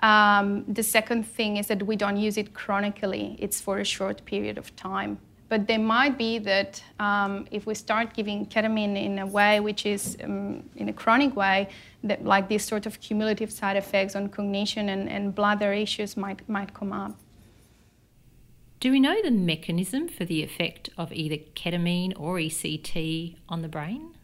Um, 0.00 0.64
the 0.68 0.82
second 0.82 1.24
thing 1.24 1.56
is 1.56 1.66
that 1.68 1.82
we 1.82 1.96
don't 1.96 2.16
use 2.16 2.36
it 2.36 2.54
chronically. 2.54 3.36
It's 3.38 3.60
for 3.60 3.78
a 3.78 3.84
short 3.84 4.24
period 4.24 4.58
of 4.58 4.74
time. 4.76 5.18
But 5.48 5.68
there 5.68 5.78
might 5.78 6.18
be 6.18 6.38
that 6.40 6.82
um, 6.98 7.46
if 7.50 7.66
we 7.66 7.74
start 7.74 8.14
giving 8.14 8.46
ketamine 8.46 9.00
in 9.00 9.20
a 9.20 9.26
way 9.26 9.60
which 9.60 9.86
is 9.86 10.16
um, 10.24 10.68
in 10.74 10.88
a 10.88 10.92
chronic 10.92 11.36
way, 11.36 11.68
that 12.02 12.24
like 12.24 12.48
these 12.48 12.64
sort 12.64 12.84
of 12.86 13.00
cumulative 13.00 13.52
side 13.52 13.76
effects 13.76 14.16
on 14.16 14.28
cognition 14.28 14.88
and, 14.88 15.08
and 15.08 15.34
bladder 15.34 15.72
issues 15.72 16.16
might, 16.16 16.48
might 16.48 16.74
come 16.74 16.92
up. 16.92 17.16
Do 18.80 18.90
we 18.90 19.00
know 19.00 19.22
the 19.22 19.30
mechanism 19.30 20.08
for 20.08 20.24
the 20.24 20.42
effect 20.42 20.90
of 20.98 21.12
either 21.12 21.36
ketamine 21.54 22.12
or 22.18 22.36
ECT 22.36 23.36
on 23.48 23.62
the 23.62 23.68
brain? 23.68 24.14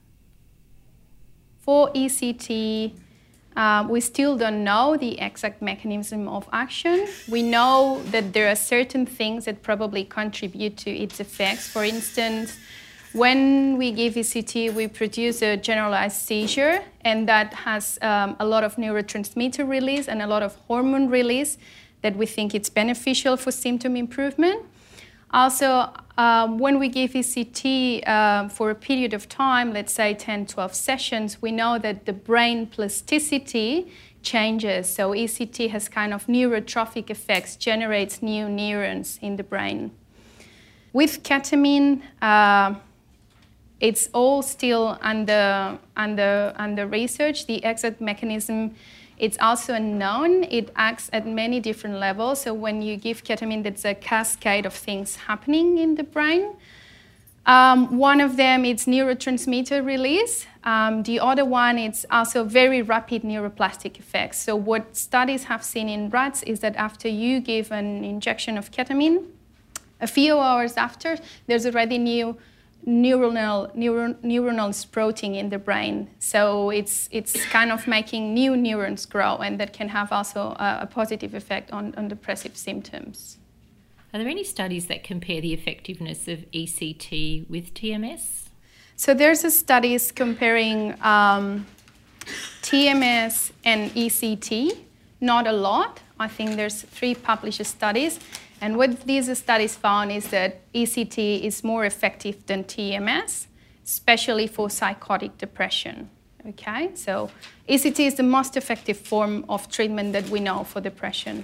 For 1.61 1.91
ECT, 1.93 2.99
uh, 3.57 3.87
we 3.89 4.01
still 4.01 4.37
don't 4.37 4.65
know 4.65 4.97
the 4.97 5.21
exact 5.21 5.61
mechanism 5.61 6.29
of 6.29 6.49
action. 6.53 7.07
We 7.29 7.43
know 7.43 8.03
that 8.11 8.33
there 8.33 8.49
are 8.49 8.57
certain 8.57 9.05
things 9.05 9.45
that 9.45 9.63
probably 9.63 10.05
contribute 10.05 10.77
to 10.79 10.91
its 10.91 11.21
effects. 11.21 11.69
For 11.69 11.85
instance, 11.85 12.57
when 13.13 13.77
we 13.77 13.93
give 13.93 14.15
ECT, 14.15 14.73
we 14.73 14.89
produce 14.89 15.43
a 15.43 15.59
generalized 15.59 16.17
seizure, 16.17 16.83
and 17.03 17.29
that 17.29 17.53
has 17.53 17.99
um, 18.01 18.37
a 18.41 18.47
lot 18.47 18.65
of 18.65 18.77
neurotransmitter 18.77 19.69
release 19.69 20.09
and 20.09 20.23
a 20.23 20.27
lot 20.27 20.43
of 20.43 20.57
hormone 20.67 21.11
release 21.11 21.59
that 22.01 22.17
we 22.17 22.25
think 22.25 22.55
it's 22.55 22.71
beneficial 22.71 23.37
for 23.37 23.51
symptom 23.51 23.97
improvement. 23.97 24.65
Also, 25.31 25.91
um, 26.19 26.59
when 26.59 26.79
we 26.79 26.89
give 26.89 27.13
ECT 27.13 28.07
uh, 28.07 28.49
for 28.49 28.71
a 28.71 28.75
period 28.75 29.15
of 29.15 29.29
time, 29.29 29.73
let's 29.73 29.93
say 29.93 30.15
10, 30.15 30.47
12 30.47 30.75
sessions, 30.75 31.41
we 31.41 31.53
know 31.53 31.79
that 31.79 32.05
the 32.05 32.13
brain 32.13 32.67
plasticity 32.67 33.91
changes. 34.23 34.89
So 34.89 35.13
ECT 35.13 35.71
has 35.71 35.89
kind 35.89 36.13
of 36.13 36.27
neurotrophic 36.27 37.11
effects, 37.11 37.57
generates 37.57 38.23
new 38.23 38.49
neurons 38.49 39.19
in 39.23 39.37
the 39.37 39.43
brain. 39.43 39.91
With 40.93 41.23
ketamine, 41.23 42.03
uh, 42.21 42.75
it's 43.81 44.09
all 44.13 44.43
still 44.43 44.99
under, 45.01 45.79
under, 45.97 46.53
under 46.57 46.87
research. 46.87 47.47
The 47.47 47.65
exact 47.65 48.01
mechanism 48.01 48.75
it's 49.23 49.39
also 49.41 49.75
unknown. 49.75 50.43
It 50.51 50.73
acts 50.75 51.09
at 51.13 51.29
many 51.29 51.61
different 51.61 52.01
levels. 52.01 52.41
So 52.43 52.53
when 52.53 52.83
you 52.83 52.97
give 52.97 53.23
ketamine, 53.23 53.63
there's 53.63 53.85
a 53.85 53.95
cascade 53.95 54.67
of 54.67 54.75
things 54.75 55.15
happening 55.15 55.79
in 55.79 55.95
the 55.95 56.03
brain. 56.03 56.57
Um, 57.47 57.99
one 57.99 58.21
of 58.21 58.37
them 58.37 58.65
is 58.65 58.87
neurotransmitter 58.87 59.87
release. 59.87 60.47
Um, 60.65 61.05
the 61.05 61.21
other 61.21 61.45
one 61.45 61.79
is 61.79 62.05
also 62.11 62.43
very 62.43 62.83
rapid 62.83 63.23
neuroplastic 63.23 63.97
effects. 64.01 64.39
So 64.39 64.57
what 64.57 64.97
studies 64.97 65.45
have 65.45 65.63
seen 65.63 65.89
in 65.89 66.11
rats 66.11 66.43
is 66.43 66.59
that 66.61 66.75
after 66.75 67.07
you 67.07 67.39
give 67.39 67.71
an 67.71 68.03
injection 68.03 68.59
of 68.59 68.73
ketamine, 68.73 69.25
a 70.01 70.09
few 70.09 70.37
hours 70.41 70.77
after, 70.77 71.17
there's 71.47 71.65
already 71.65 71.99
new 71.99 72.37
neuronal, 72.87 73.75
neuron, 73.77 74.15
neuronal 74.23 74.75
sprouting 74.75 75.35
in 75.35 75.51
the 75.51 75.59
brain. 75.59 76.11
So 76.19 76.71
it's, 76.71 77.09
it's 77.13 77.45
kind 77.47 77.71
of 77.71 77.87
making 77.87 78.35
new 78.35 78.57
neurons 78.57 79.07
grow, 79.07 79.37
and 79.37 79.59
that 79.61 79.73
can 79.73 79.89
have 79.89 80.13
also 80.13 80.57
a, 80.59 80.79
a 80.83 80.87
positive 80.87 81.35
effect 81.35 81.73
on, 81.73 81.95
on 81.97 82.09
depressive 82.09 82.57
symptoms. 82.57 83.39
Are 84.13 84.19
there 84.19 84.29
any 84.29 84.45
studies 84.45 84.87
that 84.87 85.05
compare 85.05 85.41
the 85.41 85.55
effectiveness 85.55 86.29
of 86.29 86.41
ECT 86.53 87.49
with 87.49 87.73
TMS? 87.73 88.49
So 88.97 89.15
there's 89.15 89.43
a 89.43 89.51
studies 89.51 90.13
comparing 90.13 90.95
um, 91.03 91.67
TMS 92.63 93.53
and 93.65 93.91
ECT. 93.93 94.77
Not 95.21 95.47
a 95.47 95.53
lot. 95.53 96.01
I 96.21 96.29
think 96.29 96.57
there's 96.57 96.83
three 96.83 97.15
published 97.15 97.65
studies, 97.65 98.21
and 98.63 98.77
what 98.77 99.01
these 99.01 99.37
studies 99.37 99.75
found 99.75 100.13
is 100.13 100.29
that 100.29 100.73
ECT 100.73 101.43
is 101.43 101.65
more 101.65 101.85
effective 101.85 102.47
than 102.47 102.63
TMS, 102.63 103.49
especially 103.85 104.47
for 104.47 104.71
psychotic 104.71 105.37
depression. 105.37 106.09
Okay, 106.49 106.91
so 106.95 107.29
ECT 107.69 108.07
is 108.07 108.15
the 108.15 108.23
most 108.23 108.57
effective 108.57 108.97
form 108.97 109.45
of 109.49 109.69
treatment 109.69 110.13
that 110.13 110.29
we 110.29 110.39
know 110.39 110.63
for 110.63 110.81
depression. 110.81 111.43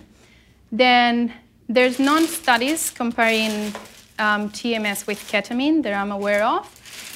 Then 0.70 1.33
there's 1.68 1.98
non-studies 1.98 2.90
comparing 2.90 3.74
um, 4.20 4.50
TMS 4.50 5.09
with 5.09 5.18
ketamine 5.28 5.83
that 5.83 5.94
I'm 5.94 6.12
aware 6.12 6.44
of, 6.44 6.64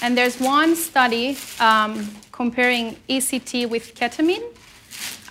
and 0.02 0.18
there's 0.18 0.40
one 0.40 0.74
study 0.74 1.38
um, 1.60 2.08
comparing 2.32 2.96
ECT 3.08 3.68
with 3.68 3.94
ketamine 3.94 4.51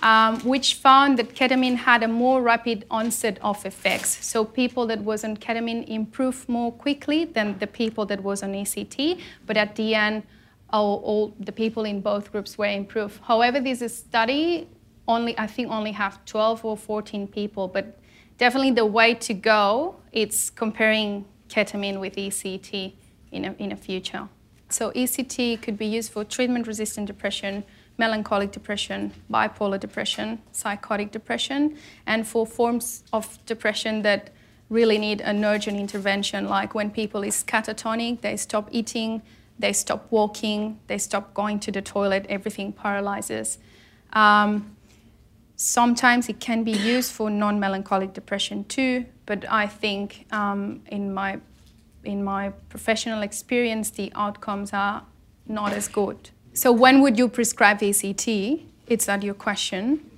um, 0.02 0.40
which 0.40 0.74
found 0.74 1.18
that 1.18 1.34
ketamine 1.34 1.76
had 1.76 2.02
a 2.02 2.08
more 2.08 2.42
rapid 2.42 2.84
onset 2.90 3.38
of 3.40 3.64
effects. 3.64 4.24
So 4.24 4.44
people 4.44 4.86
that 4.88 5.00
was 5.00 5.24
on 5.24 5.36
ketamine 5.36 5.88
improved 5.88 6.48
more 6.48 6.72
quickly 6.72 7.24
than 7.24 7.58
the 7.58 7.66
people 7.66 8.04
that 8.06 8.22
was 8.22 8.42
on 8.42 8.52
ECT, 8.52 9.20
but 9.46 9.56
at 9.56 9.76
the 9.76 9.94
end, 9.94 10.24
all, 10.70 11.00
all 11.04 11.34
the 11.38 11.52
people 11.52 11.84
in 11.84 12.00
both 12.00 12.32
groups 12.32 12.58
were 12.58 12.66
improved. 12.66 13.20
However, 13.22 13.60
this 13.60 13.96
study 13.96 14.68
only, 15.06 15.38
I 15.38 15.46
think, 15.46 15.70
only 15.70 15.92
have 15.92 16.24
12 16.24 16.64
or 16.64 16.76
14 16.76 17.28
people, 17.28 17.68
but 17.68 17.98
definitely 18.38 18.72
the 18.72 18.86
way 18.86 19.14
to 19.14 19.34
go, 19.34 19.96
it's 20.12 20.50
comparing 20.50 21.24
ketamine 21.48 22.00
with 22.00 22.16
ECT 22.16 22.94
in 23.30 23.44
a, 23.44 23.54
in 23.58 23.72
a 23.72 23.76
future. 23.76 24.28
So 24.68 24.90
ECT 24.92 25.60
could 25.60 25.76
be 25.76 25.86
used 25.86 26.12
for 26.12 26.24
treatment-resistant 26.24 27.06
depression, 27.06 27.64
melancholic 27.98 28.52
depression, 28.52 29.12
bipolar 29.30 29.78
depression, 29.78 30.40
psychotic 30.52 31.12
depression, 31.12 31.76
and 32.06 32.26
for 32.26 32.46
forms 32.46 33.04
of 33.12 33.38
depression 33.46 34.02
that 34.02 34.30
really 34.68 34.98
need 34.98 35.20
an 35.20 35.44
urgent 35.44 35.78
intervention, 35.78 36.48
like 36.48 36.74
when 36.74 36.90
people 36.90 37.22
is 37.22 37.44
catatonic, 37.44 38.22
they 38.22 38.36
stop 38.36 38.68
eating, 38.72 39.22
they 39.58 39.72
stop 39.72 40.06
walking, 40.10 40.80
they 40.86 40.98
stop 40.98 41.34
going 41.34 41.60
to 41.60 41.70
the 41.70 41.82
toilet, 41.82 42.24
everything 42.28 42.72
paralyzes. 42.72 43.58
Um, 44.14 44.76
sometimes 45.56 46.28
it 46.28 46.40
can 46.40 46.64
be 46.64 46.72
used 46.72 47.12
for 47.12 47.30
non-melancholic 47.30 48.14
depression 48.14 48.64
too, 48.64 49.04
but 49.26 49.44
I 49.50 49.66
think 49.66 50.26
um, 50.32 50.80
in 50.90 51.12
my 51.14 51.40
in 52.04 52.24
my 52.24 52.50
professional 52.68 53.22
experience, 53.22 53.90
the 53.90 54.10
outcomes 54.16 54.72
are 54.72 55.04
not 55.46 55.72
as 55.72 55.86
good. 55.86 56.30
So 56.54 56.70
when 56.70 57.00
would 57.00 57.16
you 57.16 57.28
prescribe 57.28 57.80
ECT? 57.80 58.62
It's 58.86 59.06
that 59.06 59.22
your 59.22 59.34
question. 59.34 60.10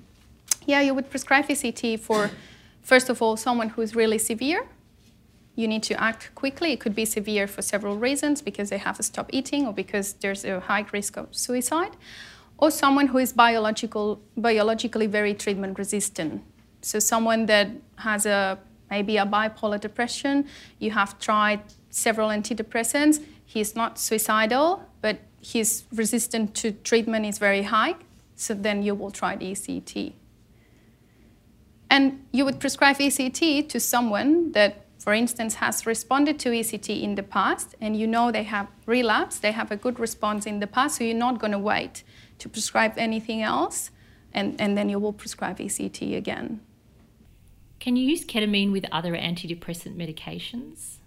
Yeah, 0.65 0.81
you 0.81 0.93
would 0.93 1.09
prescribe 1.09 1.47
ECT 1.47 1.99
for, 1.99 2.31
first 2.81 3.09
of 3.09 3.21
all, 3.21 3.37
someone 3.37 3.69
who's 3.69 3.95
really 3.95 4.17
severe. 4.17 4.67
You 5.55 5.69
need 5.69 5.83
to 5.83 6.01
act 6.01 6.35
quickly. 6.35 6.73
It 6.73 6.81
could 6.81 6.93
be 6.93 7.05
severe 7.05 7.47
for 7.47 7.61
several 7.61 7.97
reasons 7.97 8.41
because 8.41 8.69
they 8.69 8.79
have 8.79 8.97
to 8.97 9.03
stop 9.03 9.29
eating 9.31 9.65
or 9.65 9.71
because 9.71 10.13
there's 10.13 10.43
a 10.43 10.59
high 10.59 10.85
risk 10.91 11.15
of 11.15 11.33
suicide, 11.33 11.95
or 12.57 12.69
someone 12.69 13.07
who 13.07 13.17
is 13.17 13.31
biological, 13.31 14.21
biologically 14.35 15.07
very 15.07 15.33
treatment 15.33 15.77
resistant. 15.77 16.43
So 16.81 16.99
someone 16.99 17.45
that 17.45 17.69
has 17.97 18.25
a 18.25 18.59
maybe 18.89 19.15
a 19.17 19.25
bipolar 19.25 19.79
depression, 19.79 20.45
you 20.79 20.91
have 20.91 21.17
tried 21.19 21.61
several 21.89 22.29
antidepressants, 22.29 23.23
he's 23.45 23.75
not 23.75 23.97
suicidal, 23.97 24.83
but 25.01 25.19
his 25.53 25.83
resistance 25.93 26.59
to 26.61 26.71
treatment 26.71 27.25
is 27.25 27.37
very 27.37 27.63
high, 27.63 27.95
so 28.35 28.53
then 28.53 28.81
you 28.81 28.95
will 28.95 29.11
try 29.11 29.37
ECT. 29.37 30.13
And 31.89 32.25
you 32.31 32.45
would 32.45 32.59
prescribe 32.59 32.97
ECT 32.97 33.69
to 33.69 33.79
someone 33.79 34.51
that, 34.53 34.85
for 34.97 35.13
instance, 35.13 35.55
has 35.55 35.85
responded 35.85 36.39
to 36.39 36.49
ECT 36.49 37.01
in 37.01 37.13
the 37.13 37.23
past, 37.23 37.75
and 37.79 37.95
you 37.95 38.07
know 38.07 38.31
they 38.31 38.43
have 38.43 38.67
relapse, 38.87 39.37
they 39.37 39.51
have 39.51 39.71
a 39.71 39.77
good 39.77 39.99
response 39.99 40.47
in 40.47 40.59
the 40.59 40.67
past, 40.67 40.97
so 40.97 41.03
you're 41.03 41.15
not 41.15 41.39
going 41.39 41.51
to 41.51 41.59
wait 41.59 42.03
to 42.39 42.49
prescribe 42.49 42.93
anything 42.97 43.43
else, 43.43 43.91
and, 44.33 44.59
and 44.59 44.75
then 44.75 44.89
you 44.89 44.97
will 44.97 45.13
prescribe 45.13 45.59
ECT 45.59 46.17
again. 46.17 46.59
Can 47.79 47.95
you 47.95 48.09
use 48.09 48.25
ketamine 48.25 48.71
with 48.71 48.85
other 48.91 49.13
antidepressant 49.13 49.95
medications? 49.95 50.97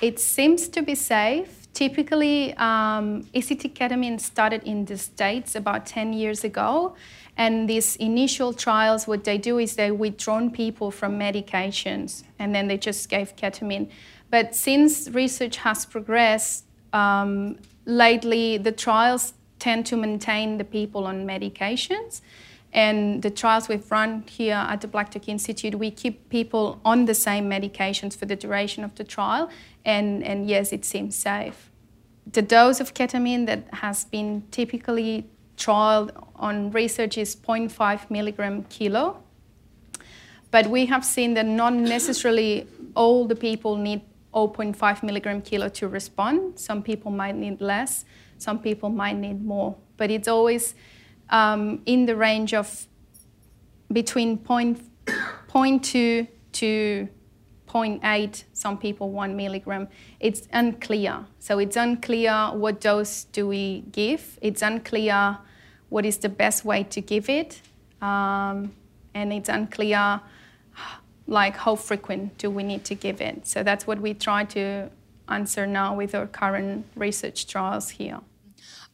It 0.00 0.18
seems 0.18 0.68
to 0.68 0.82
be 0.82 0.94
safe 0.94 1.64
Typically, 1.74 2.54
um, 2.54 3.24
ECT 3.34 3.74
ketamine 3.74 4.20
started 4.20 4.62
in 4.62 4.84
the 4.84 4.96
States 4.96 5.56
about 5.56 5.86
10 5.86 6.12
years 6.12 6.44
ago. 6.44 6.94
And 7.36 7.68
these 7.68 7.96
initial 7.96 8.52
trials, 8.52 9.08
what 9.08 9.24
they 9.24 9.38
do 9.38 9.58
is 9.58 9.74
they 9.74 9.90
withdrawn 9.90 10.52
people 10.52 10.92
from 10.92 11.18
medications 11.18 12.22
and 12.38 12.54
then 12.54 12.68
they 12.68 12.78
just 12.78 13.08
gave 13.08 13.34
ketamine. 13.34 13.90
But 14.30 14.54
since 14.54 15.08
research 15.10 15.56
has 15.58 15.84
progressed, 15.84 16.64
um, 16.92 17.58
lately 17.86 18.56
the 18.56 18.70
trials 18.70 19.34
tend 19.58 19.84
to 19.86 19.96
maintain 19.96 20.58
the 20.58 20.64
people 20.64 21.06
on 21.06 21.26
medications. 21.26 22.20
And 22.72 23.22
the 23.22 23.30
trials 23.30 23.68
we've 23.68 23.88
run 23.90 24.24
here 24.28 24.54
at 24.54 24.80
the 24.80 24.88
Black 24.88 25.12
Dog 25.12 25.28
Institute, 25.28 25.76
we 25.76 25.92
keep 25.92 26.28
people 26.28 26.80
on 26.84 27.04
the 27.04 27.14
same 27.14 27.48
medications 27.48 28.16
for 28.16 28.26
the 28.26 28.34
duration 28.34 28.82
of 28.82 28.94
the 28.96 29.04
trial. 29.04 29.48
And, 29.84 30.22
and 30.22 30.48
yes, 30.48 30.72
it 30.72 30.84
seems 30.84 31.14
safe. 31.14 31.70
The 32.30 32.42
dose 32.42 32.80
of 32.80 32.94
ketamine 32.94 33.46
that 33.46 33.64
has 33.74 34.04
been 34.04 34.44
typically 34.50 35.28
trialed 35.56 36.10
on 36.36 36.70
research 36.70 37.18
is 37.18 37.36
0.5 37.36 38.10
milligram 38.10 38.64
kilo. 38.64 39.22
But 40.50 40.68
we 40.68 40.86
have 40.86 41.04
seen 41.04 41.34
that 41.34 41.46
not 41.46 41.74
necessarily 41.74 42.66
all 42.94 43.26
the 43.26 43.36
people 43.36 43.76
need 43.76 44.00
0.5 44.32 45.02
milligram 45.02 45.42
kilo 45.42 45.68
to 45.68 45.88
respond. 45.88 46.58
Some 46.58 46.82
people 46.82 47.10
might 47.10 47.34
need 47.36 47.60
less, 47.60 48.04
some 48.38 48.58
people 48.58 48.88
might 48.88 49.16
need 49.16 49.44
more. 49.44 49.76
But 49.96 50.10
it's 50.10 50.28
always 50.28 50.74
um, 51.30 51.82
in 51.86 52.06
the 52.06 52.16
range 52.16 52.54
of 52.54 52.86
between 53.92 54.38
0.2 54.38 56.28
to 56.52 57.08
0.8, 57.74 58.44
some 58.52 58.78
people 58.78 59.10
1 59.10 59.36
milligram. 59.36 59.88
It's 60.20 60.46
unclear. 60.52 61.26
So 61.40 61.58
it's 61.58 61.76
unclear 61.76 62.50
what 62.52 62.80
dose 62.80 63.24
do 63.24 63.48
we 63.48 63.84
give. 63.90 64.38
It's 64.40 64.62
unclear 64.62 65.38
what 65.88 66.06
is 66.06 66.18
the 66.18 66.28
best 66.28 66.64
way 66.64 66.84
to 66.84 67.00
give 67.00 67.28
it. 67.28 67.60
Um, 68.00 68.72
and 69.12 69.32
it's 69.32 69.48
unclear 69.48 70.20
like 71.26 71.56
how 71.56 71.74
frequent 71.74 72.38
do 72.38 72.48
we 72.50 72.62
need 72.62 72.84
to 72.84 72.94
give 72.94 73.20
it. 73.20 73.46
So 73.46 73.62
that's 73.62 73.86
what 73.86 74.00
we 74.00 74.14
try 74.14 74.44
to 74.44 74.90
answer 75.28 75.66
now 75.66 75.94
with 75.96 76.14
our 76.14 76.26
current 76.26 76.86
research 76.94 77.46
trials 77.46 77.90
here. 77.90 78.20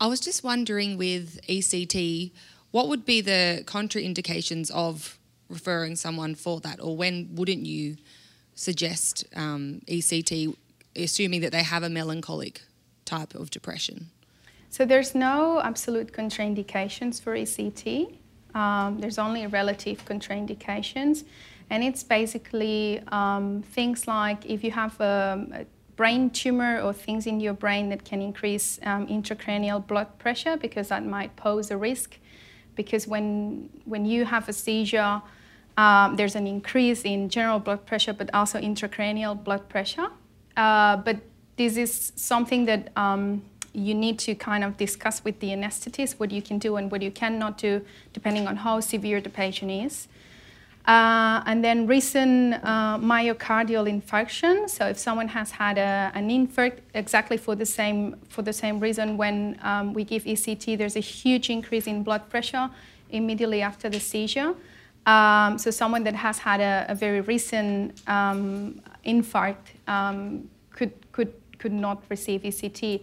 I 0.01 0.07
was 0.07 0.21
just 0.21 0.43
wondering 0.43 0.97
with 0.97 1.41
ECT, 1.49 2.33
what 2.71 2.89
would 2.89 3.05
be 3.05 3.21
the 3.21 3.63
contraindications 3.67 4.71
of 4.71 5.19
referring 5.49 5.97
someone 5.97 6.35
for 6.35 6.61
that, 6.61 6.81
or 6.81 6.97
when 6.97 7.35
wouldn't 7.35 7.67
you 7.67 7.97
suggest 8.61 9.25
um, 9.35 9.81
ECT, 9.89 10.55
assuming 10.95 11.41
that 11.41 11.53
they 11.53 11.63
have 11.63 11.83
a 11.83 11.89
melancholic 11.89 12.61
type 13.07 13.35
of 13.35 13.51
depression? 13.51 14.11
So 14.69 14.85
there's 14.85 15.15
no 15.15 15.61
absolute 15.63 16.13
contraindications 16.13 17.21
for 17.23 17.35
ECT. 17.35 18.17
Um, 18.55 18.99
there's 19.01 19.19
only 19.19 19.47
relative 19.47 20.05
contraindications, 20.05 21.25
and 21.71 21.83
it's 21.83 22.03
basically 22.03 23.01
um, 23.09 23.63
things 23.63 24.07
like 24.07 24.45
if 24.45 24.63
you 24.63 24.73
have 24.73 25.01
a, 25.01 25.47
a, 25.61 25.67
brain 25.97 26.31
tumor 26.31 26.81
or 26.81 26.95
things 26.95 27.27
in 27.27 27.41
your 27.41 27.53
brain 27.53 27.91
that 27.91 28.03
can 28.05 28.23
increase 28.23 28.81
um, 28.85 29.07
intracranial 29.07 29.87
blood 29.87 30.09
pressure 30.19 30.57
because 30.57 30.89
that 30.89 31.05
might 31.05 31.37
pose 31.37 31.71
a 31.71 31.77
risk. 31.77 32.19
Because 32.75 33.07
when 33.07 33.69
when 33.85 34.05
you 34.07 34.25
have 34.25 34.49
a 34.49 34.53
seizure, 34.53 35.21
um, 35.81 36.17
there's 36.17 36.37
an 36.37 36.47
increase 36.47 37.03
in 37.03 37.31
general 37.31 37.59
blood 37.59 37.87
pressure, 37.87 38.13
but 38.13 38.29
also 38.35 38.61
intracranial 38.61 39.35
blood 39.43 39.67
pressure. 39.71 40.09
Uh, 40.55 40.97
but 40.99 41.17
this 41.57 41.79
is 41.79 42.13
something 42.17 42.67
that 42.67 42.91
um, 42.97 43.43
you 43.73 43.95
need 43.95 44.19
to 44.19 44.35
kind 44.35 44.63
of 44.63 44.77
discuss 44.77 45.25
with 45.25 45.41
the 45.41 45.49
anesthetist 45.49 46.21
what 46.21 46.31
you 46.31 46.43
can 46.43 46.59
do 46.59 46.77
and 46.77 46.91
what 46.91 47.01
you 47.01 47.11
cannot 47.11 47.57
do, 47.57 47.81
depending 48.13 48.47
on 48.47 48.57
how 48.57 48.79
severe 48.81 49.23
the 49.23 49.31
patient 49.31 49.71
is. 49.71 50.07
Uh, 50.87 51.43
and 51.47 51.65
then 51.65 51.87
recent 51.87 52.55
uh, 52.63 52.99
myocardial 52.99 53.89
infarction. 53.89 54.69
So 54.69 54.87
if 54.87 54.99
someone 54.99 55.29
has 55.29 55.51
had 55.53 55.79
a, 55.79 56.13
an 56.15 56.29
infarct 56.29 56.81
exactly 56.93 57.39
for 57.39 57.55
the 57.55 57.67
same 57.67 58.17
for 58.29 58.43
the 58.43 58.53
same 58.53 58.81
reason, 58.81 59.17
when 59.17 59.59
um, 59.63 59.95
we 59.95 60.05
give 60.05 60.25
ECT, 60.25 60.77
there's 60.77 60.97
a 60.97 61.07
huge 61.21 61.49
increase 61.49 61.87
in 61.87 62.03
blood 62.03 62.29
pressure 62.29 62.69
immediately 63.11 63.63
after 63.63 63.89
the 63.89 64.01
seizure. 64.01 64.55
Um, 65.07 65.59
so 65.59 65.71
someone 65.71 66.05
that 66.05 66.15
has 66.15 66.39
had 66.39 66.61
a, 66.61 66.87
a 66.89 66.95
very 66.95 67.21
recent 67.21 68.01
um, 68.09 68.81
infarct 69.05 69.75
um, 69.89 70.49
could 70.71 70.93
could 71.13 71.33
could 71.59 71.73
not 71.73 72.03
receive 72.09 72.43
ECT. 72.43 73.03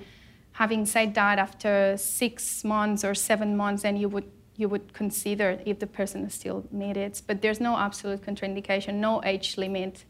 Having 0.53 0.85
said 0.85 1.13
that, 1.15 1.37
after 1.37 1.95
six 1.97 2.63
months 2.63 3.03
or 3.03 3.13
seven 3.13 3.57
months, 3.57 3.83
then 3.83 3.97
you 3.97 4.09
would 4.09 4.29
you 4.55 4.67
would 4.67 4.93
consider 4.93 5.59
if 5.65 5.79
the 5.79 5.87
person 5.87 6.25
is 6.25 6.33
still 6.33 6.65
needed. 6.71 7.21
But 7.27 7.41
there's 7.41 7.59
no 7.59 7.77
absolute 7.77 8.21
contraindication, 8.23 8.95
no 8.95 9.23
age 9.23 9.57
limit. 9.57 10.03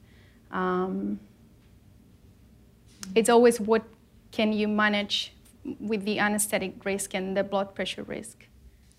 Um, 0.51 1.19
it's 3.13 3.29
always 3.29 3.59
what 3.59 3.83
can 4.31 4.53
you 4.53 4.67
manage 4.67 5.33
with 5.79 6.05
the 6.05 6.19
anesthetic 6.19 6.85
risk 6.85 7.13
and 7.13 7.35
the 7.35 7.43
blood 7.43 7.75
pressure 7.75 8.03
risk. 8.03 8.47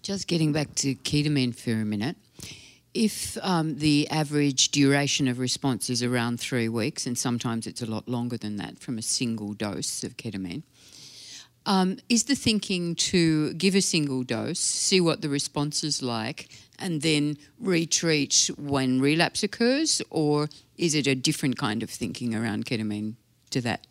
Just 0.02 0.28
getting 0.28 0.52
back 0.52 0.74
to 0.76 0.94
ketamine 0.94 1.54
for 1.54 1.72
a 1.72 1.84
minute. 1.84 2.16
If 3.00 3.38
um, 3.42 3.76
the 3.76 4.08
average 4.10 4.70
duration 4.70 5.28
of 5.28 5.38
response 5.38 5.88
is 5.88 6.02
around 6.02 6.40
three 6.40 6.68
weeks, 6.68 7.06
and 7.06 7.16
sometimes 7.16 7.68
it's 7.68 7.80
a 7.80 7.86
lot 7.86 8.08
longer 8.08 8.36
than 8.36 8.56
that 8.56 8.80
from 8.80 8.98
a 8.98 9.02
single 9.02 9.52
dose 9.52 10.02
of 10.02 10.16
ketamine, 10.16 10.64
um, 11.64 11.98
is 12.08 12.24
the 12.24 12.34
thinking 12.34 12.96
to 12.96 13.54
give 13.54 13.76
a 13.76 13.80
single 13.82 14.24
dose, 14.24 14.58
see 14.58 15.00
what 15.00 15.22
the 15.22 15.28
response 15.28 15.84
is 15.84 16.02
like, 16.02 16.48
and 16.76 17.02
then 17.02 17.36
retreat 17.60 18.50
when 18.58 19.00
relapse 19.00 19.44
occurs, 19.44 20.02
or 20.10 20.48
is 20.76 20.96
it 20.96 21.06
a 21.06 21.14
different 21.14 21.56
kind 21.56 21.84
of 21.84 21.90
thinking 21.90 22.34
around 22.34 22.66
ketamine 22.66 23.14
to 23.50 23.60
that? 23.60 23.86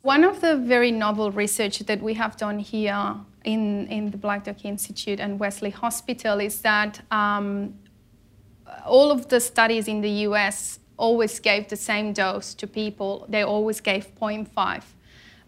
One 0.00 0.24
of 0.24 0.40
the 0.40 0.56
very 0.56 0.90
novel 0.90 1.30
research 1.32 1.80
that 1.80 2.00
we 2.00 2.14
have 2.14 2.38
done 2.38 2.60
here 2.60 3.16
in, 3.44 3.86
in 3.88 4.10
the 4.10 4.16
Black 4.16 4.44
Dog 4.44 4.64
Institute 4.64 5.20
and 5.20 5.38
Wesley 5.38 5.68
Hospital 5.68 6.40
is 6.40 6.62
that 6.62 7.02
um, 7.10 7.74
all 8.86 9.10
of 9.10 9.28
the 9.28 9.40
studies 9.40 9.88
in 9.88 10.00
the 10.00 10.10
US 10.28 10.78
always 10.96 11.38
gave 11.40 11.68
the 11.68 11.76
same 11.76 12.12
dose 12.12 12.54
to 12.54 12.66
people. 12.66 13.26
They 13.28 13.42
always 13.42 13.80
gave 13.80 14.14
0.5. 14.16 14.82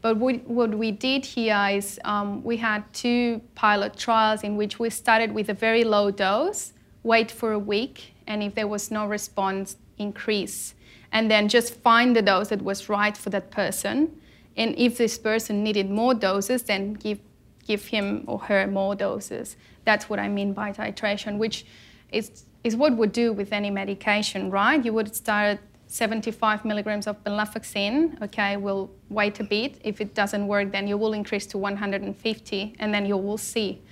But 0.00 0.16
we, 0.16 0.38
what 0.38 0.74
we 0.74 0.90
did 0.90 1.24
here 1.24 1.68
is 1.70 2.00
um, 2.04 2.42
we 2.42 2.56
had 2.56 2.82
two 2.92 3.40
pilot 3.54 3.96
trials 3.96 4.42
in 4.42 4.56
which 4.56 4.78
we 4.80 4.90
started 4.90 5.32
with 5.32 5.48
a 5.48 5.54
very 5.54 5.84
low 5.84 6.10
dose, 6.10 6.72
wait 7.04 7.30
for 7.30 7.52
a 7.52 7.58
week, 7.58 8.14
and 8.26 8.42
if 8.42 8.54
there 8.54 8.66
was 8.66 8.90
no 8.90 9.06
response, 9.06 9.76
increase. 9.98 10.74
And 11.12 11.30
then 11.30 11.48
just 11.48 11.74
find 11.74 12.16
the 12.16 12.22
dose 12.22 12.48
that 12.48 12.62
was 12.62 12.88
right 12.88 13.16
for 13.16 13.30
that 13.30 13.50
person. 13.50 14.20
And 14.56 14.74
if 14.76 14.98
this 14.98 15.18
person 15.18 15.62
needed 15.62 15.88
more 15.88 16.14
doses, 16.14 16.64
then 16.64 16.94
give, 16.94 17.20
give 17.66 17.86
him 17.86 18.24
or 18.26 18.40
her 18.40 18.66
more 18.66 18.96
doses. 18.96 19.56
That's 19.84 20.08
what 20.10 20.18
I 20.18 20.28
mean 20.28 20.52
by 20.52 20.72
titration, 20.72 21.38
which 21.38 21.64
is, 22.10 22.44
is 22.64 22.76
what 22.76 22.96
we 22.96 23.06
do 23.06 23.32
with 23.32 23.52
any 23.52 23.70
medication, 23.70 24.50
right? 24.50 24.84
You 24.84 24.92
would 24.92 25.14
start 25.14 25.58
75 25.86 26.64
milligrams 26.64 27.06
of 27.06 27.22
venlafaxine, 27.22 28.20
okay, 28.22 28.56
we'll 28.56 28.90
wait 29.10 29.40
a 29.40 29.44
bit. 29.44 29.78
If 29.84 30.00
it 30.00 30.14
doesn't 30.14 30.46
work, 30.46 30.72
then 30.72 30.88
you 30.88 30.96
will 30.96 31.12
increase 31.12 31.46
to 31.48 31.58
150, 31.58 32.76
and 32.78 32.94
then 32.94 33.04
you 33.04 33.16
will 33.18 33.36
see. 33.36 33.82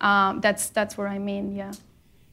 Um, 0.00 0.40
that's, 0.40 0.70
that's 0.70 0.98
what 0.98 1.06
I 1.06 1.18
mean, 1.18 1.54
yeah. 1.54 1.72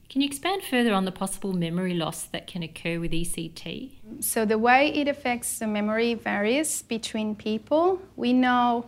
Can 0.08 0.22
you 0.22 0.26
expand 0.26 0.62
further 0.64 0.94
on 0.94 1.04
the 1.04 1.12
possible 1.12 1.52
memory 1.52 1.92
loss 1.94 2.22
that 2.24 2.46
can 2.46 2.62
occur 2.62 2.98
with 2.98 3.12
ECT? 3.12 3.90
So, 4.20 4.46
the 4.46 4.56
way 4.56 4.88
it 4.94 5.06
affects 5.06 5.58
the 5.58 5.66
memory 5.66 6.14
varies 6.14 6.80
between 6.80 7.36
people. 7.36 8.00
We 8.16 8.32
know 8.32 8.86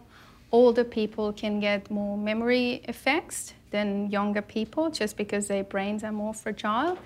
older 0.52 0.84
people 0.84 1.32
can 1.32 1.60
get 1.60 1.90
more 1.90 2.16
memory 2.16 2.82
effects 2.88 3.54
than 3.70 4.10
younger 4.10 4.42
people 4.42 4.90
just 4.90 5.16
because 5.16 5.48
their 5.48 5.64
brains 5.64 6.02
are 6.02 6.12
more 6.12 6.34
fragile. 6.34 6.98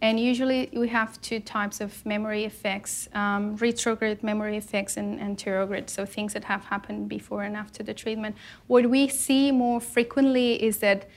And 0.00 0.20
usually 0.20 0.70
we 0.72 0.88
have 0.88 1.20
two 1.22 1.40
types 1.40 1.80
of 1.80 2.04
memory 2.06 2.44
effects 2.44 3.08
um, 3.14 3.56
retrograde 3.56 4.22
memory 4.22 4.56
effects 4.56 4.96
and 4.96 5.18
anterograde, 5.18 5.90
so 5.90 6.06
things 6.06 6.34
that 6.34 6.44
have 6.44 6.64
happened 6.64 7.08
before 7.08 7.42
and 7.42 7.56
after 7.56 7.82
the 7.82 7.94
treatment. 7.94 8.36
What 8.68 8.88
we 8.88 9.08
see 9.08 9.50
more 9.50 9.80
frequently 9.80 10.62
is 10.62 10.78
that 10.78 11.08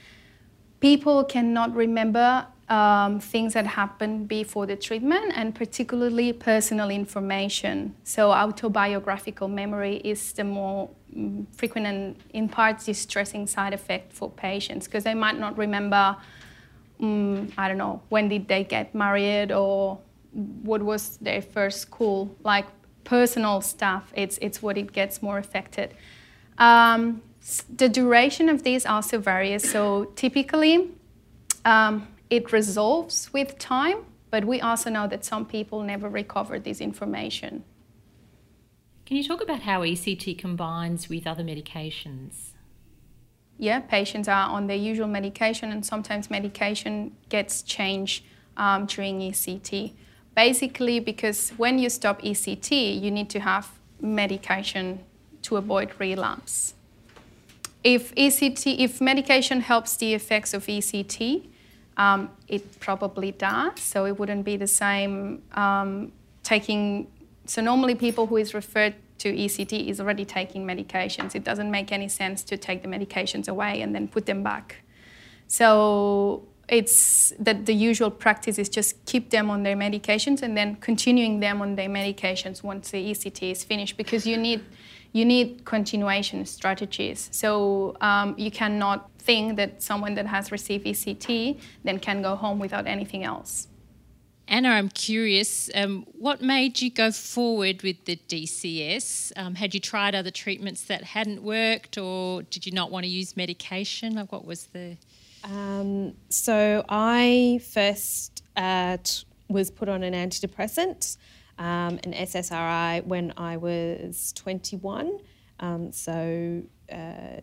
people 0.80 1.22
cannot 1.22 1.74
remember 1.76 2.46
um, 2.72 3.20
things 3.20 3.52
that 3.52 3.66
happened 3.66 4.28
before 4.28 4.64
the 4.66 4.76
treatment 4.76 5.32
and 5.36 5.54
particularly 5.54 6.32
personal 6.32 6.88
information. 6.88 7.94
So, 8.04 8.30
autobiographical 8.30 9.48
memory 9.48 9.96
is 9.96 10.32
the 10.32 10.44
more 10.44 10.88
um, 11.14 11.46
frequent 11.54 11.86
and 11.86 12.16
in 12.32 12.48
part 12.48 12.82
distressing 12.84 13.46
side 13.46 13.74
effect 13.74 14.14
for 14.14 14.30
patients 14.30 14.86
because 14.86 15.04
they 15.04 15.12
might 15.14 15.38
not 15.38 15.58
remember 15.58 16.16
um, 17.02 17.52
I 17.58 17.68
don't 17.68 17.78
know, 17.78 18.00
when 18.08 18.28
did 18.28 18.48
they 18.48 18.64
get 18.64 18.94
married 18.94 19.52
or 19.52 19.98
what 20.62 20.82
was 20.82 21.18
their 21.18 21.42
first 21.42 21.80
school, 21.80 22.34
like 22.42 22.66
personal 23.04 23.60
stuff, 23.60 24.12
it's, 24.14 24.38
it's 24.40 24.62
what 24.62 24.78
it 24.78 24.92
gets 24.92 25.20
more 25.20 25.38
affected. 25.38 25.94
Um, 26.58 27.20
the 27.76 27.88
duration 27.88 28.48
of 28.48 28.62
these 28.62 28.86
also 28.86 29.18
varies. 29.18 29.68
So 29.68 30.12
typically, 30.14 30.90
um, 31.64 32.06
it 32.32 32.52
resolves 32.52 33.32
with 33.32 33.58
time, 33.58 33.98
but 34.30 34.44
we 34.44 34.60
also 34.60 34.88
know 34.90 35.06
that 35.06 35.24
some 35.24 35.44
people 35.44 35.82
never 35.82 36.08
recover 36.08 36.58
this 36.58 36.80
information. 36.80 37.64
Can 39.06 39.16
you 39.18 39.24
talk 39.24 39.42
about 39.42 39.60
how 39.60 39.82
ECT 39.82 40.38
combines 40.38 41.08
with 41.08 41.26
other 41.26 41.44
medications? 41.44 42.52
yeah, 43.62 43.78
patients 43.78 44.26
are 44.26 44.48
on 44.48 44.66
their 44.66 44.76
usual 44.76 45.06
medication, 45.06 45.70
and 45.70 45.86
sometimes 45.86 46.28
medication 46.28 47.16
gets 47.28 47.62
changed 47.62 48.24
um, 48.56 48.86
during 48.86 49.20
ECT. 49.20 49.92
Basically, 50.34 50.98
because 50.98 51.50
when 51.50 51.78
you 51.78 51.88
stop 51.88 52.22
ECT, 52.22 53.00
you 53.00 53.12
need 53.12 53.30
to 53.30 53.38
have 53.38 53.68
medication 54.00 54.98
to 55.42 55.56
avoid 55.56 55.92
relapse. 56.00 56.74
If 57.84 58.12
ECT, 58.16 58.80
if 58.80 59.00
medication 59.00 59.60
helps 59.60 59.96
the 59.96 60.12
effects 60.12 60.54
of 60.54 60.66
ECT, 60.66 61.46
um, 61.96 62.30
it 62.48 62.80
probably 62.80 63.32
does. 63.32 63.80
So 63.80 64.06
it 64.06 64.18
wouldn't 64.18 64.44
be 64.44 64.56
the 64.56 64.66
same 64.66 65.42
um, 65.52 66.12
taking. 66.42 67.08
So 67.46 67.60
normally, 67.60 67.94
people 67.94 68.26
who 68.26 68.36
is 68.36 68.54
referred 68.54 68.94
to 69.18 69.32
ECT 69.32 69.88
is 69.88 70.00
already 70.00 70.24
taking 70.24 70.66
medications. 70.66 71.34
It 71.34 71.44
doesn't 71.44 71.70
make 71.70 71.92
any 71.92 72.08
sense 72.08 72.42
to 72.44 72.56
take 72.56 72.82
the 72.82 72.88
medications 72.88 73.48
away 73.48 73.80
and 73.82 73.94
then 73.94 74.08
put 74.08 74.26
them 74.26 74.42
back. 74.42 74.82
So 75.46 76.48
it's 76.68 77.32
that 77.38 77.66
the 77.66 77.74
usual 77.74 78.10
practice 78.10 78.58
is 78.58 78.68
just 78.68 79.04
keep 79.04 79.30
them 79.30 79.50
on 79.50 79.62
their 79.62 79.76
medications 79.76 80.42
and 80.42 80.56
then 80.56 80.76
continuing 80.76 81.40
them 81.40 81.60
on 81.60 81.76
their 81.76 81.88
medications 81.88 82.62
once 82.62 82.90
the 82.90 83.10
ECT 83.10 83.50
is 83.50 83.62
finished 83.62 83.96
because 83.96 84.26
you 84.26 84.36
need 84.36 84.64
you 85.12 85.26
need 85.26 85.66
continuation 85.66 86.46
strategies. 86.46 87.28
So 87.32 87.94
um, 88.00 88.34
you 88.38 88.50
cannot 88.50 89.10
think 89.24 89.56
that 89.56 89.82
someone 89.82 90.14
that 90.14 90.26
has 90.26 90.52
received 90.52 90.86
ECT 90.86 91.60
then 91.84 91.98
can 91.98 92.22
go 92.22 92.34
home 92.36 92.58
without 92.58 92.86
anything 92.86 93.24
else. 93.24 93.68
Anna, 94.48 94.70
I'm 94.70 94.88
curious, 94.88 95.70
um, 95.74 96.04
what 96.18 96.42
made 96.42 96.82
you 96.82 96.90
go 96.90 97.10
forward 97.10 97.82
with 97.82 98.04
the 98.04 98.16
DCS? 98.28 99.32
Um, 99.36 99.54
had 99.54 99.72
you 99.72 99.80
tried 99.80 100.14
other 100.14 100.30
treatments 100.30 100.84
that 100.84 101.04
hadn't 101.04 101.42
worked, 101.42 101.96
or 101.96 102.42
did 102.42 102.66
you 102.66 102.72
not 102.72 102.90
want 102.90 103.04
to 103.04 103.08
use 103.08 103.36
medication? 103.36 104.14
Like, 104.14 104.32
what 104.32 104.44
was 104.44 104.66
the. 104.66 104.96
Um, 105.44 106.14
so, 106.28 106.84
I 106.88 107.60
first 107.72 108.42
uh, 108.56 108.98
t- 109.02 109.24
was 109.48 109.70
put 109.70 109.88
on 109.88 110.02
an 110.02 110.12
antidepressant 110.12 111.16
um, 111.58 111.98
an 112.04 112.12
SSRI 112.12 113.04
when 113.06 113.32
I 113.36 113.56
was 113.56 114.32
21, 114.34 115.18
um, 115.60 115.92
so 115.92 116.62
uh, 116.90 117.40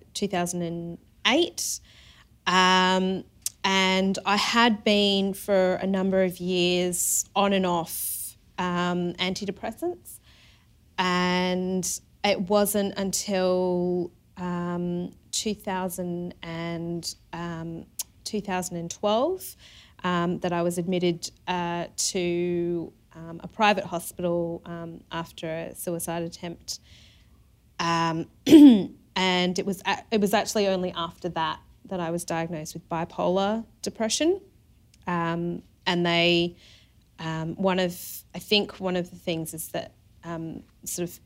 2008. 1.26 1.80
Um, 2.48 3.24
and 3.64 4.18
I 4.26 4.38
had 4.38 4.84
been 4.84 5.34
for 5.34 5.76
a 5.76 5.88
number 5.88 6.24
of 6.24 6.40
years 6.40 7.26
on 7.36 7.54
and 7.54 7.66
off 7.66 8.38
um, 8.58 9.14
antidepressants. 9.14 10.20
And 10.98 11.88
it 12.24 12.42
wasn't 12.42 12.98
until 12.98 14.12
um, 14.38 15.14
2000 15.32 16.34
and, 16.42 17.16
um, 17.34 17.86
2012 18.24 19.56
um, 20.04 20.40
that 20.40 20.54
I 20.54 20.62
was 20.62 20.78
admitted 20.78 21.32
uh, 21.48 21.86
to 21.96 22.94
um, 23.16 23.42
a 23.44 23.48
private 23.48 23.86
hospital 23.86 24.62
after 25.12 25.48
a 25.48 25.76
suicide 25.76 26.24
attempt. 26.24 26.80
Um, 29.20 29.26
and 29.26 29.60
it 29.60 29.66
was, 29.66 29.84
it 30.12 30.22
was 30.22 30.34
actually 30.34 30.68
only 30.68 30.94
after 30.96 31.30
that 31.30 31.60
that 31.86 32.00
I 32.00 32.12
was 32.12 32.24
diagnosed 32.24 32.74
with 32.74 32.88
bipolar 32.88 33.66
depression. 33.82 34.42
Um, 35.08 35.64
and 35.86 36.06
they, 36.06 36.56
um, 37.20 37.56
one 37.56 37.80
of, 37.80 38.00
I 38.36 38.40
think 38.40 38.80
one 38.80 38.96
of 38.96 39.10
the 39.10 39.16
things 39.16 39.54
is 39.54 39.70
that 39.70 39.94
sort 40.86 41.10
of 41.10 41.20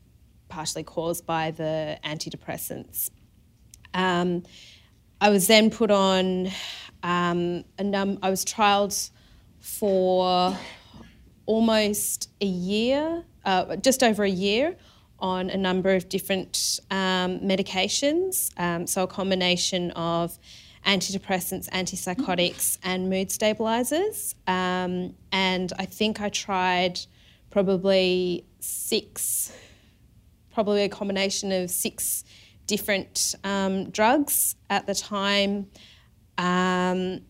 partially 0.47 0.84
caused 0.84 1.25
by 1.25 1.51
the 1.51 1.99
antidepressants. 2.03 3.10
I 3.93 5.29
was 5.29 5.47
then 5.47 5.69
put 5.69 5.91
on 5.91 6.49
um, 7.03 7.63
a 7.77 7.84
num- 7.84 8.19
I 8.21 8.29
was 8.29 8.43
trialled 8.43 9.10
for 9.60 10.58
almost 11.45 12.29
a 12.41 12.45
year, 12.45 13.23
uh, 13.45 13.75
just 13.77 14.03
over 14.03 14.23
a 14.23 14.29
year, 14.29 14.75
on 15.23 15.49
a 15.49 15.57
number 15.57 15.95
of 15.95 16.09
different 16.09 16.79
um, 16.91 17.39
medications. 17.39 18.51
Um, 18.57 18.86
so, 18.86 19.03
a 19.03 19.07
combination 19.07 19.89
of 19.91 20.38
antidepressants, 20.86 21.69
antipsychotics, 21.69 22.77
and 22.83 23.09
mood 23.09 23.31
stabilizers. 23.31 24.36
Um, 24.45 25.15
and 25.31 25.71
I 25.79 25.86
think 25.86 26.21
I 26.21 26.27
tried 26.29 26.99
probably 27.49 28.45
six, 28.59 29.53
probably 30.53 30.83
a 30.83 30.89
combination 30.89 31.51
of 31.51 31.71
six 31.71 32.25
different 32.67 33.36
um, 33.45 33.89
drugs 33.91 34.55
at 34.69 34.86
the 34.88 34.93
time. 34.93 35.67
Um, 36.38 37.21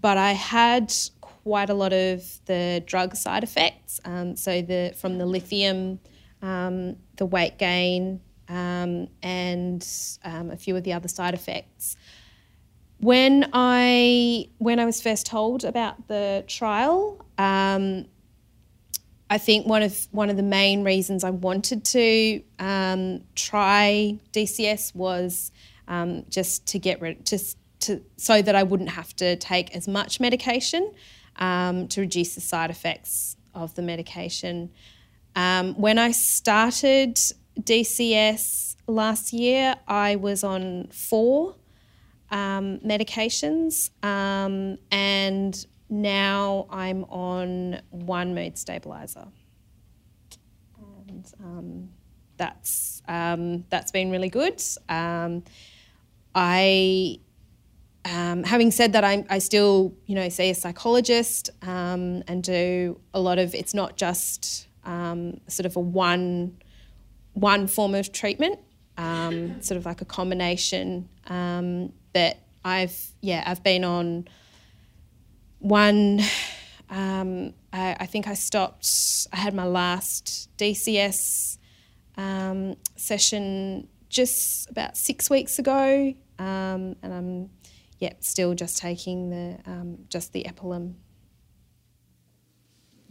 but 0.00 0.18
I 0.18 0.32
had 0.32 0.94
quite 1.20 1.70
a 1.70 1.74
lot 1.74 1.92
of 1.92 2.22
the 2.44 2.82
drug 2.86 3.16
side 3.16 3.42
effects. 3.42 4.00
Um, 4.04 4.36
so 4.36 4.62
the 4.62 4.94
from 5.00 5.18
the 5.18 5.26
lithium, 5.26 5.98
um, 6.42 6.96
the 7.16 7.26
weight 7.26 7.58
gain, 7.58 8.20
um, 8.48 9.08
and 9.22 9.86
um, 10.24 10.50
a 10.50 10.56
few 10.56 10.76
of 10.76 10.84
the 10.84 10.92
other 10.92 11.08
side 11.08 11.34
effects. 11.34 11.96
When 13.00 13.48
I 13.52 14.48
when 14.58 14.80
I 14.80 14.84
was 14.84 15.00
first 15.00 15.26
told 15.26 15.64
about 15.64 16.08
the 16.08 16.44
trial, 16.48 17.24
um, 17.38 18.06
I 19.30 19.38
think 19.38 19.66
one 19.66 19.82
of 19.82 20.08
one 20.10 20.30
of 20.30 20.36
the 20.36 20.42
main 20.42 20.84
reasons 20.84 21.22
I 21.22 21.30
wanted 21.30 21.84
to 21.86 22.42
um, 22.58 23.22
try 23.34 24.18
DCS 24.32 24.94
was 24.94 25.52
just 26.28 26.66
to 26.66 26.78
get 26.78 27.00
rid, 27.00 27.24
just 27.24 27.56
to 27.80 28.02
so 28.16 28.42
that 28.42 28.54
I 28.54 28.62
wouldn't 28.62 28.90
have 28.90 29.14
to 29.16 29.36
take 29.36 29.74
as 29.76 29.86
much 29.86 30.20
medication 30.20 30.92
um, 31.36 31.88
to 31.88 32.00
reduce 32.00 32.34
the 32.34 32.40
side 32.40 32.70
effects 32.70 33.36
of 33.54 33.74
the 33.74 33.82
medication. 33.82 34.70
Um, 35.36 35.74
when 35.74 35.98
I 35.98 36.10
started 36.12 37.16
DCS 37.60 38.76
last 38.86 39.32
year, 39.32 39.76
I 39.86 40.16
was 40.16 40.42
on 40.44 40.88
four 40.88 41.56
um, 42.30 42.78
medications, 42.80 43.90
um, 44.04 44.78
and 44.90 45.66
now 45.88 46.66
I'm 46.70 47.04
on 47.04 47.80
one 47.90 48.34
mood 48.34 48.58
stabilizer, 48.58 49.28
and 51.08 51.32
um, 51.42 51.88
that's 52.36 53.02
um, 53.08 53.64
that's 53.70 53.90
been 53.92 54.10
really 54.10 54.28
good. 54.28 54.62
I 56.34 57.18
um, 58.04 58.44
having 58.44 58.70
said 58.70 58.92
that, 58.92 59.04
I, 59.04 59.24
I, 59.28 59.38
still, 59.38 59.92
you 60.06 60.14
know, 60.14 60.28
see 60.28 60.50
a 60.50 60.54
psychologist 60.54 61.50
um, 61.62 62.22
and 62.28 62.42
do 62.42 63.00
a 63.12 63.20
lot 63.20 63.38
of. 63.38 63.54
It's 63.54 63.74
not 63.74 63.96
just 63.96 64.67
um, 64.84 65.40
sort 65.48 65.66
of 65.66 65.76
a 65.76 65.80
one 65.80 66.58
one 67.34 67.66
form 67.66 67.94
of 67.94 68.12
treatment, 68.12 68.58
um, 68.96 69.62
sort 69.62 69.76
of 69.78 69.86
like 69.86 70.00
a 70.00 70.04
combination 70.04 71.08
um, 71.28 71.92
that 72.14 72.40
I've 72.64 72.96
yeah 73.20 73.42
I've 73.46 73.62
been 73.62 73.84
on 73.84 74.28
one. 75.58 76.20
Um, 76.90 77.52
I, 77.70 77.96
I, 78.00 78.06
think 78.06 78.26
I 78.28 78.32
stopped. 78.32 79.28
I 79.30 79.36
had 79.36 79.52
my 79.52 79.66
last 79.66 80.48
DCS 80.56 81.58
session 82.96 83.88
just 84.08 84.70
about 84.70 84.96
six 84.96 85.28
weeks 85.28 85.58
ago, 85.58 86.14
and 86.38 86.96
I'm 87.02 87.50
yeah, 87.98 88.12
still 88.20 88.54
just 88.54 88.78
taking 88.78 89.30
the 89.30 89.58
um, 89.66 89.98
just 90.08 90.32
the 90.32 90.44
Epilim. 90.44 90.94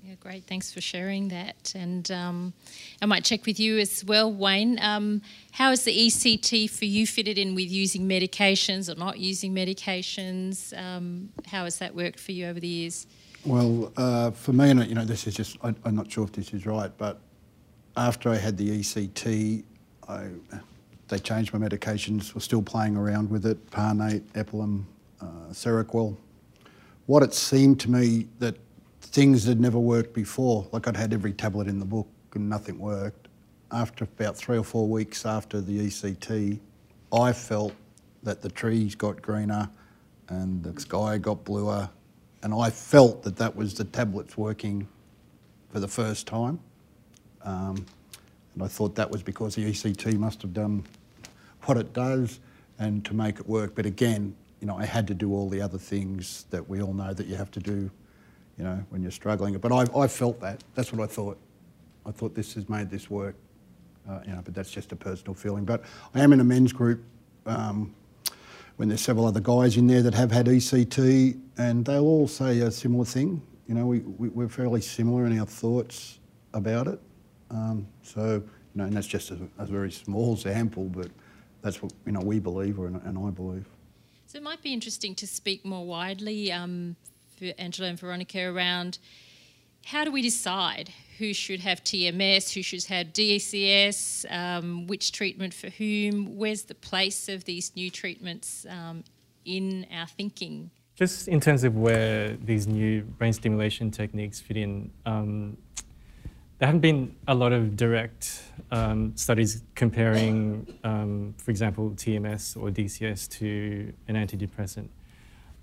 Yeah, 0.08 0.16
great. 0.22 0.46
Thanks 0.46 0.72
for 0.72 0.80
sharing 0.80 1.28
that. 1.30 1.74
And 1.76 2.10
um, 2.12 2.54
I 3.02 3.06
might 3.06 3.26
check 3.26 3.46
with 3.46 3.60
you 3.60 3.78
as 3.78 4.06
well, 4.06 4.32
Wayne. 4.32 4.80
Um, 4.82 5.22
how 5.52 5.72
is 5.72 5.84
the 5.84 5.92
ECT 5.92 6.70
for 6.70 6.86
you 6.86 7.06
fitted 7.06 7.38
in 7.38 7.56
with 7.56 7.70
using 7.70 8.08
medications 8.08 8.90
or 8.90 8.98
not 8.98 9.20
using 9.20 9.54
medications? 9.54 10.72
Um, 10.82 11.28
how 11.46 11.66
has 11.66 11.80
that 11.80 11.94
worked 11.94 12.22
for 12.22 12.32
you 12.32 12.46
over 12.48 12.58
the 12.58 12.70
years? 12.70 13.06
Well, 13.46 13.92
uh, 13.98 14.32
for 14.32 14.54
me, 14.54 14.70
and 14.70 14.88
you 14.88 14.96
know, 14.96 15.04
this 15.04 15.28
is 15.28 15.36
just, 15.36 15.58
I, 15.62 15.76
am 15.84 15.98
not 15.98 16.10
sure 16.10 16.24
if 16.24 16.32
this 16.32 16.54
is 16.54 16.66
right, 16.66 16.92
but 16.98 17.20
after 17.98 18.30
I 18.30 18.38
had 18.38 18.58
the 18.58 18.80
ECT, 18.80 19.66
I 20.08 20.30
they 21.10 21.20
changed 21.20 21.54
my 21.54 21.60
medications, 21.60 22.34
We're 22.34 22.40
still 22.40 22.62
playing 22.62 22.96
around 22.96 23.30
with 23.30 23.46
it, 23.46 23.70
Parnate, 23.72 24.22
Epilim, 24.36 24.86
uh, 25.20 25.52
Seroquel. 25.52 26.16
What 27.08 27.24
it 27.24 27.34
seemed 27.34 27.82
to 27.82 27.92
me 27.92 28.28
that 28.40 28.56
things 29.18 29.46
had 29.46 29.60
never 29.60 29.80
worked 29.80 30.14
before, 30.14 30.68
like 30.72 30.88
I'd 30.88 30.96
had 30.96 31.12
every 31.12 31.34
tablet 31.34 31.68
in 31.68 31.80
the 31.80 31.86
book 31.86 32.08
and 32.36 32.48
nothing 32.48 32.78
worked. 32.78 33.30
After 33.72 34.04
about 34.04 34.38
three 34.38 34.60
or 34.60 34.64
four 34.64 34.88
weeks 34.88 35.26
after 35.26 35.60
the 35.60 35.88
ECT, 35.88 36.60
I 37.12 37.34
felt 37.34 37.74
that 38.22 38.44
the 38.44 38.50
trees 38.50 38.94
got 38.94 39.20
greener 39.20 39.72
and 40.30 40.62
the 40.62 40.80
sky 40.80 41.18
got 41.18 41.44
bluer, 41.44 41.90
and 42.44 42.54
I 42.54 42.70
felt 42.70 43.24
that 43.24 43.38
that 43.38 43.56
was 43.56 43.74
the 43.74 43.86
tablets 43.86 44.38
working 44.38 44.88
for 45.72 45.80
the 45.80 45.88
first 45.88 46.28
time. 46.28 46.60
Um, 47.42 47.88
and 48.54 48.62
I 48.62 48.68
thought 48.68 48.94
that 48.98 49.10
was 49.10 49.24
because 49.24 49.56
the 49.56 49.66
ECT 49.66 50.16
must 50.20 50.44
have 50.44 50.54
done 50.54 50.84
what 51.64 51.78
it 51.78 51.92
does 51.92 52.40
and 52.78 53.04
to 53.06 53.16
make 53.16 53.40
it 53.40 53.50
work. 53.50 53.74
But 53.74 53.88
again, 53.88 54.36
you 54.62 54.68
know, 54.68 54.78
I 54.78 54.86
had 54.86 55.08
to 55.08 55.16
do 55.16 55.34
all 55.34 55.50
the 55.50 55.60
other 55.60 55.80
things 55.80 56.46
that 56.52 56.70
we 56.70 56.84
all 56.84 56.94
know 56.94 57.16
that 57.16 57.26
you 57.26 57.34
have 57.34 57.50
to 57.50 57.60
do, 57.60 57.90
you 58.58 58.64
know, 58.64 58.84
when 58.90 59.02
you're 59.02 59.12
struggling. 59.12 59.58
But 59.58 59.72
I, 59.72 59.86
I 59.98 60.08
felt 60.08 60.40
that. 60.42 60.64
That's 60.76 60.92
what 60.92 61.08
I 61.08 61.12
thought. 61.12 61.38
I 62.06 62.12
thought 62.12 62.34
this 62.34 62.54
has 62.54 62.70
made 62.70 62.90
this 62.90 63.10
work, 63.10 63.36
uh, 64.10 64.20
you 64.26 64.32
know, 64.32 64.42
but 64.44 64.54
that's 64.54 64.72
just 64.72 64.92
a 64.92 64.96
personal 64.96 65.34
feeling. 65.34 65.66
But 65.66 65.84
I 66.16 66.22
am 66.22 66.32
in 66.34 66.40
a 66.40 66.44
men's 66.44 66.72
group 66.72 67.04
um, 67.46 67.94
when 68.78 68.88
there's 68.88 69.02
several 69.02 69.26
other 69.26 69.42
guys 69.42 69.78
in 69.78 69.88
there 69.88 70.02
that 70.02 70.14
have 70.14 70.32
had 70.32 70.46
ECT, 70.46 71.40
and 71.58 71.84
they'll 71.84 72.06
all 72.06 72.28
say 72.28 72.60
a 72.60 72.72
similar 72.72 73.06
thing. 73.06 73.42
You 73.68 73.76
know, 73.76 73.86
we, 73.86 74.00
we, 74.00 74.46
are 74.46 74.50
fairly 74.50 74.80
similar 74.80 75.26
in 75.26 75.38
our 75.38 75.46
thoughts 75.46 76.20
about 76.54 76.88
it. 76.88 77.00
Um, 77.50 77.86
so, 78.02 78.36
you 78.36 78.44
know, 78.76 78.86
and 78.86 78.94
that's 78.94 79.08
just 79.08 79.32
a, 79.32 79.38
a 79.58 79.66
very 79.66 79.92
small 79.92 80.38
sample, 80.38 80.86
but 80.86 81.10
that's 81.62 81.82
what 81.82 81.92
you 82.06 82.14
know 82.14 82.22
we 82.22 82.40
believe, 82.40 82.80
or, 82.80 82.88
and 82.88 83.18
I 83.18 83.30
believe. 83.30 83.66
So 84.28 84.38
it 84.38 84.44
might 84.44 84.62
be 84.62 84.74
interesting 84.74 85.16
to 85.16 85.28
speak 85.28 85.66
more 85.66 85.86
widely 85.86 86.52
um, 86.52 86.96
for 87.38 87.54
Angelo 87.58 87.90
and 87.90 88.00
Veronica 88.00 88.44
around 88.44 89.00
how 89.86 90.04
do 90.04 90.12
we 90.12 90.22
decide 90.22 90.92
who 91.18 91.34
should 91.34 91.62
have 91.62 91.84
TMS, 91.84 92.54
who 92.54 92.62
should 92.62 92.84
have 92.86 93.08
DCS, 93.08 94.26
um, 94.30 94.86
which 94.88 95.12
treatment 95.12 95.54
for 95.54 95.70
whom, 95.70 96.36
where's 96.38 96.64
the 96.64 96.76
place 96.76 97.30
of 97.30 97.46
these 97.46 97.72
new 97.76 97.90
treatments 97.90 98.66
um, 98.70 99.04
in 99.46 99.86
our 99.92 100.08
thinking? 100.08 100.70
Just 100.96 101.28
in 101.28 101.40
terms 101.40 101.64
of 101.64 101.76
where 101.76 102.36
these 102.44 102.68
new 102.68 103.02
brain 103.02 103.34
stimulation 103.34 103.90
techniques 103.92 104.40
fit 104.40 104.58
in, 104.58 104.92
um, 105.06 105.58
there 106.60 106.68
haven't 106.68 106.82
been 106.82 107.16
a 107.28 107.36
lot 107.36 107.54
of 107.54 107.78
direct 107.78 108.44
um, 108.72 109.16
studies 109.16 109.64
comparing, 109.76 110.68
um, 110.84 111.36
for 111.38 111.52
example, 111.52 111.92
TMS 111.92 112.58
or 112.62 112.72
DCS 112.72 113.30
to 113.40 113.94
an 114.08 114.16
antidepressant. 114.16 114.90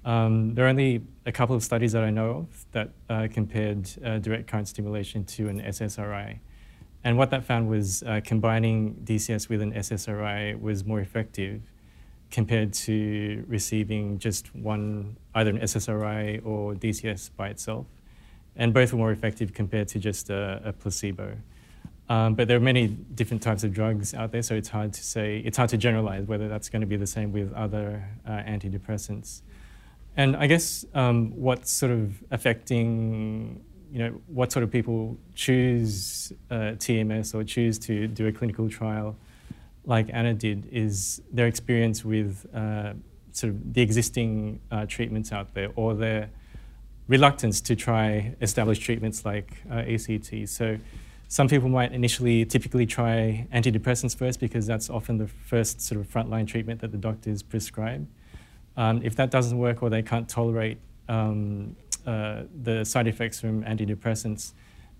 Um, 0.04 0.54
there 0.54 0.66
are 0.66 0.68
only 0.68 1.02
a 1.24 1.32
couple 1.32 1.56
of 1.56 1.62
studies 1.62 1.92
that 1.92 2.04
I 2.04 2.10
know 2.10 2.30
of 2.30 2.66
that 2.72 2.90
uh, 3.08 3.28
compared 3.32 3.90
uh, 4.04 4.18
direct 4.18 4.46
current 4.46 4.68
stimulation 4.68 5.24
to 5.24 5.48
an 5.48 5.62
SSRI. 5.62 6.38
And 7.04 7.18
what 7.18 7.30
that 7.30 7.44
found 7.44 7.68
was 7.68 8.02
uh, 8.02 8.20
combining 8.24 8.94
DCS 9.04 9.48
with 9.48 9.60
an 9.60 9.72
SSRI 9.72 10.60
was 10.60 10.84
more 10.84 11.00
effective 11.00 11.62
compared 12.30 12.72
to 12.72 13.44
receiving 13.46 14.18
just 14.18 14.54
one, 14.54 15.16
either 15.34 15.50
an 15.50 15.58
SSRI 15.58 16.44
or 16.44 16.74
DCS 16.74 17.30
by 17.36 17.48
itself. 17.48 17.86
And 18.56 18.72
both 18.72 18.92
were 18.92 18.98
more 18.98 19.12
effective 19.12 19.52
compared 19.52 19.88
to 19.88 19.98
just 19.98 20.30
a, 20.30 20.60
a 20.64 20.72
placebo. 20.72 21.36
Um, 22.08 22.34
but 22.34 22.48
there 22.48 22.56
are 22.56 22.60
many 22.60 22.88
different 22.88 23.42
types 23.42 23.64
of 23.64 23.72
drugs 23.72 24.14
out 24.14 24.32
there, 24.32 24.42
so 24.42 24.54
it's 24.54 24.68
hard 24.68 24.92
to 24.92 25.02
say, 25.02 25.38
it's 25.44 25.56
hard 25.56 25.70
to 25.70 25.78
generalize 25.78 26.26
whether 26.26 26.48
that's 26.48 26.68
going 26.68 26.80
to 26.80 26.86
be 26.86 26.96
the 26.96 27.06
same 27.06 27.32
with 27.32 27.52
other 27.54 28.06
uh, 28.26 28.30
antidepressants. 28.30 29.42
And 30.16 30.36
I 30.36 30.46
guess 30.46 30.84
um, 30.94 31.32
what's 31.34 31.70
sort 31.70 31.92
of 31.92 32.22
affecting, 32.30 33.64
you 33.90 33.98
know, 33.98 34.10
what 34.26 34.52
sort 34.52 34.62
of 34.62 34.70
people 34.70 35.18
choose 35.34 36.32
uh, 36.50 36.76
TMS 36.76 37.34
or 37.34 37.42
choose 37.42 37.78
to 37.80 38.06
do 38.06 38.26
a 38.26 38.32
clinical 38.32 38.68
trial 38.68 39.16
like 39.86 40.08
Anna 40.12 40.34
did 40.34 40.66
is 40.72 41.20
their 41.32 41.46
experience 41.46 42.04
with 42.04 42.46
uh, 42.54 42.94
sort 43.32 43.52
of 43.52 43.74
the 43.74 43.82
existing 43.82 44.60
uh, 44.70 44.86
treatments 44.86 45.32
out 45.32 45.54
there 45.54 45.70
or 45.76 45.94
their 45.94 46.30
reluctance 47.08 47.60
to 47.60 47.76
try 47.76 48.34
established 48.40 48.82
treatments 48.82 49.24
like 49.24 49.62
uh, 49.70 49.74
ECT. 49.82 50.48
So 50.48 50.78
some 51.28 51.48
people 51.48 51.68
might 51.68 51.92
initially 51.92 52.44
typically 52.44 52.86
try 52.86 53.46
antidepressants 53.52 54.16
first 54.16 54.40
because 54.40 54.66
that's 54.66 54.88
often 54.88 55.18
the 55.18 55.26
first 55.26 55.80
sort 55.80 56.00
of 56.00 56.08
frontline 56.08 56.46
treatment 56.46 56.80
that 56.80 56.92
the 56.92 56.98
doctors 56.98 57.42
prescribe. 57.42 58.06
Um, 58.76 59.00
if 59.04 59.14
that 59.16 59.30
doesn't 59.30 59.56
work 59.56 59.82
or 59.82 59.90
they 59.90 60.02
can't 60.02 60.28
tolerate 60.28 60.78
um, 61.08 61.76
uh, 62.06 62.42
the 62.62 62.84
side 62.84 63.06
effects 63.06 63.40
from 63.40 63.62
antidepressants, 63.64 64.52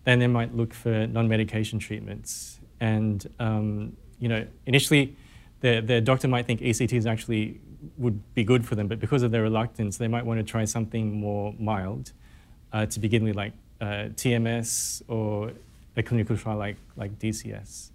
then 0.05 0.18
they 0.18 0.27
might 0.27 0.55
look 0.55 0.72
for 0.72 1.07
non-medication 1.07 1.79
treatments. 1.79 2.61
And 2.81 3.27
um, 3.41 3.97
you 4.18 4.29
know, 4.29 4.47
initially, 4.66 5.16
the, 5.61 5.81
the 5.81 6.01
doctor 6.01 6.29
might 6.29 6.47
think 6.47 6.61
ECTs 6.61 7.07
actually 7.07 7.61
would 7.99 8.20
be 8.35 8.45
good 8.45 8.66
for 8.66 8.75
them, 8.75 8.89
but 8.89 9.01
because 9.01 9.22
of 9.22 9.31
their 9.31 9.43
reluctance, 9.43 9.97
they 9.97 10.09
might 10.09 10.25
want 10.25 10.39
to 10.39 10.45
try 10.45 10.64
something 10.64 11.12
more 11.12 11.55
mild 11.59 12.12
uh, 12.72 12.87
to 12.87 13.01
begin 13.01 13.25
with, 13.25 13.37
like 13.37 13.53
uh, 13.81 14.09
TMS 14.14 15.03
or 15.09 15.53
a 15.97 16.03
clinical 16.03 16.37
trial 16.37 16.59
like, 16.59 16.77
like 16.97 17.18
DCS. 17.18 17.91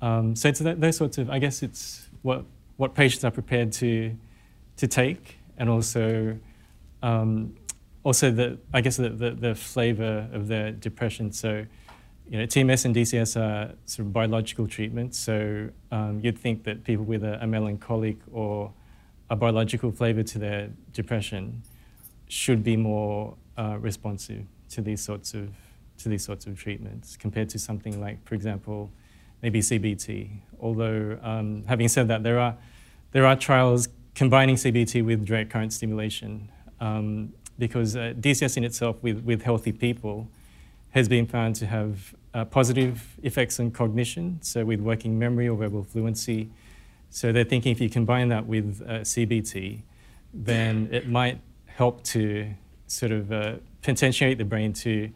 Um, 0.00 0.36
so 0.36 0.48
it's 0.48 0.60
that, 0.60 0.80
those 0.80 0.96
sorts 0.96 1.18
of, 1.18 1.30
I 1.30 1.38
guess 1.38 1.62
it's 1.62 2.08
what, 2.22 2.44
what 2.76 2.94
patients 2.94 3.24
are 3.24 3.30
prepared 3.30 3.72
to, 3.74 4.16
to 4.76 4.86
take 4.86 5.38
and 5.58 5.68
also, 5.68 6.38
um, 7.02 7.56
also 8.04 8.30
the, 8.30 8.58
I 8.72 8.80
guess 8.80 8.96
the, 8.96 9.10
the, 9.10 9.30
the 9.30 9.54
flavour 9.54 10.28
of 10.32 10.48
their 10.48 10.72
depression. 10.72 11.32
So, 11.32 11.64
you 12.28 12.38
know, 12.38 12.44
TMS 12.44 12.84
and 12.84 12.94
DCS 12.94 13.40
are 13.40 13.74
sort 13.86 14.06
of 14.06 14.12
biological 14.12 14.66
treatments. 14.66 15.18
So 15.18 15.70
um, 15.90 16.20
you'd 16.22 16.38
think 16.38 16.64
that 16.64 16.84
people 16.84 17.04
with 17.04 17.24
a, 17.24 17.42
a 17.42 17.46
melancholic 17.46 18.18
or 18.32 18.72
a 19.30 19.36
biological 19.36 19.90
flavour 19.92 20.22
to 20.22 20.38
their 20.38 20.70
depression 20.92 21.62
should 22.28 22.62
be 22.62 22.76
more 22.76 23.34
uh, 23.56 23.76
responsive 23.80 24.44
to 24.70 24.82
these 24.82 25.00
sorts 25.00 25.34
of 25.34 25.50
to 25.98 26.08
these 26.08 26.24
sorts 26.24 26.46
of 26.46 26.58
treatments 26.58 27.16
compared 27.16 27.48
to 27.50 27.58
something 27.58 28.00
like, 28.00 28.22
for 28.26 28.34
example, 28.34 28.90
maybe 29.42 29.60
CBT. 29.60 30.28
Although, 30.60 31.18
um, 31.22 31.64
having 31.66 31.88
said 31.88 32.08
that, 32.08 32.22
there 32.22 32.38
are, 32.38 32.56
there 33.12 33.26
are 33.26 33.36
trials 33.36 33.88
combining 34.16 34.56
CBT 34.56 35.04
with 35.04 35.26
direct 35.26 35.50
current 35.50 35.72
stimulation 35.72 36.50
um, 36.80 37.32
because 37.58 37.94
uh, 37.96 38.14
DCS 38.18 38.56
in 38.56 38.64
itself 38.64 39.00
with, 39.02 39.22
with 39.24 39.42
healthy 39.42 39.72
people 39.72 40.26
has 40.90 41.08
been 41.08 41.26
found 41.26 41.54
to 41.54 41.66
have 41.66 42.14
uh, 42.32 42.44
positive 42.46 43.18
effects 43.22 43.60
on 43.60 43.70
cognition, 43.70 44.38
so 44.40 44.64
with 44.64 44.80
working 44.80 45.18
memory 45.18 45.48
or 45.48 45.56
verbal 45.56 45.84
fluency. 45.84 46.50
So 47.10 47.30
they're 47.30 47.44
thinking 47.44 47.72
if 47.72 47.80
you 47.80 47.90
combine 47.90 48.28
that 48.30 48.46
with 48.46 48.82
uh, 48.82 49.00
CBT, 49.00 49.82
then 50.32 50.88
it 50.90 51.08
might 51.08 51.38
help 51.66 52.02
to 52.04 52.54
sort 52.86 53.12
of 53.12 53.30
uh, 53.30 53.56
potentiate 53.82 54.38
the 54.38 54.44
brain 54.44 54.72
to 54.72 55.10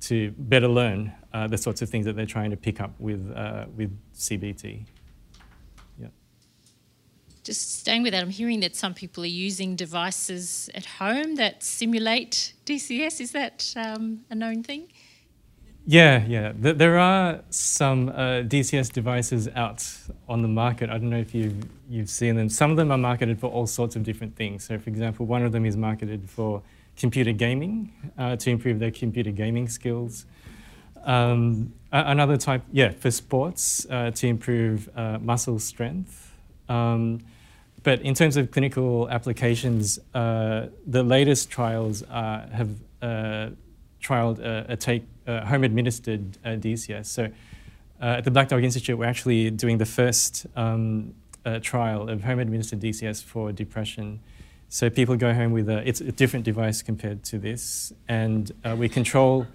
to 0.00 0.32
better 0.36 0.66
learn 0.66 1.12
uh, 1.32 1.46
the 1.46 1.56
sorts 1.56 1.80
of 1.80 1.88
things 1.88 2.04
that 2.06 2.16
they're 2.16 2.26
trying 2.26 2.50
to 2.50 2.56
pick 2.56 2.80
up 2.80 2.90
with, 2.98 3.32
uh, 3.36 3.66
with 3.76 3.96
CBT. 4.16 4.84
Just 7.42 7.80
staying 7.80 8.04
with 8.04 8.12
that, 8.12 8.22
I'm 8.22 8.30
hearing 8.30 8.60
that 8.60 8.76
some 8.76 8.94
people 8.94 9.24
are 9.24 9.26
using 9.26 9.74
devices 9.74 10.70
at 10.74 10.86
home 10.86 11.34
that 11.36 11.62
simulate 11.62 12.54
DCS. 12.66 13.20
Is 13.20 13.32
that 13.32 13.74
um, 13.76 14.20
a 14.30 14.34
known 14.34 14.62
thing? 14.62 14.88
Yeah, 15.84 16.24
yeah. 16.26 16.52
There 16.54 16.96
are 16.98 17.40
some 17.50 18.10
uh, 18.10 18.44
DCS 18.46 18.92
devices 18.92 19.48
out 19.56 19.84
on 20.28 20.42
the 20.42 20.48
market. 20.48 20.90
I 20.90 20.92
don't 20.98 21.10
know 21.10 21.18
if 21.18 21.34
you've, 21.34 21.64
you've 21.90 22.08
seen 22.08 22.36
them. 22.36 22.48
Some 22.48 22.70
of 22.70 22.76
them 22.76 22.92
are 22.92 22.98
marketed 22.98 23.40
for 23.40 23.48
all 23.48 23.66
sorts 23.66 23.96
of 23.96 24.04
different 24.04 24.36
things. 24.36 24.62
So, 24.62 24.78
for 24.78 24.88
example, 24.88 25.26
one 25.26 25.44
of 25.44 25.50
them 25.50 25.66
is 25.66 25.76
marketed 25.76 26.30
for 26.30 26.62
computer 26.96 27.32
gaming 27.32 27.92
uh, 28.16 28.36
to 28.36 28.50
improve 28.50 28.78
their 28.78 28.92
computer 28.92 29.32
gaming 29.32 29.68
skills. 29.68 30.26
Um, 31.04 31.72
another 31.90 32.36
type, 32.36 32.62
yeah, 32.70 32.90
for 32.90 33.10
sports 33.10 33.84
uh, 33.90 34.12
to 34.12 34.26
improve 34.28 34.88
uh, 34.96 35.18
muscle 35.18 35.58
strength. 35.58 36.32
Um, 36.68 37.18
but 37.82 38.00
in 38.02 38.14
terms 38.14 38.36
of 38.36 38.50
clinical 38.50 39.08
applications, 39.10 39.98
uh, 40.14 40.68
the 40.86 41.02
latest 41.02 41.50
trials 41.50 42.02
uh, 42.04 42.46
have 42.52 42.70
uh, 43.00 43.50
trialed 44.00 44.38
a, 44.38 44.72
a 44.72 44.76
take 44.76 45.04
home 45.26 45.64
administered 45.64 46.38
DCS. 46.44 47.06
So 47.06 47.30
at 48.00 48.24
the 48.24 48.30
Black 48.30 48.48
Dog 48.48 48.64
Institute, 48.64 48.98
we're 48.98 49.04
actually 49.04 49.50
doing 49.50 49.78
the 49.78 49.86
first 49.86 50.46
um, 50.56 51.14
trial 51.62 52.08
of 52.08 52.24
home 52.24 52.38
administered 52.38 52.80
DCS 52.80 53.22
for 53.22 53.52
depression. 53.52 54.20
So 54.68 54.88
people 54.88 55.16
go 55.16 55.34
home 55.34 55.52
with 55.52 55.68
a, 55.68 55.86
it's 55.86 56.00
a 56.00 56.10
different 56.12 56.46
device 56.46 56.80
compared 56.80 57.24
to 57.24 57.38
this, 57.38 57.92
and 58.08 58.50
uh, 58.64 58.74
we 58.76 58.88
control 58.88 59.46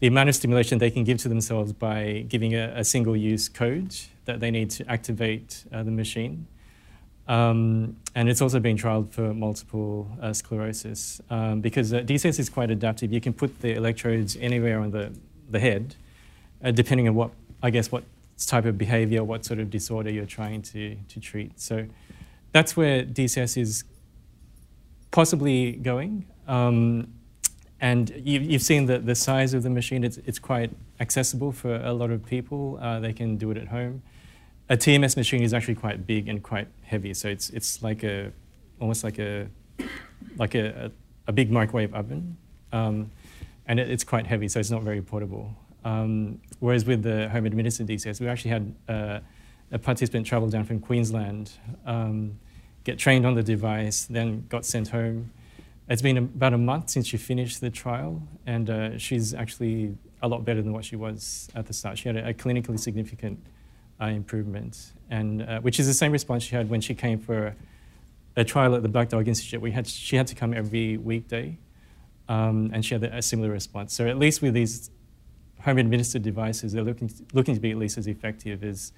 the 0.00 0.06
amount 0.06 0.30
of 0.30 0.34
stimulation 0.34 0.78
they 0.78 0.90
can 0.90 1.04
give 1.04 1.18
to 1.18 1.28
themselves 1.28 1.72
by 1.72 2.24
giving 2.28 2.54
a, 2.54 2.72
a 2.76 2.82
single-use 2.82 3.48
code 3.48 3.94
that 4.24 4.40
they 4.40 4.50
need 4.50 4.70
to 4.70 4.90
activate 4.90 5.64
uh, 5.70 5.82
the 5.82 5.90
machine. 5.90 6.46
Um, 7.26 7.96
and 8.14 8.28
it's 8.28 8.42
also 8.42 8.60
being 8.60 8.76
trialed 8.76 9.10
for 9.10 9.32
multiple 9.32 10.10
uh, 10.20 10.32
sclerosis 10.32 11.20
um, 11.30 11.60
because 11.60 11.92
uh, 11.92 12.00
DCS 12.00 12.38
is 12.38 12.50
quite 12.50 12.70
adaptive. 12.70 13.12
You 13.12 13.20
can 13.20 13.32
put 13.32 13.60
the 13.60 13.74
electrodes 13.74 14.36
anywhere 14.36 14.80
on 14.80 14.90
the, 14.90 15.12
the 15.50 15.58
head, 15.58 15.96
uh, 16.62 16.70
depending 16.70 17.08
on 17.08 17.14
what, 17.14 17.30
I 17.62 17.70
guess, 17.70 17.90
what 17.90 18.04
type 18.46 18.66
of 18.66 18.76
behavior, 18.76 19.24
what 19.24 19.44
sort 19.44 19.58
of 19.58 19.70
disorder 19.70 20.10
you're 20.10 20.26
trying 20.26 20.62
to, 20.62 20.96
to 20.96 21.20
treat. 21.20 21.58
So 21.58 21.86
that's 22.52 22.76
where 22.76 23.04
DCS 23.04 23.56
is 23.56 23.84
possibly 25.10 25.72
going. 25.72 26.26
Um, 26.46 27.12
and 27.80 28.10
you, 28.10 28.40
you've 28.40 28.62
seen 28.62 28.86
the, 28.86 28.98
the 28.98 29.14
size 29.14 29.54
of 29.54 29.62
the 29.62 29.70
machine, 29.70 30.04
it's, 30.04 30.18
it's 30.18 30.38
quite 30.38 30.70
accessible 31.00 31.52
for 31.52 31.76
a 31.76 31.92
lot 31.92 32.10
of 32.10 32.24
people. 32.24 32.78
Uh, 32.80 33.00
they 33.00 33.12
can 33.12 33.36
do 33.36 33.50
it 33.50 33.56
at 33.56 33.68
home. 33.68 34.02
A 34.70 34.76
TMS 34.76 35.16
machine 35.16 35.42
is 35.42 35.52
actually 35.52 35.74
quite 35.74 36.06
big 36.06 36.26
and 36.28 36.42
quite 36.42 36.68
heavy, 36.82 37.12
so 37.12 37.28
it's, 37.28 37.50
it's 37.50 37.82
like 37.82 38.02
a, 38.02 38.32
almost 38.80 39.04
like 39.04 39.18
a, 39.18 39.46
like 40.38 40.54
a, 40.54 40.86
a, 40.86 40.90
a 41.28 41.32
big 41.32 41.50
microwave 41.50 41.94
oven. 41.94 42.38
Um, 42.72 43.10
and 43.66 43.78
it, 43.78 43.90
it's 43.90 44.04
quite 44.04 44.26
heavy, 44.26 44.48
so 44.48 44.60
it's 44.60 44.70
not 44.70 44.82
very 44.82 45.02
portable. 45.02 45.54
Um, 45.84 46.40
whereas 46.60 46.86
with 46.86 47.02
the 47.02 47.28
home 47.28 47.44
administered 47.44 47.88
DCS, 47.88 48.20
we 48.20 48.28
actually 48.28 48.52
had 48.52 48.74
uh, 48.88 49.20
a 49.70 49.78
participant 49.78 50.26
travel 50.26 50.48
down 50.48 50.64
from 50.64 50.80
Queensland 50.80 51.52
um, 51.84 52.38
get 52.84 52.98
trained 52.98 53.26
on 53.26 53.34
the 53.34 53.42
device, 53.42 54.06
then 54.06 54.46
got 54.48 54.64
sent 54.64 54.88
home. 54.88 55.30
It's 55.88 56.00
been 56.00 56.16
about 56.16 56.54
a 56.54 56.58
month 56.58 56.88
since 56.88 57.06
she 57.06 57.18
finished 57.18 57.60
the 57.60 57.70
trial, 57.70 58.22
and 58.46 58.70
uh, 58.70 58.98
she's 58.98 59.34
actually 59.34 59.96
a 60.22 60.28
lot 60.28 60.44
better 60.44 60.62
than 60.62 60.72
what 60.72 60.86
she 60.86 60.96
was 60.96 61.50
at 61.54 61.66
the 61.66 61.74
start. 61.74 61.98
She 61.98 62.08
had 62.08 62.16
a, 62.16 62.28
a 62.30 62.34
clinically 62.34 62.78
significant 62.78 63.38
uh, 64.00 64.06
improvement, 64.06 64.92
and 65.10 65.42
uh, 65.42 65.60
which 65.60 65.78
is 65.78 65.86
the 65.86 65.94
same 65.94 66.12
response 66.12 66.42
she 66.42 66.54
had 66.54 66.68
when 66.68 66.80
she 66.80 66.94
came 66.94 67.18
for 67.18 67.54
a, 68.36 68.44
trial 68.44 68.74
at 68.74 68.82
the 68.82 68.88
Black 68.88 69.08
Dog 69.08 69.28
Institute. 69.28 69.60
We 69.60 69.70
had 69.70 69.86
she 69.86 70.16
had 70.16 70.26
to 70.28 70.34
come 70.34 70.52
every 70.52 70.96
weekday, 70.96 71.58
um, 72.28 72.70
and 72.72 72.84
she 72.84 72.94
had 72.94 73.04
a, 73.04 73.22
similar 73.22 73.50
response. 73.50 73.94
So 73.94 74.06
at 74.06 74.18
least 74.18 74.42
with 74.42 74.54
these 74.54 74.90
home 75.60 75.78
administered 75.78 76.22
devices, 76.22 76.72
they're 76.72 76.82
looking 76.82 77.10
looking 77.32 77.54
to 77.54 77.60
be 77.60 77.70
at 77.70 77.76
least 77.76 77.96
as 77.98 78.06
effective 78.06 78.64
as 78.64 78.92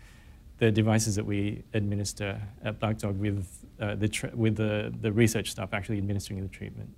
the 0.58 0.70
devices 0.70 1.16
that 1.16 1.24
we 1.24 1.62
administer 1.74 2.40
at 2.64 2.80
Black 2.80 2.98
Dog 2.98 3.18
with, 3.18 3.46
uh, 3.80 3.94
the, 3.94 4.30
with 4.34 4.56
the, 4.56 4.92
the 5.02 5.12
research 5.12 5.50
staff 5.50 5.74
actually 5.74 5.98
administering 5.98 6.40
the 6.40 6.48
treatment. 6.48 6.88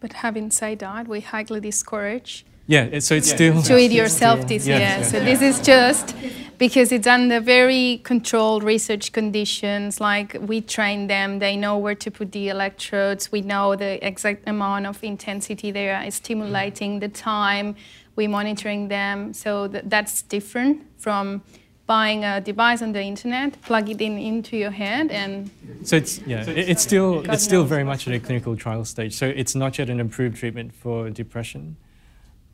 But 0.00 0.14
having 0.14 0.50
said 0.50 0.78
that, 0.80 1.06
we 1.06 1.20
highly 1.20 1.60
discourage 1.60 2.46
yeah, 2.66 2.98
so 3.00 3.14
it's 3.14 3.28
yeah, 3.28 3.34
still 3.34 3.62
to 3.62 3.78
it 3.78 3.92
yourself 3.92 4.46
this 4.46 4.66
year. 4.66 4.78
yeah. 4.78 5.02
So 5.02 5.20
this 5.20 5.42
is 5.42 5.60
just 5.60 6.14
because 6.58 6.92
it's 6.92 7.08
under 7.08 7.40
very 7.40 8.00
controlled 8.04 8.62
research 8.62 9.12
conditions. 9.12 10.00
Like 10.00 10.36
we 10.40 10.60
train 10.60 11.08
them, 11.08 11.40
they 11.40 11.56
know 11.56 11.76
where 11.76 11.96
to 11.96 12.10
put 12.10 12.32
the 12.32 12.48
electrodes, 12.48 13.32
we 13.32 13.40
know 13.40 13.74
the 13.74 14.04
exact 14.06 14.48
amount 14.48 14.86
of 14.86 15.02
intensity 15.02 15.70
they 15.72 15.90
are 15.90 16.10
stimulating, 16.10 17.00
the 17.00 17.08
time, 17.08 17.74
we're 18.14 18.28
monitoring 18.28 18.88
them. 18.88 19.32
So 19.32 19.68
th- 19.68 19.84
that's 19.86 20.22
different 20.22 20.82
from 20.98 21.42
buying 21.86 22.24
a 22.24 22.40
device 22.40 22.80
on 22.80 22.92
the 22.92 23.02
internet, 23.02 23.60
plug 23.62 23.90
it 23.90 24.00
in 24.00 24.16
into 24.18 24.56
your 24.56 24.70
head, 24.70 25.10
and 25.10 25.50
so 25.82 25.96
it's 25.96 26.20
yeah, 26.26 26.44
so 26.44 26.52
it's, 26.52 26.68
it's 26.70 26.82
still 26.82 27.28
it's 27.30 27.42
still 27.42 27.64
very 27.64 27.84
much 27.84 28.06
at 28.06 28.14
a 28.14 28.20
clinical 28.20 28.56
trial 28.56 28.84
stage. 28.84 29.14
So 29.14 29.26
it's 29.26 29.54
not 29.54 29.78
yet 29.78 29.90
an 29.90 30.00
approved 30.00 30.36
treatment 30.36 30.72
for 30.72 31.10
depression. 31.10 31.76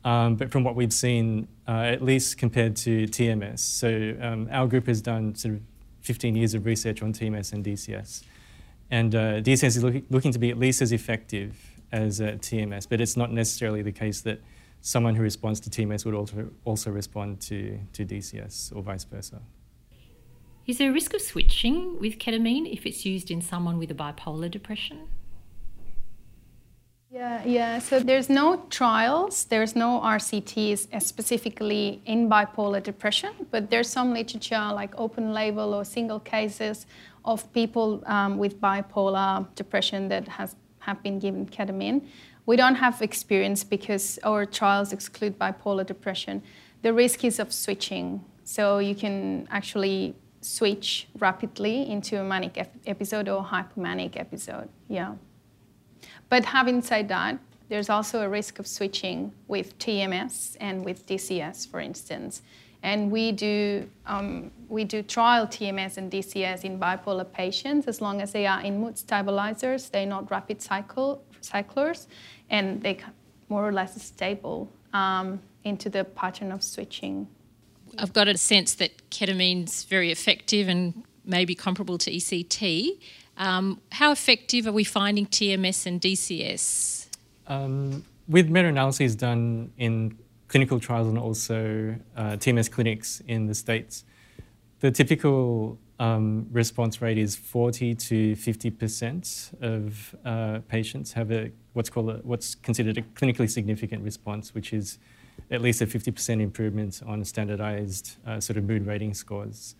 Um, 0.05 0.35
but 0.35 0.51
from 0.51 0.63
what 0.63 0.75
we've 0.75 0.93
seen, 0.93 1.47
uh, 1.67 1.81
at 1.81 2.01
least 2.01 2.37
compared 2.37 2.75
to 2.77 3.05
TMS, 3.07 3.59
so 3.59 4.15
um, 4.21 4.47
our 4.51 4.67
group 4.67 4.87
has 4.87 5.01
done 5.01 5.35
sort 5.35 5.55
of 5.55 5.61
15 6.01 6.35
years 6.35 6.53
of 6.53 6.65
research 6.65 7.03
on 7.03 7.11
TMS 7.11 7.51
and 7.51 7.63
DCS. 7.65 8.23
And 8.89 9.13
uh, 9.13 9.41
DCS 9.41 9.63
is 9.63 9.83
look, 9.83 10.03
looking 10.09 10.31
to 10.31 10.39
be 10.39 10.49
at 10.49 10.57
least 10.57 10.81
as 10.81 10.91
effective 10.91 11.57
as 11.91 12.21
uh, 12.21 12.37
TMS, 12.39 12.87
but 12.87 13.01
it's 13.01 13.17
not 13.17 13.31
necessarily 13.31 13.81
the 13.81 13.91
case 13.91 14.21
that 14.21 14.39
someone 14.81 15.15
who 15.15 15.23
responds 15.23 15.59
to 15.59 15.69
TMS 15.69 16.05
would 16.05 16.15
also, 16.15 16.49
also 16.63 16.91
respond 16.91 17.41
to, 17.41 17.79
to 17.93 18.05
DCS 18.05 18.75
or 18.75 18.81
vice 18.81 19.03
versa. 19.03 19.41
Is 20.65 20.77
there 20.77 20.91
a 20.91 20.93
risk 20.93 21.13
of 21.13 21.21
switching 21.21 21.99
with 21.99 22.19
ketamine 22.19 22.71
if 22.71 22.85
it's 22.85 23.05
used 23.05 23.31
in 23.31 23.41
someone 23.41 23.77
with 23.79 23.91
a 23.91 23.95
bipolar 23.95 24.49
depression? 24.49 25.07
Yeah, 27.11 27.43
yeah. 27.43 27.79
So 27.79 27.99
there's 27.99 28.29
no 28.29 28.63
trials, 28.69 29.45
there's 29.45 29.75
no 29.75 29.99
RCTs 29.99 31.01
specifically 31.01 32.01
in 32.05 32.29
bipolar 32.29 32.83
depression, 32.83 33.31
but 33.49 33.71
there's 33.71 33.89
some 33.89 34.13
literature 34.13 34.71
like 34.73 34.93
open 34.95 35.33
label 35.33 35.73
or 35.73 35.83
single 35.83 36.19
cases 36.19 36.85
of 37.25 37.51
people 37.51 38.03
um, 38.05 38.37
with 38.37 38.61
bipolar 38.61 39.47
depression 39.55 40.07
that 40.09 40.27
has 40.27 40.55
have 40.79 41.01
been 41.01 41.17
given 41.19 41.47
ketamine. 41.47 42.05
We 42.45 42.55
don't 42.55 42.75
have 42.75 43.01
experience 43.01 43.63
because 43.63 44.19
our 44.23 44.45
trials 44.45 44.93
exclude 44.93 45.37
bipolar 45.37 45.85
depression. 45.85 46.43
The 46.83 46.93
risk 46.93 47.23
is 47.23 47.39
of 47.39 47.51
switching, 47.51 48.23
so 48.43 48.77
you 48.77 48.95
can 48.95 49.47
actually 49.49 50.15
switch 50.41 51.07
rapidly 51.17 51.89
into 51.89 52.21
a 52.21 52.23
manic 52.23 52.57
episode 52.85 53.27
or 53.27 53.43
hypomanic 53.43 54.15
episode. 54.15 54.69
Yeah. 54.87 55.15
But 56.29 56.45
having 56.45 56.81
said 56.81 57.07
that, 57.09 57.39
there's 57.69 57.89
also 57.89 58.21
a 58.21 58.29
risk 58.29 58.59
of 58.59 58.67
switching 58.67 59.31
with 59.47 59.77
TMS 59.79 60.57
and 60.59 60.83
with 60.83 61.05
DCS, 61.05 61.67
for 61.67 61.79
instance. 61.79 62.41
And 62.81 63.11
we 63.11 63.31
do, 63.31 63.89
um, 64.05 64.51
we 64.69 64.85
do 64.85 65.03
trial 65.03 65.45
TMS 65.45 65.97
and 65.97 66.11
DCS 66.11 66.63
in 66.63 66.79
bipolar 66.79 67.29
patients 67.31 67.87
as 67.87 67.99
long 68.01 68.21
as 68.21 68.31
they 68.31 68.47
are 68.47 68.61
in 68.61 68.79
mood 68.79 68.97
stabilizers, 68.97 69.89
they're 69.89 70.05
not 70.05 70.31
rapid 70.31 70.61
cycle, 70.61 71.21
cyclers, 71.41 72.07
and 72.49 72.81
they 72.81 72.99
more 73.49 73.67
or 73.67 73.71
less 73.71 74.01
stable 74.01 74.69
um, 74.93 75.41
into 75.63 75.89
the 75.89 76.03
pattern 76.03 76.51
of 76.51 76.63
switching. 76.63 77.27
I've 77.97 78.13
got 78.13 78.27
a 78.27 78.37
sense 78.37 78.75
that 78.75 79.09
ketamine's 79.09 79.83
very 79.83 80.11
effective 80.11 80.67
and 80.67 81.03
maybe 81.25 81.55
comparable 81.55 81.97
to 81.97 82.11
ECT. 82.11 82.99
Um, 83.39 83.79
how 83.93 84.11
effective 84.11 84.67
are 84.67 84.73
we 84.73 84.83
finding 84.83 85.25
TMS 85.25 85.85
and 85.85 85.99
DCS? 86.01 87.07
Um, 87.47 88.03
with 88.27 88.49
meta 88.49 88.67
analyses 88.67 89.15
done 89.15 89.71
in 89.77 90.17
clinical 90.49 90.79
trials 90.79 91.07
and 91.07 91.17
also 91.17 91.95
uh, 92.17 92.31
TMS 92.31 92.69
clinics 92.69 93.21
in 93.27 93.47
the 93.47 93.55
States, 93.55 94.03
the 94.81 94.91
typical 94.91 95.79
um, 95.99 96.47
response 96.51 97.01
rate 97.01 97.17
is 97.17 97.35
40 97.35 97.95
to 97.95 98.35
50% 98.35 99.61
of 99.61 100.15
uh, 100.25 100.59
patients 100.67 101.13
have 101.13 101.31
a 101.31 101.51
what's 101.73 101.89
called 101.89 102.09
a, 102.09 102.13
what's 102.23 102.55
considered 102.55 102.97
a 102.97 103.01
clinically 103.01 103.49
significant 103.49 104.03
response, 104.03 104.53
which 104.53 104.73
is 104.73 104.99
at 105.49 105.61
least 105.61 105.81
a 105.81 105.87
50% 105.87 106.41
improvement 106.41 107.01
on 107.05 107.23
standardized 107.23 108.17
uh, 108.27 108.39
sort 108.39 108.57
of 108.57 108.65
mood 108.65 108.85
rating 108.85 109.13
scores. 109.13 109.75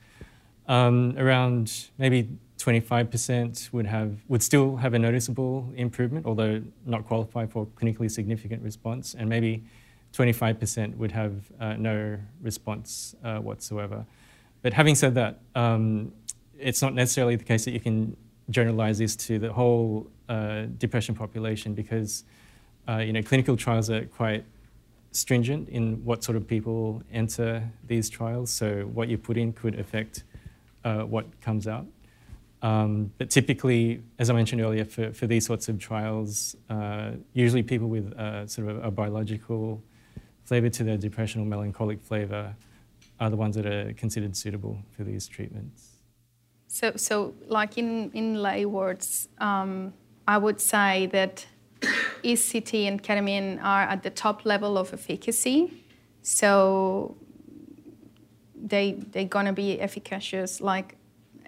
Um, 0.67 1.15
around 1.17 1.89
maybe 1.97 2.29
25% 2.59 3.71
would 3.71 3.87
have 3.87 4.17
would 4.27 4.43
still 4.43 4.75
have 4.75 4.93
a 4.93 4.99
noticeable 4.99 5.71
improvement, 5.75 6.25
although 6.25 6.61
not 6.85 7.07
qualify 7.07 7.45
for 7.45 7.65
clinically 7.65 8.11
significant 8.11 8.61
response, 8.61 9.15
and 9.17 9.27
maybe 9.29 9.63
25% 10.13 10.97
would 10.97 11.11
have 11.11 11.33
uh, 11.59 11.73
no 11.73 12.17
response 12.41 13.15
uh, 13.23 13.37
whatsoever. 13.37 14.05
But 14.61 14.73
having 14.73 14.95
said 14.95 15.15
that, 15.15 15.39
um, 15.55 16.11
it's 16.57 16.81
not 16.81 16.93
necessarily 16.93 17.37
the 17.37 17.45
case 17.45 17.63
that 17.63 17.71
you 17.71 17.79
can 17.79 18.17
generalize 18.49 18.97
this 18.97 19.15
to 19.15 19.39
the 19.39 19.53
whole 19.53 20.07
uh, 20.27 20.65
depression 20.77 21.15
population 21.15 21.73
because 21.73 22.25
uh, 22.89 22.97
you 22.97 23.13
know 23.13 23.21
clinical 23.21 23.55
trials 23.55 23.89
are 23.89 24.03
quite 24.05 24.43
stringent 25.11 25.69
in 25.69 26.03
what 26.03 26.23
sort 26.23 26.35
of 26.35 26.45
people 26.45 27.01
enter 27.11 27.63
these 27.87 28.09
trials. 28.09 28.51
So 28.51 28.81
what 28.93 29.07
you 29.07 29.17
put 29.17 29.37
in 29.37 29.53
could 29.53 29.79
affect 29.79 30.23
uh, 30.83 31.03
what 31.03 31.25
comes 31.41 31.67
out. 31.67 31.85
Um, 32.61 33.13
but 33.17 33.29
typically, 33.29 34.03
as 34.17 34.29
I 34.29 34.33
mentioned 34.33 34.61
earlier, 34.61 34.83
for, 34.83 35.13
for 35.13 35.27
these 35.27 35.45
sorts 35.45 35.69
of 35.69 35.79
trials, 35.79 36.57
uh, 36.69 37.11
usually 37.33 37.63
people 37.63 37.87
with 37.87 38.11
uh, 38.13 38.47
sort 38.47 38.67
of 38.67 38.83
a, 38.83 38.87
a, 38.87 38.91
biological 38.91 39.81
flavour 40.43 40.69
to 40.69 40.83
their 40.83 40.97
depression 40.97 41.41
or 41.41 41.45
melancholic 41.45 42.01
flavour 42.01 42.53
are 43.19 43.29
the 43.29 43.37
ones 43.37 43.55
that 43.55 43.65
are 43.65 43.93
considered 43.93 44.35
suitable 44.35 44.77
for 44.95 45.05
these 45.05 45.25
treatments. 45.25 45.89
So, 46.67 46.93
so 46.97 47.33
like 47.47 47.77
in, 47.77 48.11
in 48.11 48.41
lay 48.41 48.65
words, 48.65 49.29
um, 49.39 49.93
I 50.27 50.37
would 50.37 50.59
say 50.59 51.07
that 51.07 51.45
ECT 52.23 52.87
and 52.87 53.01
ketamine 53.01 53.63
are 53.63 53.83
at 53.83 54.03
the 54.03 54.09
top 54.09 54.45
level 54.45 54.77
of 54.77 54.93
efficacy. 54.93 55.73
So 56.21 57.15
they, 58.55 58.91
they're 59.11 59.25
going 59.25 59.45
to 59.45 59.53
be 59.53 59.79
efficacious 59.79 60.59
like 60.59 60.95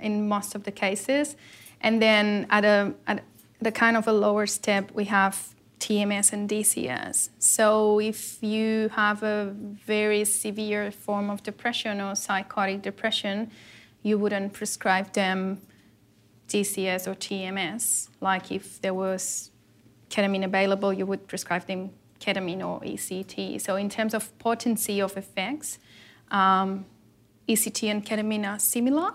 in 0.02 0.28
most 0.28 0.56
of 0.56 0.64
the 0.64 0.72
cases. 0.72 1.36
And 1.82 2.02
then 2.02 2.48
at 2.50 2.66
a 2.66 2.94
at 3.08 3.24
the 3.60 3.72
kind 3.72 3.96
of 3.98 4.08
a 4.08 4.14
lower 4.14 4.48
step, 4.48 4.92
we 4.94 5.06
have 5.06 5.54
TMS 5.80 6.32
and 6.32 6.50
DCS. 6.50 7.30
So 7.40 8.00
if 8.00 8.42
you 8.44 8.90
have 8.90 9.24
a 9.24 9.54
very 9.86 10.26
severe 10.26 10.92
form 10.92 11.30
of 11.30 11.42
depression 11.42 12.00
or 12.02 12.16
psychotic 12.16 12.82
depression, 12.84 13.52
you 14.04 14.18
wouldn't 14.18 14.54
prescribe 14.54 15.14
them 15.14 15.62
DCS 16.48 17.08
or 17.08 17.16
TMS. 17.16 18.10
Like 18.20 18.52
if 18.52 18.82
there 18.82 18.94
was 18.94 19.52
ketamine 20.10 20.46
available, 20.46 20.94
you 20.94 21.06
would 21.06 21.28
prescribe 21.28 21.66
them 21.66 21.92
ketamine 22.20 22.66
or 22.66 22.80
ECT. 22.82 23.60
So 23.60 23.76
in 23.76 23.90
terms 23.90 24.14
of 24.14 24.38
potency 24.38 25.02
of 25.02 25.18
effects, 25.18 25.80
um, 26.30 26.86
ECT 27.48 27.90
and 27.90 28.06
ketamine 28.06 28.48
are 28.48 28.60
similar, 28.60 29.14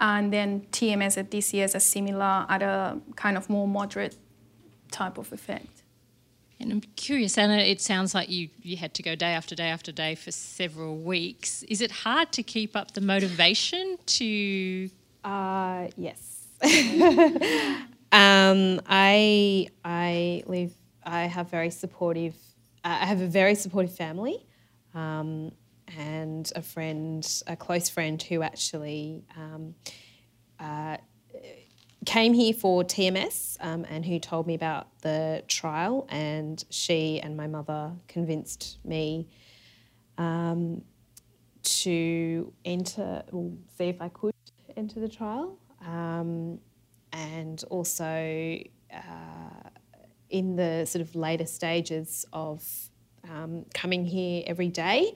and 0.00 0.32
then 0.32 0.62
TMS 0.72 1.18
and 1.18 1.30
DCS 1.30 1.74
are 1.74 1.80
similar 1.80 2.46
at 2.48 2.62
a 2.62 2.98
kind 3.16 3.36
of 3.36 3.48
more 3.50 3.68
moderate 3.68 4.16
type 4.90 5.18
of 5.18 5.32
effect. 5.32 5.82
And 6.58 6.72
I'm 6.72 6.80
curious, 6.96 7.38
Anna, 7.38 7.58
it 7.58 7.80
sounds 7.80 8.14
like 8.14 8.28
you, 8.28 8.48
you 8.62 8.76
had 8.76 8.92
to 8.94 9.02
go 9.02 9.14
day 9.14 9.32
after 9.32 9.54
day 9.54 9.68
after 9.68 9.92
day 9.92 10.14
for 10.14 10.30
several 10.30 10.96
weeks. 10.96 11.62
Is 11.64 11.80
it 11.80 11.90
hard 11.90 12.32
to 12.32 12.42
keep 12.42 12.76
up 12.76 12.92
the 12.92 13.00
motivation 13.00 13.96
to? 14.06 14.90
Uh, 15.24 15.88
yes. 15.96 16.48
um, 18.12 18.80
I, 18.86 19.68
I 19.84 20.42
live, 20.46 20.72
I 21.04 21.22
have 21.22 21.50
very 21.50 21.70
supportive, 21.70 22.34
I 22.84 23.06
have 23.06 23.22
a 23.22 23.26
very 23.26 23.54
supportive 23.54 23.94
family. 23.94 24.44
Um, 24.94 25.52
and 25.96 26.50
a 26.56 26.62
friend, 26.62 27.42
a 27.46 27.56
close 27.56 27.88
friend 27.88 28.22
who 28.22 28.42
actually 28.42 29.24
um, 29.36 29.74
uh, 30.58 30.96
came 32.06 32.32
here 32.32 32.54
for 32.54 32.82
TMS 32.84 33.56
um, 33.60 33.84
and 33.88 34.04
who 34.04 34.18
told 34.18 34.46
me 34.46 34.54
about 34.54 34.88
the 35.02 35.42
trial. 35.48 36.06
And 36.08 36.62
she 36.70 37.20
and 37.20 37.36
my 37.36 37.46
mother 37.46 37.92
convinced 38.08 38.78
me 38.84 39.28
um, 40.18 40.82
to 41.62 42.52
enter, 42.64 43.22
well, 43.30 43.52
see 43.76 43.88
if 43.88 44.00
I 44.00 44.08
could 44.08 44.34
enter 44.76 45.00
the 45.00 45.08
trial. 45.08 45.58
Um, 45.86 46.58
and 47.12 47.62
also, 47.70 48.58
uh, 48.92 49.68
in 50.28 50.54
the 50.56 50.84
sort 50.86 51.02
of 51.02 51.14
later 51.16 51.46
stages 51.46 52.24
of 52.32 52.64
um, 53.28 53.66
coming 53.74 54.04
here 54.04 54.44
every 54.46 54.68
day, 54.68 55.14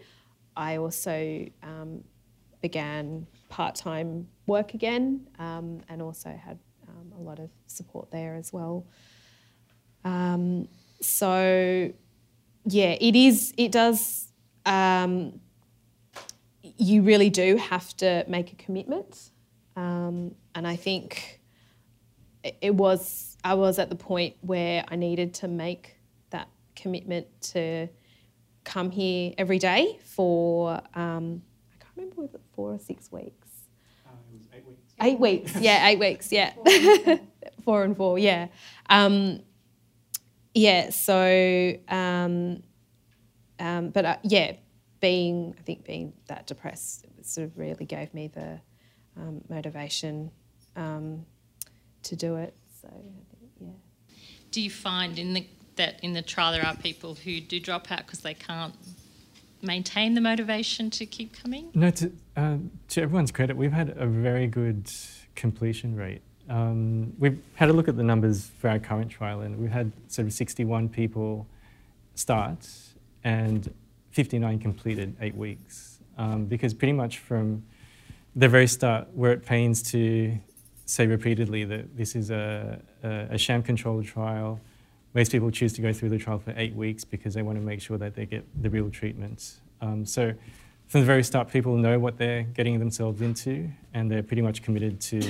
I 0.56 0.76
also 0.76 1.46
um, 1.62 2.04
began 2.60 3.26
part 3.48 3.74
time 3.74 4.28
work 4.46 4.74
again 4.74 5.26
um, 5.38 5.80
and 5.88 6.00
also 6.00 6.30
had 6.30 6.58
um, 6.88 7.12
a 7.18 7.20
lot 7.20 7.38
of 7.38 7.50
support 7.66 8.10
there 8.10 8.34
as 8.36 8.52
well. 8.52 8.86
Um, 10.04 10.68
so, 11.00 11.92
yeah, 12.64 12.96
it 13.00 13.16
is, 13.16 13.52
it 13.56 13.72
does, 13.72 14.28
um, 14.66 15.40
you 16.62 17.02
really 17.02 17.30
do 17.30 17.56
have 17.56 17.96
to 17.98 18.24
make 18.28 18.52
a 18.52 18.56
commitment. 18.56 19.30
And 20.54 20.66
I 20.68 20.76
think 20.76 21.40
it 22.62 22.74
was, 22.74 23.36
I 23.42 23.54
was 23.54 23.78
at 23.78 23.90
the 23.90 23.96
point 23.96 24.36
where 24.40 24.84
I 24.86 24.96
needed 24.96 25.34
to 25.34 25.48
make 25.48 25.96
that 26.30 26.48
commitment 26.76 27.26
to 27.52 27.88
come 28.64 28.90
here 28.90 29.32
every 29.38 29.58
day 29.58 29.98
for, 30.04 30.80
um, 30.94 31.42
I 31.72 31.84
can't 31.84 31.96
remember, 31.96 32.22
was 32.22 32.34
it 32.34 32.40
four 32.54 32.72
or 32.72 32.78
six 32.78 33.12
weeks? 33.12 33.48
Uh, 34.06 34.10
it 34.32 34.38
was 34.38 34.48
eight 34.54 34.66
weeks. 34.66 34.92
Eight 35.00 35.20
weeks, 35.20 35.56
yeah, 35.60 35.88
eight 35.88 35.98
weeks, 35.98 36.32
yeah. 36.32 36.52
four 37.64 37.84
and 37.84 37.96
four, 37.96 38.18
yeah. 38.18 38.48
Um, 38.88 39.40
yeah, 40.54 40.90
so, 40.90 41.74
um, 41.88 42.62
um, 43.58 43.90
but 43.90 44.04
uh, 44.04 44.16
yeah, 44.22 44.52
being, 45.00 45.54
I 45.58 45.62
think 45.62 45.84
being 45.84 46.12
that 46.28 46.46
depressed 46.46 47.06
sort 47.22 47.46
of 47.46 47.58
really 47.58 47.84
gave 47.84 48.12
me 48.14 48.28
the 48.28 48.60
um, 49.16 49.42
motivation 49.48 50.30
um, 50.76 51.24
to 52.04 52.16
do 52.16 52.36
it. 52.36 52.54
So, 52.80 52.88
think, 52.88 53.52
yeah. 53.60 54.16
Do 54.50 54.60
you 54.60 54.70
find 54.70 55.18
in 55.18 55.34
the, 55.34 55.46
that 55.76 55.98
in 56.02 56.12
the 56.12 56.22
trial 56.22 56.52
there 56.52 56.64
are 56.64 56.76
people 56.76 57.14
who 57.14 57.40
do 57.40 57.60
drop 57.60 57.90
out 57.90 58.06
because 58.06 58.20
they 58.20 58.34
can't 58.34 58.74
maintain 59.62 60.14
the 60.14 60.20
motivation 60.20 60.90
to 60.90 61.06
keep 61.06 61.34
coming? 61.42 61.70
No, 61.74 61.90
to, 61.90 62.12
uh, 62.36 62.56
to 62.88 63.02
everyone's 63.02 63.30
credit, 63.30 63.56
we've 63.56 63.72
had 63.72 63.90
a 63.96 64.06
very 64.06 64.46
good 64.46 64.90
completion 65.34 65.96
rate. 65.96 66.22
Um, 66.48 67.14
we've 67.18 67.40
had 67.54 67.70
a 67.70 67.72
look 67.72 67.88
at 67.88 67.96
the 67.96 68.02
numbers 68.02 68.50
for 68.58 68.68
our 68.68 68.78
current 68.78 69.10
trial, 69.10 69.40
and 69.40 69.58
we've 69.58 69.70
had 69.70 69.90
sort 70.08 70.26
of 70.26 70.32
61 70.32 70.90
people 70.90 71.46
start 72.14 72.68
and 73.24 73.72
59 74.10 74.58
completed 74.58 75.16
eight 75.20 75.34
weeks. 75.34 75.98
Um, 76.16 76.44
because 76.44 76.74
pretty 76.74 76.92
much 76.92 77.18
from 77.18 77.64
the 78.36 78.48
very 78.48 78.66
start, 78.66 79.08
we're 79.14 79.32
at 79.32 79.44
pains 79.44 79.82
to 79.90 80.38
say 80.86 81.06
repeatedly 81.06 81.64
that 81.64 81.96
this 81.96 82.14
is 82.14 82.30
a, 82.30 82.80
a, 83.02 83.08
a 83.30 83.38
sham 83.38 83.62
controlled 83.62 84.04
trial. 84.04 84.60
Most 85.14 85.30
people 85.30 85.52
choose 85.52 85.72
to 85.74 85.80
go 85.80 85.92
through 85.92 86.08
the 86.08 86.18
trial 86.18 86.40
for 86.40 86.52
eight 86.56 86.74
weeks 86.74 87.04
because 87.04 87.34
they 87.34 87.42
want 87.42 87.56
to 87.56 87.64
make 87.64 87.80
sure 87.80 87.96
that 87.98 88.16
they 88.16 88.26
get 88.26 88.44
the 88.60 88.68
real 88.68 88.90
treatment. 88.90 89.60
Um, 89.80 90.04
so 90.04 90.34
from 90.88 91.00
the 91.02 91.06
very 91.06 91.22
start, 91.22 91.48
people 91.48 91.76
know 91.76 92.00
what 92.00 92.18
they're 92.18 92.42
getting 92.42 92.80
themselves 92.80 93.20
into, 93.20 93.70
and 93.94 94.10
they're 94.10 94.24
pretty 94.24 94.42
much 94.42 94.62
committed 94.62 95.00
to, 95.02 95.22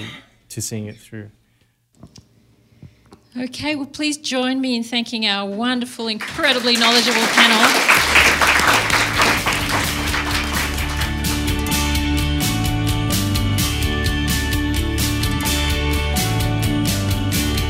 to 0.49 0.63
seeing 0.63 0.87
it 0.87 0.97
through. 0.97 1.31
Okay, 3.37 3.75
well, 3.75 3.85
please 3.85 4.17
join 4.17 4.61
me 4.61 4.75
in 4.75 4.85
thanking 4.85 5.27
our 5.27 5.47
wonderful, 5.47 6.09
incredibly 6.09 6.77
knowledgeable 6.77 7.21
panel. 7.21 7.59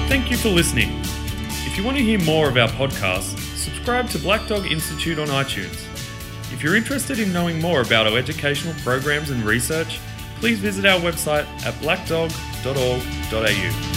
Thank 0.06 0.30
you 0.30 0.36
for 0.36 0.50
listening. 0.50 1.02
If 1.74 1.78
you 1.78 1.84
want 1.84 1.96
to 1.96 2.04
hear 2.04 2.20
more 2.20 2.48
of 2.48 2.56
our 2.56 2.68
podcasts, 2.68 3.36
subscribe 3.56 4.08
to 4.10 4.18
Black 4.20 4.46
Dog 4.46 4.70
Institute 4.70 5.18
on 5.18 5.26
iTunes. 5.26 5.74
If 6.52 6.62
you're 6.62 6.76
interested 6.76 7.18
in 7.18 7.32
knowing 7.32 7.60
more 7.60 7.80
about 7.80 8.06
our 8.06 8.16
educational 8.16 8.74
programs 8.84 9.30
and 9.30 9.42
research, 9.42 9.98
please 10.38 10.60
visit 10.60 10.86
our 10.86 11.00
website 11.00 11.46
at 11.66 11.74
blackdog.org.au. 11.82 13.93